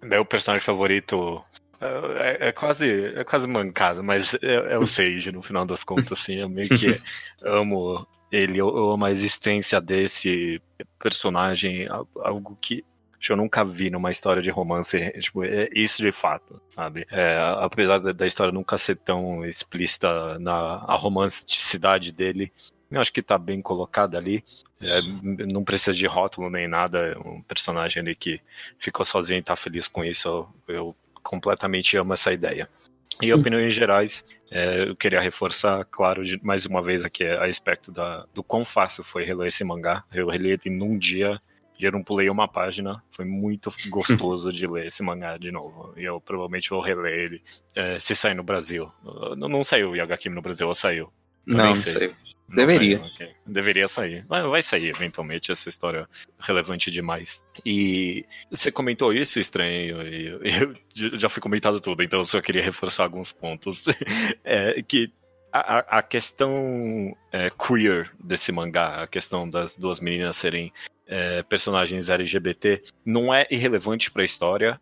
[0.00, 1.42] Meu personagem favorito
[1.80, 5.82] é, é, é quase é quase mancado, mas é, é, o Sage no final das
[5.82, 6.36] contas, assim.
[6.36, 7.00] Eu meio que
[7.42, 10.62] amo ele, eu, eu amo a existência desse
[11.00, 11.88] personagem,
[12.22, 12.84] algo que
[13.28, 17.04] eu nunca vi numa história de romance, tipo, é isso de fato, sabe?
[17.10, 22.52] É, apesar da história nunca ser tão explícita na a romanticidade dele,
[22.90, 24.44] eu acho que tá bem colocado ali.
[24.80, 25.00] É,
[25.46, 26.98] não precisa de rótulo nem nada.
[26.98, 28.40] É um personagem ali que
[28.78, 30.28] ficou sozinho e tá feliz com isso.
[30.28, 32.68] Eu, eu completamente amo essa ideia.
[33.20, 37.90] E opiniões gerais, é, eu queria reforçar, claro, de, mais uma vez aqui a respeito
[37.90, 40.04] da, do quão fácil foi reler esse mangá.
[40.12, 41.40] Eu reli ele num dia
[41.86, 43.02] eu não pulei uma página.
[43.12, 45.92] Foi muito gostoso de ler esse mangá de novo.
[45.96, 47.42] E eu provavelmente vou reler ele
[47.74, 48.90] é, se sair no Brasil.
[49.36, 51.12] Não, não saiu o Yagakimi no Brasil, ou saiu?
[51.46, 52.14] não, não saiu.
[52.48, 52.98] Deveria.
[52.98, 53.34] Saiu, okay.
[53.46, 54.24] Deveria sair.
[54.28, 57.44] Mas vai sair eventualmente essa história relevante demais.
[57.64, 60.74] E você comentou isso, estranho, e eu
[61.18, 63.84] já fui comentado tudo, então eu só queria reforçar alguns pontos.
[64.42, 65.12] é, que
[65.52, 70.72] a, a questão é, queer desse mangá, a questão das duas meninas serem
[71.06, 74.80] é, personagens LGBT, não é irrelevante para a história,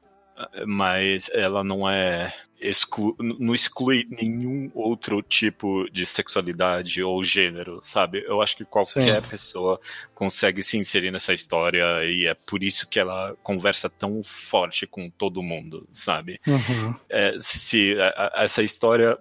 [0.67, 8.25] mas ela não é exclu não exclui nenhum outro tipo de sexualidade ou gênero, sabe?
[8.27, 9.29] Eu acho que qualquer Sim.
[9.29, 9.81] pessoa
[10.15, 15.11] consegue se inserir nessa história e é por isso que ela conversa tão forte com
[15.11, 16.39] todo mundo, sabe?
[16.47, 16.95] Uhum.
[17.09, 19.19] É, se a, a, essa história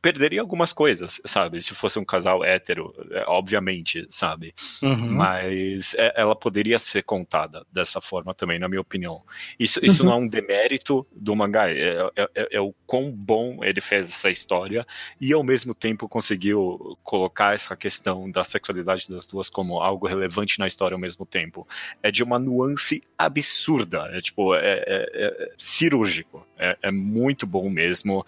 [0.00, 1.62] perderia algumas coisas, sabe?
[1.62, 4.54] Se fosse um casal hétero, é, obviamente, sabe?
[4.82, 5.12] Uhum.
[5.12, 9.22] Mas é, ela poderia ser contada dessa forma também, na minha opinião.
[9.58, 10.08] Isso, isso uhum.
[10.08, 14.30] não é um demérito do mangá, é, é é, o quão bom ele fez essa
[14.30, 14.86] história
[15.20, 20.58] e ao mesmo tempo conseguiu colocar essa questão da sexualidade das duas como algo relevante
[20.58, 21.66] na história ao mesmo tempo.
[22.02, 27.68] É de uma nuance absurda, é tipo, é, é, é cirúrgico, é, é muito bom
[27.68, 28.24] mesmo.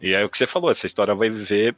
[0.00, 1.76] E é o que você falou, essa história vai viver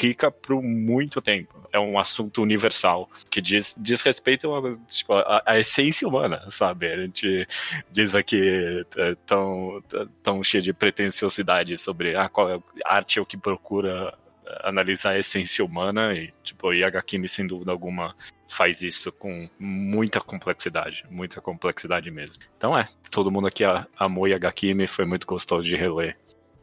[0.00, 1.68] rica por muito tempo.
[1.72, 6.86] É um assunto universal que diz, diz respeito a, tipo, a, a essência humana, sabe?
[6.92, 7.46] A gente
[7.90, 9.82] diz aqui é, tão,
[10.22, 14.14] tão cheio de pretensiosidade sobre ah, qual é, a arte é o que procura
[14.62, 18.14] analisar a essência humana e tipo, Yagakimi sem dúvida alguma
[18.48, 22.36] faz isso com muita complexidade, muita complexidade mesmo.
[22.56, 23.62] Então é, todo mundo aqui
[23.96, 26.16] amou Yagakimi, foi muito gostoso de reler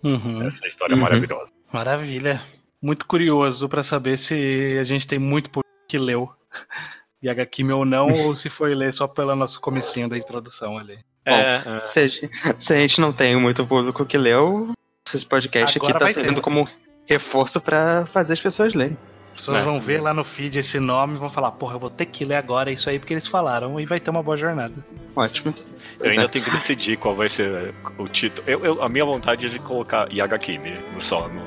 [0.03, 0.45] uhum.
[0.45, 1.01] essa história uhum.
[1.01, 1.56] maravilhosa.
[1.71, 2.41] Maravilha.
[2.81, 5.49] Muito curioso para saber se a gente tem muito
[5.87, 6.29] que leu
[7.23, 10.99] Yagakimi ou não, ou se foi ler só pela nossa comecinho da introdução ali.
[11.25, 11.79] É, Bom, é.
[11.79, 14.71] Se, a gente, se, a gente, não tem muito público que leu,
[15.13, 16.41] esse podcast Agora aqui tá servindo ter.
[16.41, 16.69] como
[17.05, 18.97] reforço para fazer as pessoas lerem.
[19.37, 19.65] As pessoas é.
[19.65, 22.25] vão ver lá no feed esse nome e vão falar, porra, eu vou ter que
[22.25, 24.73] ler agora isso aí porque eles falaram e vai ter uma boa jornada.
[25.15, 25.53] Ótimo.
[25.99, 28.43] Eu ainda tenho que decidir qual vai ser o título.
[28.47, 31.29] Eu, eu, a minha vontade é de colocar Yagakimi no só.
[31.29, 31.41] No...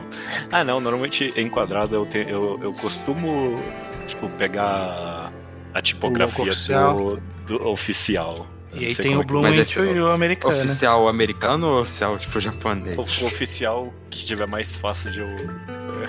[0.52, 3.60] Ah, não, normalmente enquadrado eu, te, eu, eu costumo
[4.06, 5.32] tipo, pegar
[5.74, 7.16] a tipografia oficial.
[7.46, 8.46] Do, do oficial.
[8.72, 10.56] E aí tem o Blue é e o americano.
[10.56, 12.96] Oficial americano ou oficial tipo japonês?
[12.96, 15.28] O oficial que tiver mais fácil de eu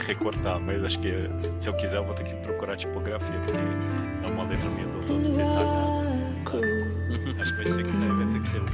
[0.05, 1.11] recortar, mas acho que
[1.59, 3.57] se eu quiser eu vou ter que procurar tipografia, porque
[4.23, 6.01] é uma letra minha do todo detalhada.
[7.41, 8.65] Acho que vai ser que deve ter que ser o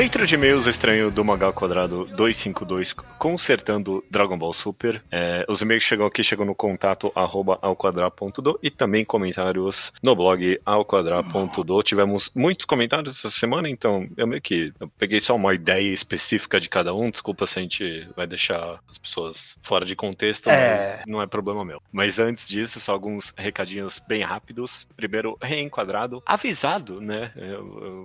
[0.00, 5.02] Leitura de e-mails estranho do Magal Quadrado 252 consertando Dragon Ball Super.
[5.10, 10.58] É, os e-mails chegam aqui, chegam no contato arroba alquadra.do e também comentários no blog
[10.64, 11.82] alquadra.do.
[11.82, 16.58] Tivemos muitos comentários essa semana, então eu meio que eu peguei só uma ideia específica
[16.58, 17.10] de cada um.
[17.10, 20.96] Desculpa se a gente vai deixar as pessoas fora de contexto, é...
[20.96, 21.82] mas não é problema meu.
[21.92, 24.88] Mas antes disso, só alguns recadinhos bem rápidos.
[24.96, 27.34] Primeiro, reenquadrado, avisado, né?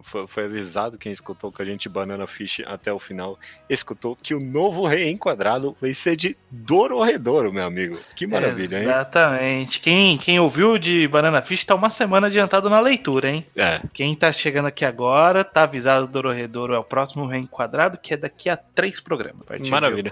[0.04, 3.40] Foi, foi avisado quem escutou com a gente Banana Fish até o final,
[3.70, 7.98] escutou que o novo reenquadrado vai ser de Dororedoro, meu amigo.
[8.16, 8.84] Que maravilha, hein?
[8.84, 9.80] Exatamente.
[9.80, 13.46] Quem, quem ouviu de Banana Fish tá uma semana adiantado na leitura, hein?
[13.56, 13.82] É.
[13.94, 18.18] Quem tá chegando aqui agora, tá avisado do Dororedoro é o próximo reenquadrado, que é
[18.18, 19.46] daqui a três programas.
[19.50, 20.12] A Maravilha.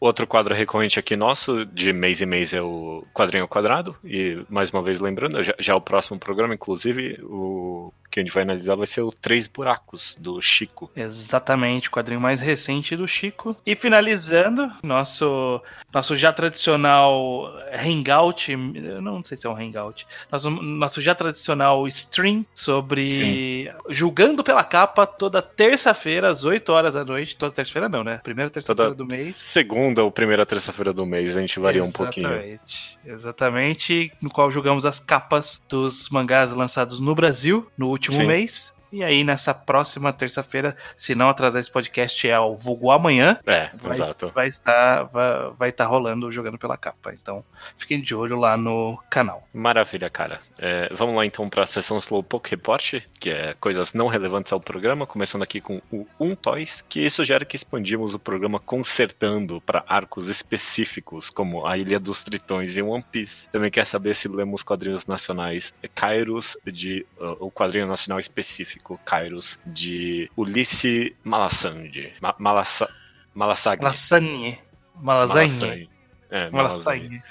[0.00, 3.96] Outro quadro recorrente aqui nosso, de mês em mês, é o Quadrinho Quadrado.
[4.04, 8.22] E, mais uma vez, lembrando, já, já é o próximo programa, inclusive, o que a
[8.22, 10.88] gente vai analisar vai ser o Três Buracos, do Chico.
[10.94, 13.56] Exatamente, o quadrinho mais recente do Chico.
[13.66, 15.60] E finalizando, nosso,
[15.92, 21.88] nosso já tradicional hangout, eu não sei se é um hangout, nosso, nosso já tradicional
[21.88, 23.92] stream sobre Sim.
[23.92, 27.36] Julgando pela Capa toda terça-feira, às 8 horas da noite.
[27.36, 28.20] Toda terça-feira não, né?
[28.22, 29.34] Primeira terça-feira do mês.
[29.34, 32.00] Segunda ou primeira terça-feira do mês, a gente varia Exatamente.
[32.00, 32.28] um pouquinho.
[32.28, 32.98] Exatamente.
[33.04, 38.26] Exatamente, no qual julgamos as capas dos mangás lançados no Brasil no último último Sim.
[38.26, 38.73] mês.
[38.94, 43.40] E aí, nessa próxima terça-feira, se não atrasar esse podcast, é ao vulgo amanhã.
[43.44, 44.28] É, vai, exato.
[44.28, 47.12] Vai estar, vai, vai estar rolando jogando pela capa.
[47.12, 47.44] Então,
[47.76, 49.48] fiquem de olho lá no canal.
[49.52, 50.38] Maravilha, cara.
[50.56, 54.60] É, vamos lá então para a sessão Slowpoke Report, que é coisas não relevantes ao
[54.60, 59.82] programa, começando aqui com o Um Toys, que sugere que expandimos o programa consertando para
[59.88, 63.48] arcos específicos, como a Ilha dos Tritões e One Piece.
[63.50, 69.58] Também quer saber se lemos quadrinhos nacionais Kairos de uh, o quadrinho nacional específico Kairos,
[69.64, 72.12] de Ulisse Malassande.
[72.20, 72.88] Ma Malassa
[73.34, 73.82] Malassag.
[73.82, 74.58] Malasagne.
[74.94, 75.90] Malasagne.
[76.30, 77.22] É, Malasagne.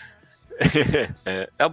[1.25, 1.71] é, é,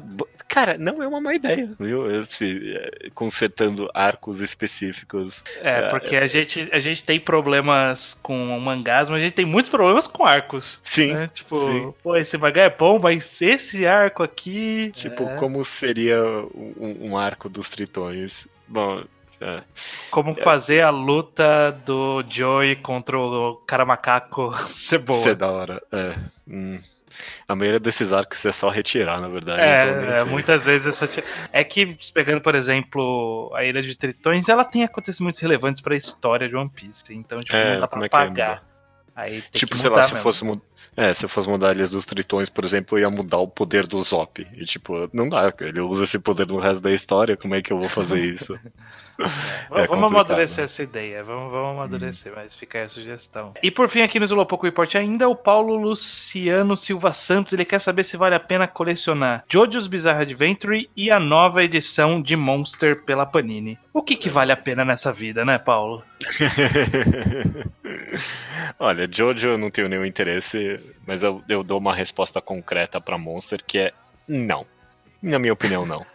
[0.48, 2.20] cara, não é uma má ideia, viu?
[2.20, 5.44] Esse, é, consertando arcos específicos.
[5.62, 9.70] É, porque a, gente, a gente tem problemas com mangás, mas a gente tem muitos
[9.70, 10.81] problemas com arcos.
[10.82, 11.12] Sim.
[11.12, 11.31] Né?
[11.32, 11.94] Tipo, sim.
[12.02, 14.93] pô, esse mangá é bom, mas esse arco aqui.
[14.94, 15.36] Tipo, é.
[15.36, 16.23] como seria
[16.55, 18.47] um, um arco dos tritões?
[18.66, 19.05] Bom,
[19.41, 19.62] é.
[20.11, 25.23] Como fazer a luta do Joey contra o cara macaco ser boa.
[25.23, 26.17] Ser da hora, é.
[26.49, 26.79] Hum.
[27.47, 29.61] A maioria desses arcos é só retirar, na verdade.
[29.61, 31.27] É, então, é muitas vezes é só tirar.
[31.53, 35.97] É que, pegando, por exemplo, a Ilha de Tritões, ela tem acontecimentos relevantes para a
[35.97, 37.12] história de One Piece.
[37.12, 38.62] Então, tipo, é, não dá pra é pagar.
[38.67, 38.71] É
[39.21, 40.45] Aí tem tipo, que sei lá, se fosse,
[40.97, 43.87] é, se eu fosse mudar Ilhas dos Tritões, por exemplo, eu ia mudar o poder
[43.87, 44.47] do Zop.
[44.55, 47.73] E tipo, não dá, ele usa esse poder no resto da história, como é que
[47.73, 48.59] eu vou fazer isso?
[49.73, 52.37] É, vamos amadurecer essa ideia, vamos, vamos amadurecer, hum.
[52.37, 53.53] mas fica aí a sugestão.
[53.62, 57.79] E por fim, aqui no Slowpoke Report ainda, o Paulo Luciano Silva Santos, ele quer
[57.79, 63.05] saber se vale a pena colecionar Jojo's Bizarre Adventure e a nova edição de Monster
[63.05, 63.79] pela Panini.
[63.93, 66.05] O que, que vale a pena nessa vida, né, Paulo?
[68.79, 73.19] Olha, Jojo eu não tenho nenhum interesse, mas eu, eu dou uma resposta concreta pra
[73.19, 73.93] Monster que é
[74.29, 74.65] não.
[75.21, 76.07] Na minha opinião, não.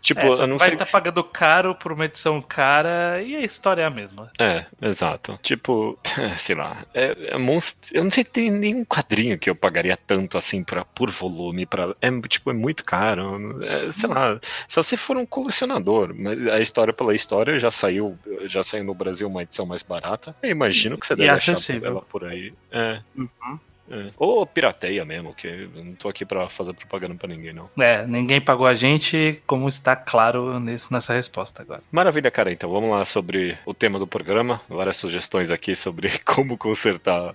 [0.00, 3.40] Tipo, é, eu não vai estar tá pagando caro por uma edição cara e a
[3.40, 4.30] história é a mesma.
[4.38, 5.38] É, exato.
[5.42, 5.98] Tipo,
[6.38, 7.90] sei lá, é, é monstro...
[7.92, 11.66] eu não sei se tem nenhum quadrinho que eu pagaria tanto assim pra, por volume.
[11.66, 11.94] Pra...
[12.00, 13.60] É, tipo, é muito caro.
[13.62, 16.14] É, sei lá, só se for um colecionador.
[16.14, 20.34] Mas a história pela história já saiu, já saiu no Brasil uma edição mais barata.
[20.42, 22.52] Eu imagino que você deve achar ela por aí.
[22.70, 23.00] É.
[23.16, 23.58] Uhum.
[23.90, 24.10] É.
[24.16, 27.70] Ou pirateia mesmo, que eu não tô aqui pra fazer propaganda pra ninguém, não.
[27.78, 31.82] É, ninguém pagou a gente, como está claro nesse, nessa resposta agora.
[31.90, 32.52] Maravilha, cara.
[32.52, 34.60] Então vamos lá sobre o tema do programa.
[34.68, 37.34] Várias sugestões aqui sobre como consertar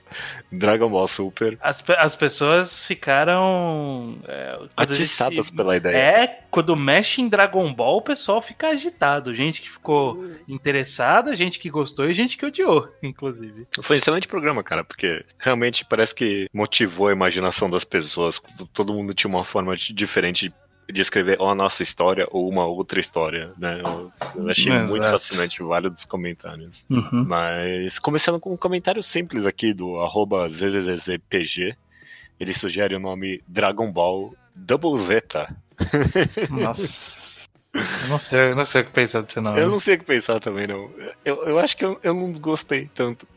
[0.51, 1.57] Dragon Ball Super.
[1.61, 4.17] As, as pessoas ficaram.
[4.27, 5.97] É, Atiçadas gente, pela ideia.
[5.97, 9.33] É, quando mexe em Dragon Ball, o pessoal fica agitado.
[9.33, 13.67] Gente que ficou interessada, gente que gostou e gente que odiou, inclusive.
[13.81, 18.41] Foi um excelente programa, cara, porque realmente parece que motivou a imaginação das pessoas.
[18.73, 20.53] Todo mundo tinha uma forma diferente
[20.91, 23.81] de escrever ou a nossa história ou uma outra história, né?
[24.35, 24.89] Eu, achei Exato.
[24.89, 26.85] muito fascinante vários comentários.
[26.89, 27.25] Uhum.
[27.25, 31.75] Mas começando com um comentário simples aqui do arroba ZZZPG,
[32.39, 35.55] ele sugere o nome Dragon Ball Double Zeta.
[36.49, 37.23] Nossa.
[37.73, 39.59] Eu não sei, eu não sei o que pensar desse nome.
[39.59, 40.91] Eu não sei o que pensar também, não.
[41.25, 43.27] Eu, eu acho que eu, eu não gostei tanto.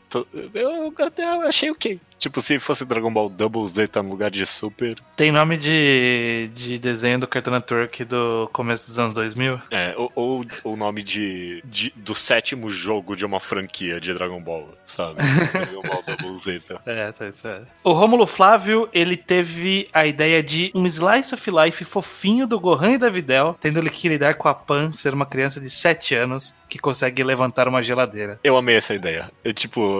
[0.54, 2.00] Eu até achei o okay.
[2.18, 4.96] Tipo, se fosse Dragon Ball Double Z tá no lugar de Super.
[5.16, 9.60] Tem nome de, de desenho do Cartoon Network do começo dos anos 2000?
[9.70, 14.68] É, ou o nome de, de, do sétimo jogo de uma franquia de Dragon Ball,
[14.86, 15.16] sabe?
[15.52, 16.60] Dragon Ball Double Z.
[16.60, 16.80] Tá.
[16.86, 17.62] É, tá isso é.
[17.84, 22.92] O Rômulo Flávio, ele teve a ideia de um slice of life fofinho do Gohan
[22.92, 26.14] e da Videl, tendo ele que lidar com a Pan ser uma criança de 7
[26.14, 28.40] anos que consegue levantar uma geladeira.
[28.42, 29.30] Eu amei essa ideia.
[29.44, 29.95] Eu, tipo,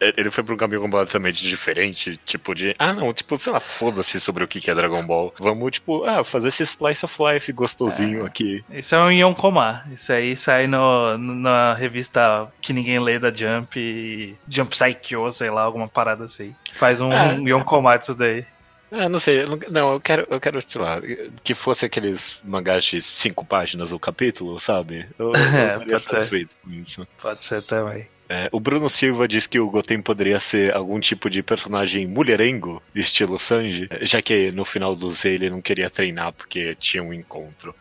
[0.00, 4.20] ele foi pra um caminho completamente diferente, tipo de, ah não, tipo, sei lá, foda-se
[4.20, 5.34] sobre o que é Dragon Ball.
[5.38, 8.26] Vamos, tipo, ah, fazer esse slice of life gostosinho é.
[8.26, 8.64] aqui.
[8.70, 9.84] Isso é um Yonkoma.
[9.92, 15.62] Isso aí sai no, na revista que ninguém lê da Jump, Jump Psycho, sei lá,
[15.62, 16.54] alguma parada assim.
[16.76, 17.34] Faz um, é.
[17.34, 18.44] um Yonkoma disso daí.
[18.90, 19.44] Ah, não sei.
[19.70, 21.00] Não, eu quero, eu quero, sei lá,
[21.44, 25.06] que fosse aqueles mangás de cinco páginas o capítulo, sabe?
[25.18, 26.48] Eu, eu é, pode ser.
[26.64, 27.06] com isso.
[27.20, 28.08] Pode ser também.
[28.28, 32.82] É, o Bruno Silva diz que o Goten poderia ser algum tipo de personagem mulherengo,
[32.94, 37.14] estilo Sanji, já que no final do Z ele não queria treinar porque tinha um
[37.14, 37.74] encontro.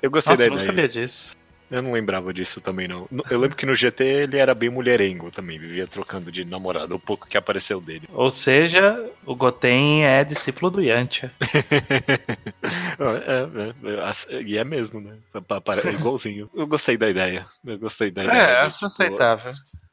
[0.00, 0.56] Eu gostei Nossa, da ideia.
[0.56, 1.36] eu não sabia disso.
[1.70, 3.08] Eu não lembrava disso também, não.
[3.30, 7.00] Eu lembro que no GT ele era bem mulherengo também, vivia trocando de namorado, o
[7.00, 8.08] pouco que apareceu dele.
[8.12, 11.32] Ou seja, o Goten é discípulo do Yantia.
[11.40, 11.44] é,
[14.32, 15.16] é, é, e é mesmo, né?
[15.84, 16.50] É igualzinho.
[16.54, 17.46] Eu gostei da ideia.
[17.64, 18.38] Eu gostei da ideia.
[18.38, 19.52] É, acho aceitável.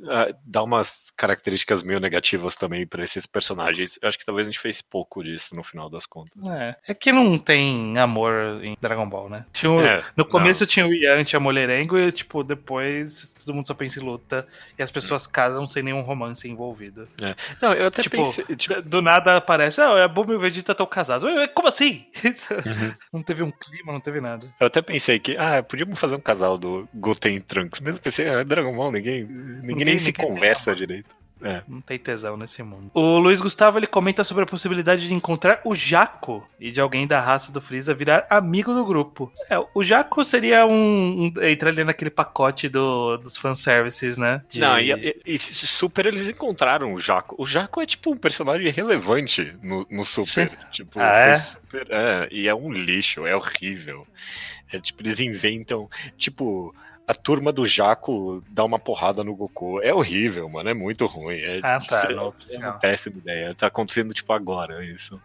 [0.09, 3.99] Ah, dá umas características meio negativas também para esses personagens.
[4.01, 6.33] Eu acho que talvez a gente fez pouco disso no final das contas.
[6.45, 9.45] É, é que não tem amor em Dragon Ball, né?
[9.53, 10.67] Tinha, é, no começo não.
[10.67, 14.47] tinha o Yantia, a mulher mulherengo e, tipo, depois todo mundo só pensa em luta
[14.77, 17.07] e as pessoas casam sem nenhum romance envolvido.
[17.21, 17.35] É.
[17.61, 18.81] Não, eu até tipo, pensei, tipo...
[18.81, 21.29] Do nada aparece, ah, a Bulma e o Vegeta estão casados.
[21.53, 22.05] Como assim?
[22.23, 22.93] Uhum.
[23.13, 24.47] não teve um clima, não teve nada.
[24.59, 27.81] Eu até pensei que, ah, podíamos fazer um casal do Goten e Trunks.
[27.81, 31.09] Mesmo pensei, ah, Dragon Ball, ninguém, ninguém, ninguém nem se conversa direito.
[31.41, 31.61] É.
[31.67, 32.89] Não tem tesão nesse mundo.
[32.93, 37.05] O Luiz Gustavo ele comenta sobre a possibilidade de encontrar o Jaco e de alguém
[37.05, 39.31] da raça do Freeza virar amigo do grupo.
[39.49, 41.31] É, o Jaco seria um.
[41.35, 44.41] um entra ali naquele pacote do, dos fanservices, né?
[44.49, 44.59] De...
[44.59, 47.35] Não, e, e, e, super eles encontraram o Jaco.
[47.37, 50.49] O Jaco é tipo um personagem relevante no, no Super.
[50.49, 50.57] Sim.
[50.71, 51.35] Tipo, ah, é?
[51.37, 52.27] Super, é?
[52.31, 54.07] E é um lixo, é horrível.
[54.71, 55.89] É tipo, eles inventam.
[56.17, 56.73] Tipo
[57.07, 59.81] a turma do Jaco dá uma porrada no Goku.
[59.81, 60.69] É horrível, mano.
[60.69, 61.37] É muito ruim.
[61.37, 62.09] É, ah, tá.
[62.09, 63.55] Não, é uma péssima ideia.
[63.55, 65.17] Tá acontecendo, tipo, agora, isso.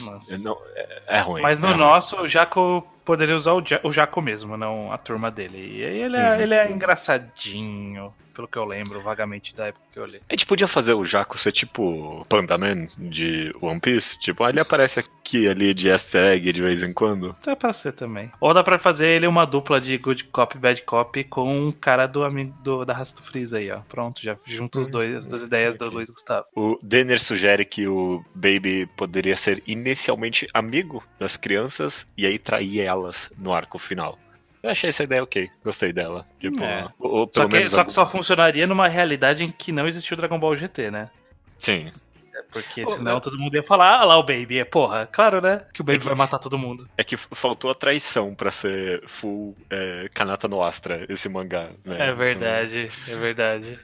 [0.00, 0.34] Nossa.
[0.34, 1.40] É, não, é, é ruim.
[1.40, 2.24] Mas no é nosso, ruim.
[2.24, 5.58] o Jaco poderia usar o, Jaco mesmo, não a turma dele.
[5.58, 6.40] E ele é, uhum.
[6.40, 10.20] ele é engraçadinho pelo que eu lembro vagamente da época que eu li.
[10.28, 14.16] A gente podia fazer o Jaco ser tipo Pandaman de One Piece?
[14.20, 17.34] Tipo, ele aparece aqui ali de easter egg de vez em quando.
[17.44, 18.30] Dá pra ser também.
[18.40, 22.06] Ou dá pra fazer ele uma dupla de Good Cop, Bad Cop com um cara
[22.06, 23.80] do amigo do, da raça do Freeza aí, ó.
[23.88, 26.46] Pronto, já junto os dois, as duas ideias do Luiz Gustavo.
[26.54, 32.82] O Denner sugere que o Baby poderia ser inicialmente amigo das crianças e aí trair
[32.82, 34.16] elas no arco final.
[34.62, 36.26] Eu achei essa ideia ok, gostei dela.
[36.40, 36.88] Tipo, é.
[36.98, 40.38] ou, ou, só, que, só que só funcionaria numa realidade em que não existiu Dragon
[40.38, 41.10] Ball GT, né?
[41.58, 41.92] Sim.
[42.34, 43.20] É porque senão é...
[43.20, 44.58] todo mundo ia falar, ah lá o Baby.
[44.58, 45.64] É, porra, claro, né?
[45.72, 46.88] Que o Baby é que, vai matar todo mundo.
[46.96, 51.70] É que faltou a traição pra ser full é, Kanata no Astra, esse mangá.
[51.84, 52.08] Né?
[52.08, 53.78] É verdade, é verdade.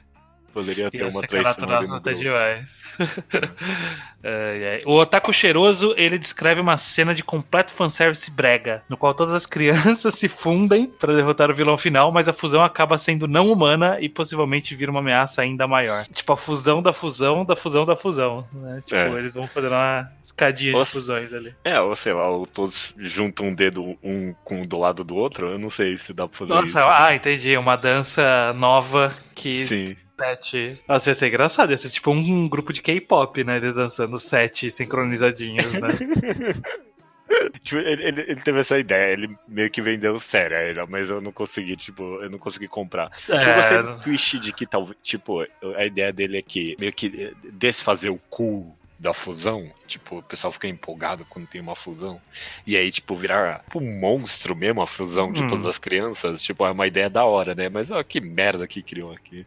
[0.55, 2.71] Poderia ter uma traição ali no demais.
[4.23, 4.83] é, é.
[4.87, 9.47] O Otaku Cheiroso, ele descreve uma cena de completo fanservice brega, no qual todas as
[9.47, 13.99] crianças se fundem para derrotar o vilão final, mas a fusão acaba sendo não humana
[14.01, 16.07] e possivelmente vira uma ameaça ainda maior.
[16.07, 18.81] Tipo, a fusão da fusão da fusão da fusão, né?
[18.85, 19.19] Tipo, é.
[19.19, 21.53] eles vão fazer uma escadinha ou, de fusões ali.
[21.65, 25.49] É, ou sei lá, ou todos juntam um dedo um com do lado do outro,
[25.49, 26.77] eu não sei se dá pra fazer Nossa, isso.
[26.77, 30.81] Nossa, ah, entendi, uma dança nova que Sim sete.
[30.89, 33.57] Nossa, ia ser engraçado, ia ser tipo um grupo de K-pop, né?
[33.57, 35.89] Eles dançando sete sincronizadinhos, né?
[37.63, 41.33] tipo, ele, ele, ele, teve essa ideia, ele meio que vendeu sério, mas eu não
[41.33, 43.11] consegui, tipo, eu não consegui comprar.
[43.29, 43.51] É...
[43.51, 45.45] Eu gostei do twist de que talvez, tipo,
[45.77, 50.53] a ideia dele é que meio que desfazer o cool da fusão, tipo, o pessoal
[50.53, 52.21] fica empolgado quando tem uma fusão.
[52.67, 55.49] E aí, tipo, virar tipo, um monstro mesmo, a fusão de hum.
[55.49, 57.69] todas as crianças, tipo, é uma ideia da hora, né?
[57.69, 59.45] Mas ó, que merda que criou aqui.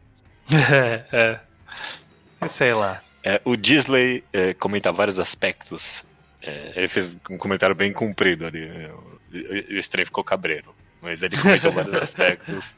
[1.12, 1.40] É,
[2.42, 2.48] é.
[2.48, 3.02] Sei lá.
[3.24, 6.06] É, o Disley é, comenta vários aspectos.
[6.42, 8.66] É, ele fez um comentário bem comprido ali.
[8.86, 10.74] O, o Stray ficou cabreiro.
[11.02, 12.74] Mas ele comentou vários aspectos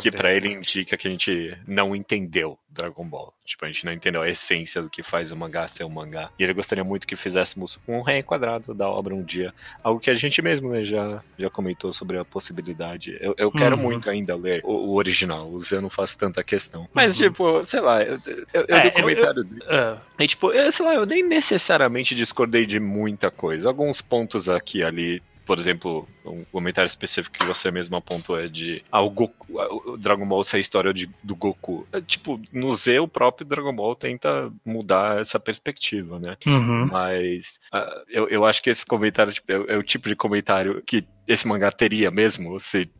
[0.00, 3.32] que para ele indica que a gente não entendeu Dragon Ball.
[3.44, 6.30] Tipo, a gente não entendeu a essência do que faz o mangá ser um mangá.
[6.38, 9.52] E ele gostaria muito que fizéssemos um reenquadrado da obra um dia.
[9.82, 13.16] Algo que a gente mesmo né, já, já comentou sobre a possibilidade.
[13.20, 13.82] Eu, eu quero uhum.
[13.82, 15.50] muito ainda ler o, o, original.
[15.50, 16.88] O Zé não faz tanta questão.
[16.94, 17.26] Mas, uhum.
[17.26, 18.18] tipo, sei lá, eu,
[18.54, 19.62] eu, eu é, o comentário dele.
[19.64, 20.00] Uh.
[20.18, 23.68] E, tipo, eu, sei lá, eu nem necessariamente discordei de muita coisa.
[23.68, 28.48] Alguns pontos aqui e ali por exemplo, um comentário específico que você mesmo apontou é
[28.48, 29.46] de ah, o, Goku,
[29.86, 31.86] o Dragon Ball ser a história de, do Goku.
[31.92, 36.36] É, tipo, no Z o próprio Dragon Ball tenta mudar essa perspectiva, né?
[36.46, 36.86] Uhum.
[36.86, 40.82] Mas uh, eu, eu acho que esse comentário tipo, é, é, o tipo de comentário
[40.86, 42.90] que esse mangá teria mesmo se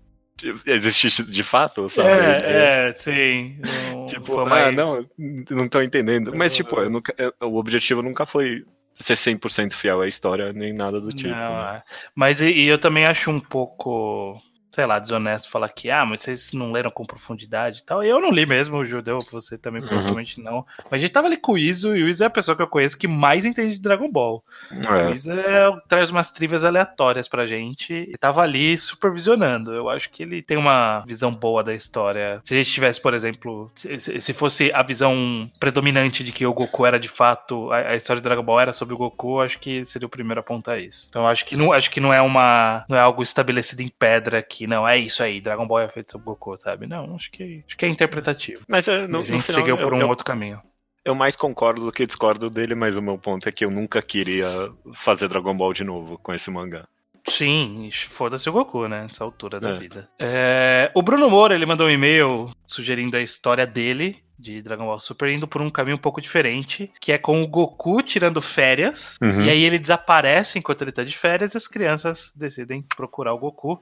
[0.67, 2.09] existisse de fato, sabe?
[2.09, 3.59] É, é sim.
[3.93, 4.75] Não, tipo, ah, mais...
[4.75, 5.07] não,
[5.51, 6.35] não tô entendendo.
[6.35, 8.65] Mas, tipo, nunca, o objetivo nunca foi
[8.97, 11.31] ser 100% fiel à história, nem nada do tipo.
[11.31, 11.77] Não, né?
[11.79, 11.83] É.
[12.15, 14.41] Mas e, e eu também acho um pouco
[14.73, 18.03] sei lá, desonesto falar que, ah, mas vocês não leram com profundidade e tal.
[18.03, 19.89] Eu não li mesmo o Judeu, você também uhum.
[19.89, 20.65] provavelmente não.
[20.91, 22.63] Mas a gente tava ali com o Iso, e o Iso é a pessoa que
[22.63, 24.43] eu conheço que mais entende de Dragon Ball.
[24.71, 25.09] É.
[25.09, 29.75] O Iso é, traz umas trivias aleatórias pra gente e tava ali supervisionando.
[29.75, 32.41] Eu acho que ele tem uma visão boa da história.
[32.43, 36.55] Se a gente tivesse, por exemplo, se, se fosse a visão predominante de que o
[36.55, 39.59] Goku era de fato, a, a, história de Dragon Ball era sobre o Goku, acho
[39.59, 41.07] que seria o primeiro a apontar isso.
[41.11, 44.43] Então acho que não, acho que não é uma, não é algo estabelecido em pedra
[44.43, 46.87] que não, é isso aí, Dragon Ball é feito sobre Goku, sabe?
[46.87, 48.63] Não, acho que, acho que é interpretativo.
[48.69, 50.61] Mas é, no, a gente final, seguiu por um eu, outro caminho.
[51.05, 54.01] Eu mais concordo do que discordo dele, mas o meu ponto é que eu nunca
[54.01, 56.87] queria fazer Dragon Ball de novo com esse mangá.
[57.29, 59.03] Sim, foda-se o Goku, né?
[59.03, 59.75] Nessa altura da é.
[59.75, 60.09] vida.
[60.19, 64.99] É, o Bruno Moura, ele mandou um e-mail sugerindo a história dele de Dragon Ball
[64.99, 69.17] Super indo por um caminho um pouco diferente, que é com o Goku tirando férias,
[69.23, 69.45] uhum.
[69.45, 73.39] e aí ele desaparece enquanto ele tá de férias e as crianças decidem procurar o
[73.39, 73.81] Goku.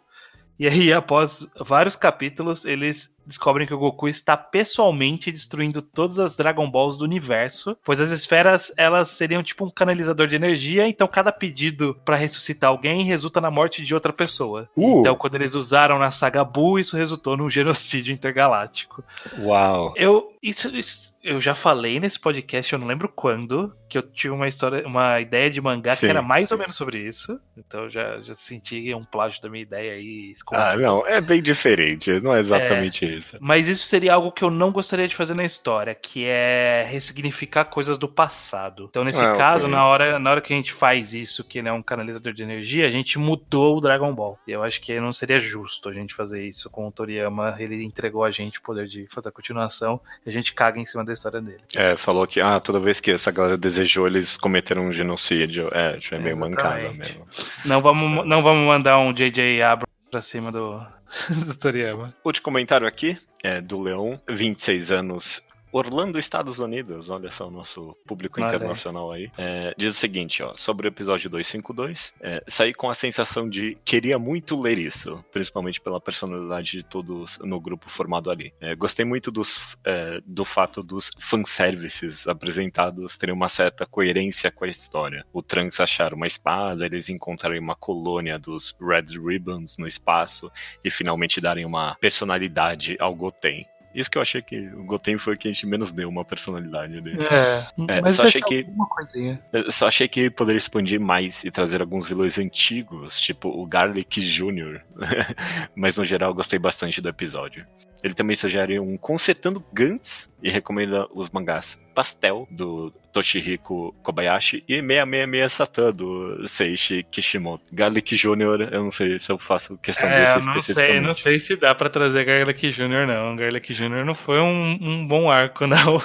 [0.60, 6.36] E aí, após vários capítulos, eles descobrem que o Goku está pessoalmente destruindo todas as
[6.36, 11.06] Dragon Balls do universo, pois as esferas elas seriam tipo um canalizador de energia, então
[11.06, 14.68] cada pedido para ressuscitar alguém resulta na morte de outra pessoa.
[14.76, 15.00] Uh.
[15.00, 19.04] Então, quando eles usaram na saga Buu, isso resultou num genocídio intergaláctico.
[19.38, 19.94] Uau.
[19.96, 24.32] Eu isso, isso, eu já falei nesse podcast, eu não lembro quando, que eu tive
[24.32, 26.06] uma história, uma ideia de mangá Sim.
[26.06, 27.38] que era mais ou menos sobre isso.
[27.54, 30.30] Então eu já, já senti um plágio da minha ideia aí.
[30.30, 30.66] Escondido.
[30.66, 33.09] Ah, não, é bem diferente, não é exatamente é,
[33.40, 37.64] Mas isso seria algo que eu não gostaria de fazer na história, que é ressignificar
[37.64, 38.86] coisas do passado.
[38.88, 39.76] Então, nesse ah, caso, okay.
[39.76, 42.86] na, hora, na hora que a gente faz isso, que é um canalizador de energia,
[42.86, 44.38] a gente mudou o Dragon Ball.
[44.46, 47.56] E eu acho que não seria justo a gente fazer isso com o Toriyama.
[47.58, 50.86] Ele entregou a gente o poder de fazer a continuação e a gente caga em
[50.86, 51.62] cima da história dele.
[51.74, 55.68] É, falou que ah, toda vez que essa galera desejou, eles cometeram um genocídio.
[55.72, 57.26] É, já é meio mancada mesmo.
[57.64, 60.84] Não vamos, não vamos mandar um JJ Abrams pra cima do,
[61.46, 62.14] do Toriyama.
[62.24, 67.96] Último comentário aqui é do Leão, 26 anos Orlando, Estados Unidos, olha só o nosso
[68.06, 69.30] público internacional aí.
[69.38, 73.76] É, diz o seguinte, ó, sobre o episódio 252, é, saí com a sensação de
[73.84, 78.52] queria muito ler isso, principalmente pela personalidade de todos no grupo formado ali.
[78.60, 84.64] É, gostei muito dos, é, do fato dos fanservices apresentados terem uma certa coerência com
[84.64, 85.24] a história.
[85.32, 90.50] O Trunks achar uma espada, eles encontrarem uma colônia dos Red Ribbons no espaço
[90.84, 93.66] e finalmente darem uma personalidade ao Goten.
[93.94, 96.24] Isso que eu achei que o Goten foi o que a gente menos deu uma
[96.24, 97.18] personalidade dele.
[97.22, 99.42] É, é mas só achei que coisinha.
[99.70, 104.80] Só achei que poderia expandir mais e trazer alguns vilões antigos, tipo o Garlic Jr.
[105.74, 107.66] mas no geral gostei bastante do episódio.
[108.02, 114.80] Ele também sugere um Consertando Gantz e recomenda os mangás Pastel, do Toshihiko Kobayashi, e
[114.80, 117.64] 666 Satan, do Seishi Kishimoto.
[117.72, 121.40] Garlic Jr., eu não sei se eu faço questão é, desse não sei, não sei
[121.40, 123.36] se dá para trazer Garlic Jr., não.
[123.36, 124.04] Garlic Jr.
[124.04, 126.00] não foi um, um bom arco, não,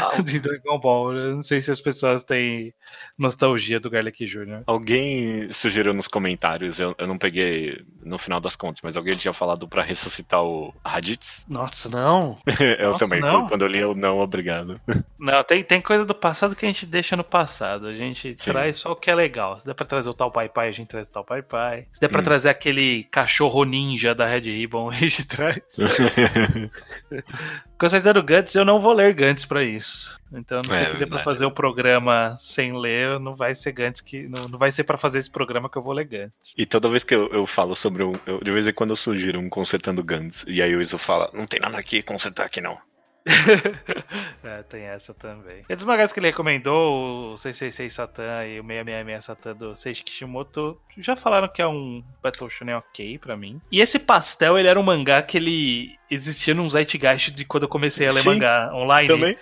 [0.00, 1.14] ah, de Dragon Ball.
[1.14, 2.74] Eu não sei se as pessoas têm
[3.18, 4.62] nostalgia do Garlic Jr.
[4.66, 9.32] Alguém sugeriu nos comentários, eu, eu não peguei no final das contas, mas alguém tinha
[9.32, 11.46] falado para ressuscitar o Raditz.
[11.48, 12.38] Nossa, não!
[12.78, 13.48] eu Nossa, também, não.
[13.48, 14.80] quando eu li, eu não, obrigado.
[15.22, 17.86] Não, tem, tem coisa do passado que a gente deixa no passado.
[17.86, 18.50] A gente Sim.
[18.50, 19.60] traz só o que é legal.
[19.60, 21.86] Se der pra trazer o tal Pai Pai, a gente traz o tal Pai Pai.
[21.92, 22.24] Se der pra hum.
[22.24, 25.60] trazer aquele cachorro ninja da Red Ribbon, a gente traz.
[27.78, 30.20] Considerando Gantz, eu não vou ler Gantz pra isso.
[30.32, 33.70] Então, não sei é, que dê pra fazer o programa sem ler, não vai ser
[33.70, 34.26] Gantz que.
[34.26, 36.52] Não, não vai ser para fazer esse programa que eu vou ler Gantz.
[36.58, 38.14] E toda vez que eu, eu falo sobre um.
[38.26, 41.30] Eu, de vez em quando eu sugiro um consertando Gantz, e aí o Iso fala:
[41.32, 42.76] não tem nada aqui, consertar aqui não.
[44.42, 45.64] é, tem essa também.
[45.68, 50.02] E dos mangás que ele recomendou, o 666 Satan e o 666 Satan do Seishi
[50.02, 53.60] Kishimoto, já falaram que é um Battle Shonen ok pra mim.
[53.70, 57.68] E esse pastel, ele era um mangá que ele existia num Zeitgeist de quando eu
[57.68, 59.08] comecei a ler Sim, mangá online.
[59.08, 59.38] Também.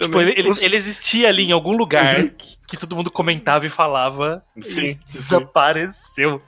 [0.00, 2.28] Tipo, ele, ele, ele, existia ali em algum lugar uhum.
[2.30, 4.44] que, que, todo mundo comentava e falava.
[4.62, 6.42] Sim, e desapareceu.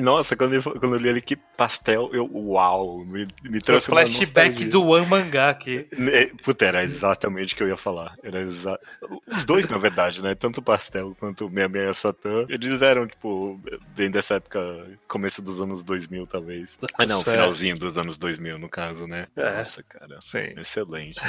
[0.00, 2.28] Nossa, quando eu, quando eu li ali que pastel, eu.
[2.32, 3.04] Uau!
[3.04, 5.88] Me, me trouxe um flashback do One Mangá aqui.
[6.12, 8.16] É, puta, era exatamente o que eu ia falar.
[8.22, 8.78] Era exa...
[9.26, 10.34] Os dois, na verdade, né?
[10.34, 12.46] Tanto o pastel quanto o Meia Meia Satã.
[12.48, 13.60] Eles eram, tipo,
[13.94, 16.78] bem dessa época, começo dos anos 2000, talvez.
[16.98, 19.26] Ah, não, finalzinho dos anos 2000, no caso, né?
[19.36, 19.58] É.
[19.58, 20.18] Nossa, cara.
[20.20, 20.54] Sim.
[20.56, 21.20] Excelente.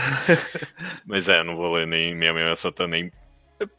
[1.06, 3.12] Mas é, não vou ler nem Meia Meia Satã, nem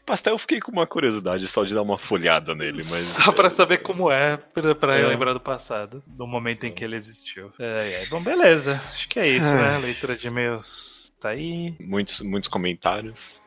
[0.06, 3.08] Pastel eu fiquei com uma curiosidade só de dar uma folhada nele, mas.
[3.08, 5.06] Só pra saber como é, pra, pra é.
[5.06, 7.52] lembrar do passado, do momento em que ele existiu.
[7.58, 8.06] É, é.
[8.06, 8.80] Bom, beleza.
[8.88, 9.54] Acho que é isso, é.
[9.54, 9.78] né?
[9.78, 11.74] Leitura de e-mails tá aí.
[11.80, 13.40] Muitos, muitos comentários.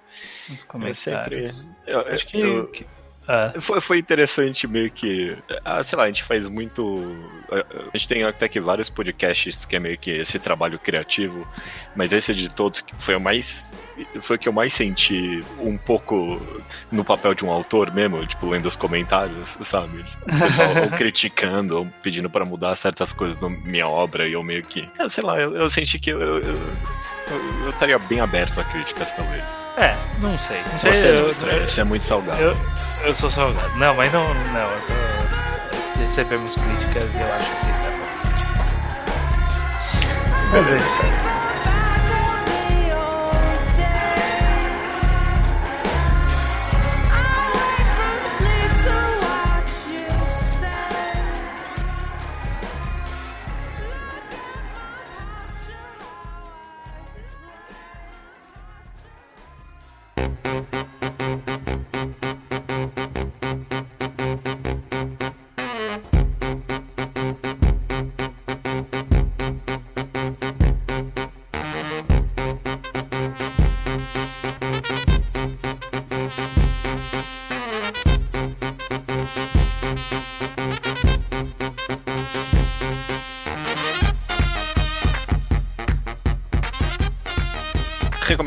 [0.47, 1.61] Muitos comentários.
[1.61, 1.77] Sempre...
[1.87, 2.39] Eu, Acho que.
[2.39, 2.71] Eu...
[3.29, 3.61] É.
[3.61, 5.37] Foi, foi interessante meio que.
[5.63, 7.15] Ah, sei lá, a gente faz muito.
[7.93, 11.47] A gente tem até que vários podcasts que é meio que esse trabalho criativo,
[11.95, 13.77] mas esse de todos foi o mais.
[14.21, 16.41] Foi o que eu mais senti um pouco
[16.91, 20.03] no papel de um autor mesmo, tipo, lendo os comentários, sabe?
[20.23, 24.41] O pessoal ou criticando, ou pedindo para mudar certas coisas na minha obra, e eu
[24.41, 24.89] meio que.
[24.97, 26.57] Ah, sei lá, eu, eu senti que eu, eu, eu,
[27.63, 29.68] eu estaria bem aberto a críticas, talvez.
[29.79, 30.61] É, não sei.
[30.71, 32.37] Não sei você, eu, eu, você é muito salgado.
[32.41, 32.55] Eu,
[33.05, 33.77] eu sou salgado.
[33.77, 34.69] Não, mas não, não.
[34.69, 38.61] Eu tô, recebemos críticas e eu acho aceitável as críticas.
[40.51, 41.38] Mas é isso aí.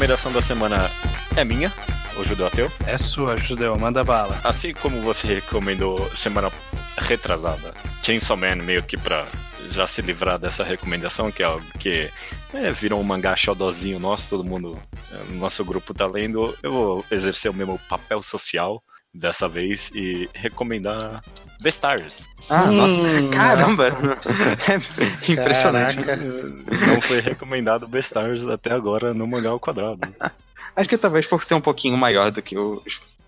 [0.02, 0.90] Recomendação da semana
[1.36, 1.72] é minha,
[2.22, 2.72] o Judeu Ateu.
[2.86, 4.40] É sua, Judeu, manda bala.
[4.44, 6.50] Assim como você recomendou semana
[6.98, 9.26] retrasada, Chainsaw Man meio que pra
[9.70, 12.08] já se livrar dessa recomendação, que é algo que
[12.54, 14.78] é, virou um mangá xodozinho nosso, todo mundo
[15.28, 18.82] no nosso grupo tá lendo, eu vou exercer o mesmo papel social
[19.14, 21.22] dessa vez e recomendar
[21.62, 22.28] The Stars.
[22.48, 23.00] Ah, hum, nossa,
[23.32, 23.90] caramba!
[23.90, 24.72] Nossa.
[24.72, 26.02] É impressionante.
[26.02, 26.22] Caraca.
[26.86, 30.00] Não foi recomendado The Stars até agora no mangá ao quadrado.
[30.74, 32.82] Acho que talvez por ser um pouquinho maior do que o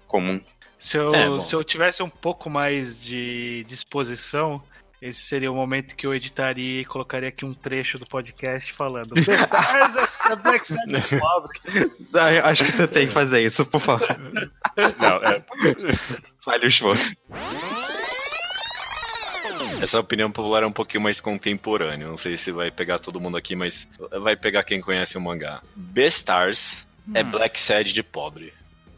[0.07, 0.41] comum.
[0.79, 4.63] Se eu, é, se eu tivesse um pouco mais de disposição,
[5.01, 9.15] esse seria o momento que eu editaria e colocaria aqui um trecho do podcast falando
[9.23, 11.61] Bestars, essa Black Sabbath pobre.
[12.43, 14.17] Acho que você tem que fazer isso, por favor.
[14.99, 15.45] Não, é...
[16.43, 17.15] Falha o esforço.
[19.81, 22.07] Essa opinião popular é um pouquinho mais contemporânea.
[22.07, 23.87] Não sei se vai pegar todo mundo aqui, mas
[24.23, 25.63] vai pegar quem conhece o mangá.
[25.75, 27.13] Bestars hum.
[27.15, 28.53] é Black Sad de pobre.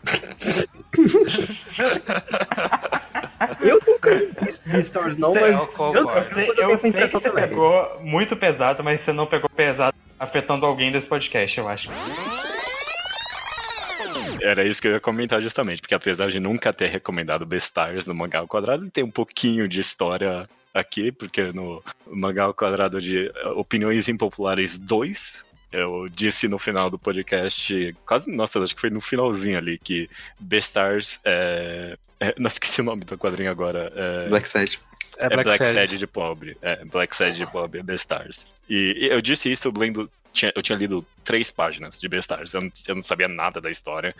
[3.61, 4.33] Eu nunca vi
[4.67, 9.13] Beastars não, mas eu, eu, sei, eu sei que você pegou muito pesado, mas você
[9.13, 11.91] não pegou pesado afetando alguém desse podcast, eu acho.
[14.41, 18.15] Era isso que eu ia comentar justamente, porque apesar de nunca ter recomendado Bestars no
[18.15, 23.01] mangá ao quadrado, ele tem um pouquinho de história aqui, porque no Mangá ao Quadrado
[23.01, 28.91] de Opiniões Impopulares 2, eu disse no final do podcast, quase, nossa, acho que foi
[28.91, 31.97] no finalzinho ali, que Bestars é.
[32.21, 33.93] é não esqueci o nome do quadrinho agora.
[33.95, 34.79] É, Black Sad.
[35.19, 35.99] É, é Black, Black Sad.
[35.99, 36.57] de pobre.
[36.63, 38.47] É, Black Sad de pobre, é Bestars.
[38.69, 42.53] E, e eu disse isso lendo tinha, eu tinha lido três páginas de Beastars.
[42.55, 44.15] Eu, eu não sabia nada da história.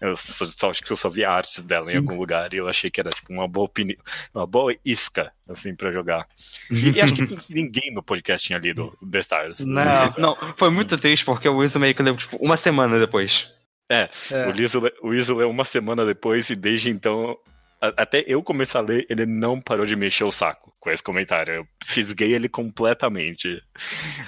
[0.00, 2.68] Eu só, só, acho que eu só via artes dela em algum lugar e eu
[2.68, 3.98] achei que era tipo uma boa opinião,
[4.34, 6.26] uma boa isca assim para jogar.
[6.70, 9.60] E, e, acho que ninguém no podcast tinha lido Beastars.
[9.60, 13.52] Não, não, foi muito triste porque o Wilson meio que leu tipo uma semana depois.
[13.90, 14.46] É, é.
[14.46, 17.36] o Liso, o Liso leu uma semana depois e desde então
[17.80, 21.54] até eu começar a ler, ele não parou de mexer o saco com esse comentário.
[21.54, 23.62] Eu fisguei ele completamente.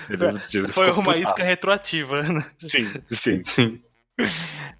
[0.08, 0.24] Ele,
[0.54, 2.44] ele foi uma isca retroativa, né?
[2.56, 3.44] Sim, sim.
[3.44, 3.82] sim.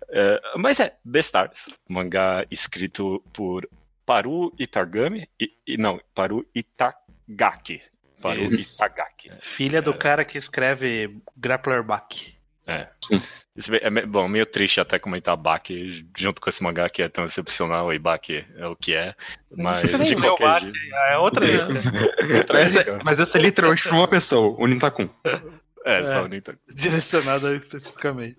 [0.09, 3.69] É, mas é, Bestars, mangá escrito por
[4.07, 7.83] Paru Itagami, e, e, não, Paru Itagaki.
[8.21, 8.75] Paru Isso.
[8.75, 9.33] Itagaki.
[9.41, 9.97] Filha do é.
[9.97, 12.35] cara que escreve Grappler Back.
[12.67, 12.89] É.
[13.81, 14.07] é.
[14.07, 17.99] Bom, meio triste até comentar Baki junto com esse mangá que é tão excepcional e
[17.99, 19.15] Baki é o que é.
[19.55, 20.79] Mas de qualquer jeito.
[21.09, 21.45] É outra
[22.39, 22.99] outra isca.
[23.05, 25.09] Mas essa é literalmente pra uma pessoa, o Nintakun.
[25.85, 26.59] É, é, só o Nintakun.
[26.75, 28.39] Direcionada especificamente.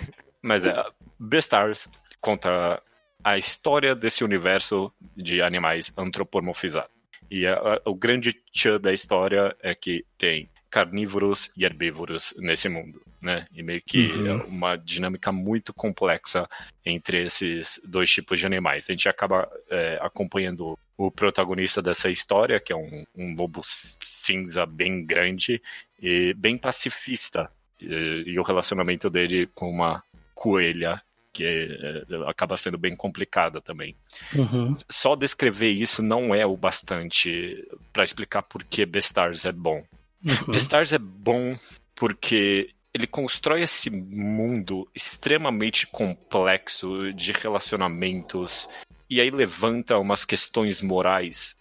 [0.42, 0.74] Mas é,
[1.18, 1.88] Beastars
[2.20, 2.82] conta
[3.24, 6.90] a história desse universo de animais antropomorfizados.
[7.30, 12.68] E a, a, o grande tchan da história é que tem carnívoros e herbívoros nesse
[12.68, 13.46] mundo, né?
[13.52, 14.26] E meio que uhum.
[14.26, 16.48] é uma dinâmica muito complexa
[16.86, 18.86] entre esses dois tipos de animais.
[18.88, 24.64] A gente acaba é, acompanhando o protagonista dessa história, que é um, um lobo cinza
[24.64, 25.60] bem grande
[26.00, 30.02] e bem pacifista, e, e o relacionamento dele com uma
[30.34, 31.02] coelha
[31.32, 33.96] que é, acaba sendo bem complicada também.
[34.34, 34.76] Uhum.
[34.88, 39.84] Só descrever isso não é o bastante para explicar por que Bestars é bom.
[40.24, 40.52] Uhum.
[40.52, 41.56] Beastars é bom
[41.94, 48.68] porque ele constrói esse mundo extremamente complexo de relacionamentos
[49.08, 51.56] e aí levanta umas questões morais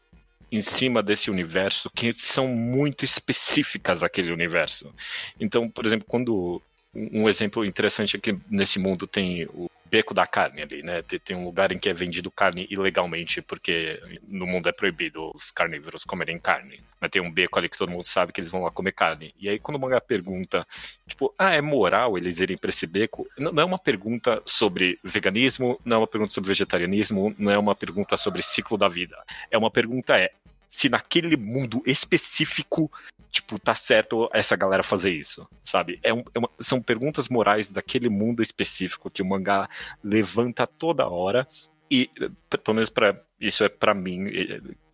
[0.51, 4.93] em cima desse universo que são muito específicas àquele universo.
[5.39, 6.61] Então, por exemplo, quando
[6.93, 11.01] um exemplo interessante é que nesse mundo tem o beco da carne ali, né?
[11.01, 15.51] Tem um lugar em que é vendido carne ilegalmente, porque no mundo é proibido os
[15.51, 16.79] carnívoros comerem carne.
[16.99, 19.33] Mas tem um beco ali que todo mundo sabe que eles vão lá comer carne.
[19.39, 20.67] E aí quando o mangá pergunta,
[21.07, 23.27] tipo, ah, é moral eles irem pra esse beco?
[23.37, 27.75] Não é uma pergunta sobre veganismo, não é uma pergunta sobre vegetarianismo, não é uma
[27.75, 29.17] pergunta sobre ciclo da vida.
[29.49, 30.31] É uma pergunta é,
[30.67, 32.91] se naquele mundo específico,
[33.31, 35.99] tipo, tá certo essa galera fazer isso, sabe?
[36.03, 39.69] É, um, é uma, são perguntas morais daquele mundo específico que o mangá
[40.03, 41.47] levanta toda hora
[41.89, 42.09] e,
[42.49, 44.25] pelo menos para isso é para mim,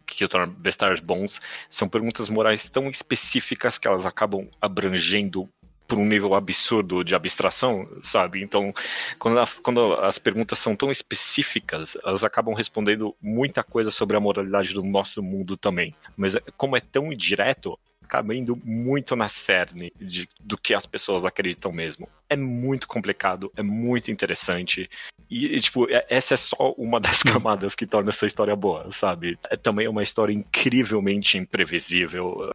[0.05, 5.49] que eu torno Bestars bons, são perguntas morais tão específicas que elas acabam abrangendo
[5.87, 8.41] por um nível absurdo de abstração, sabe?
[8.41, 8.73] Então,
[9.19, 14.73] quando, quando, as perguntas são tão específicas, elas acabam respondendo muita coisa sobre a moralidade
[14.73, 15.93] do nosso mundo também.
[16.17, 21.25] Mas como é tão indireto, acaba indo muito na cerne de, do que as pessoas
[21.25, 22.07] acreditam mesmo.
[22.29, 24.89] É muito complicado, é muito interessante.
[25.29, 28.91] E, e, tipo, é, essa é só uma das camadas que torna essa história boa,
[28.91, 29.37] sabe?
[29.49, 32.51] É também uma história incrivelmente imprevisível.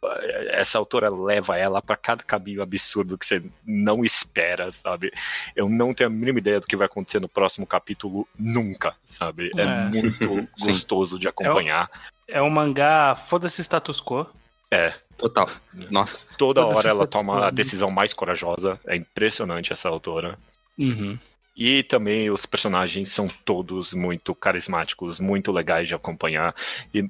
[0.48, 5.12] Essa autora leva ela para cada caminho absurdo que você não espera, sabe?
[5.54, 9.50] Eu não tenho a mínima ideia do que vai acontecer no próximo capítulo nunca, sabe?
[9.56, 9.84] É, é.
[9.88, 11.90] muito gostoso de acompanhar.
[12.26, 14.26] É o, é um mangá foda-se status quo.
[14.70, 14.94] É.
[15.18, 15.48] Total.
[15.90, 16.26] Nossa.
[16.38, 18.80] Toda hora ela toma a decisão mais corajosa.
[18.86, 20.38] É impressionante essa autora.
[20.78, 21.18] Uhum.
[21.54, 26.54] E também os personagens são todos muito carismáticos, muito legais de acompanhar
[26.94, 27.04] e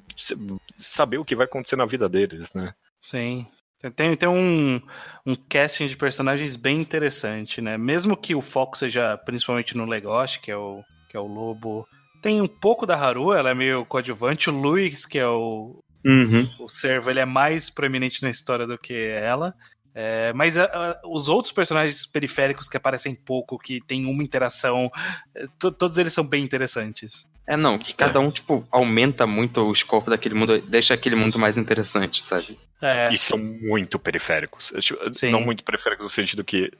[0.75, 2.73] saber o que vai acontecer na vida deles, né?
[3.01, 3.47] Sim.
[3.95, 4.81] Tem, tem um,
[5.25, 7.77] um casting de personagens bem interessante, né?
[7.77, 11.87] Mesmo que o foco seja principalmente no Legoshi, que é o, que é o lobo.
[12.21, 14.49] Tem um pouco da Haru, ela é meio coadjuvante.
[14.49, 16.49] O Luiz, que é o, Uhum.
[16.59, 19.53] O servo ele é mais proeminente na história do que ela.
[19.93, 24.89] É, mas a, a, os outros personagens periféricos que aparecem pouco, que tem uma interação,
[25.35, 27.27] é, todos eles são bem interessantes.
[27.45, 28.21] É, não, que cada é.
[28.21, 32.57] um, tipo, aumenta muito o escopo daquele mundo, deixa aquele mundo mais interessante, sabe?
[32.81, 33.13] É.
[33.13, 34.73] E são muito periféricos.
[34.79, 34.99] Tipo,
[35.29, 36.71] não muito periféricos no sentido que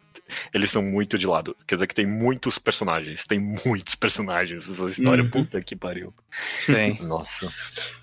[0.53, 1.55] eles são muito de lado.
[1.67, 4.67] Quer dizer que tem muitos personagens, tem muitos personagens.
[4.67, 5.29] Essa história, uhum.
[5.29, 6.13] puta que pariu.
[6.65, 6.97] Sim.
[7.05, 7.51] Nossa.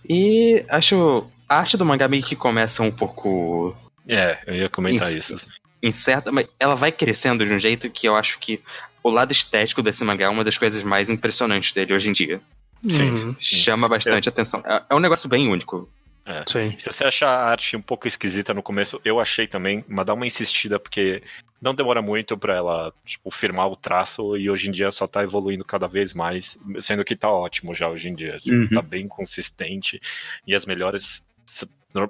[0.08, 1.26] E acho.
[1.48, 3.74] A arte do mangá meio que começa um pouco.
[4.06, 5.36] É, eu ia comentar isso.
[5.82, 8.60] Incerta, mas ela vai crescendo de um jeito que eu acho que
[9.02, 12.40] o lado estético desse mangá é uma das coisas mais impressionantes dele hoje em dia.
[12.88, 13.10] Sim.
[13.10, 13.36] Uhum.
[13.40, 14.30] Chama bastante é.
[14.30, 14.62] atenção.
[14.66, 15.88] É, é um negócio bem único.
[16.28, 16.44] É.
[16.46, 20.12] Se você achar a arte um pouco esquisita no começo, eu achei também, mas dá
[20.12, 21.22] uma insistida, porque
[21.60, 25.22] não demora muito para ela, tipo, firmar o traço e hoje em dia só tá
[25.22, 28.38] evoluindo cada vez mais, sendo que tá ótimo já hoje em dia.
[28.40, 28.68] Tipo, uhum.
[28.68, 29.98] Tá bem consistente
[30.46, 31.24] e as melhores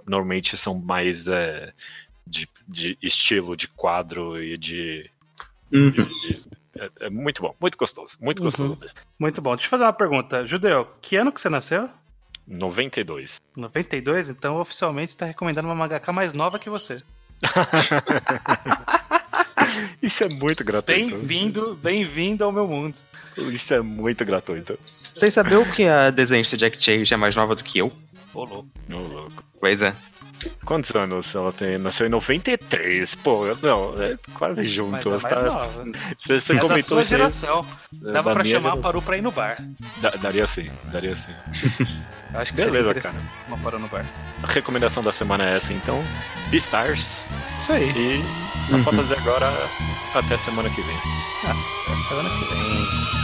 [0.05, 1.73] normalmente são mais é,
[2.27, 5.09] de, de, estilo de quadro e de.
[5.73, 5.91] Uhum.
[5.91, 6.43] de, de
[6.77, 8.89] é, é, muito bom, muito gostoso, muito gostoso uhum.
[9.19, 9.55] Muito bom.
[9.55, 10.45] Deixa eu fazer uma pergunta.
[10.45, 11.89] Judeu, que ano que você nasceu?
[12.49, 13.41] 92.
[13.55, 14.31] 92?
[14.31, 17.03] Então oficialmente está recomendando uma mangaka mais nova que você.
[20.03, 21.17] Isso é muito gratuito.
[21.17, 22.97] Bem-vindo, bem-vindo ao meu mundo.
[23.37, 24.79] Isso é muito gratuito.
[25.15, 27.93] Vocês sabiam que a desenhista Jack Chase é mais nova do que eu?
[28.33, 28.69] Ô, louco.
[28.91, 29.45] Ô, louco.
[29.61, 29.95] Pois é.
[30.65, 31.79] Quantos anos ela tem?
[31.79, 33.15] Nasceu em 93.
[33.17, 34.93] Pô, não, é quase junto.
[34.93, 35.43] Mas é mais tá...
[35.43, 35.85] nova.
[36.19, 37.67] Você, você é comentou da sua geração.
[38.07, 38.79] É Dava pra chamar geração.
[38.79, 39.59] a Paru pra ir no bar.
[40.01, 41.33] Da, daria sim, daria sim.
[42.35, 43.17] Acho que Beleza, cara.
[43.47, 44.05] Uma Paru no bar.
[44.43, 46.03] A recomendação da semana é essa, então.
[46.49, 47.17] Beastars.
[47.61, 47.91] Isso aí.
[47.91, 48.25] E
[48.73, 48.85] a uhum.
[48.85, 49.51] foto de agora
[50.15, 50.97] até semana que vem.
[51.45, 51.57] Ah,
[51.87, 53.18] até semana que vem.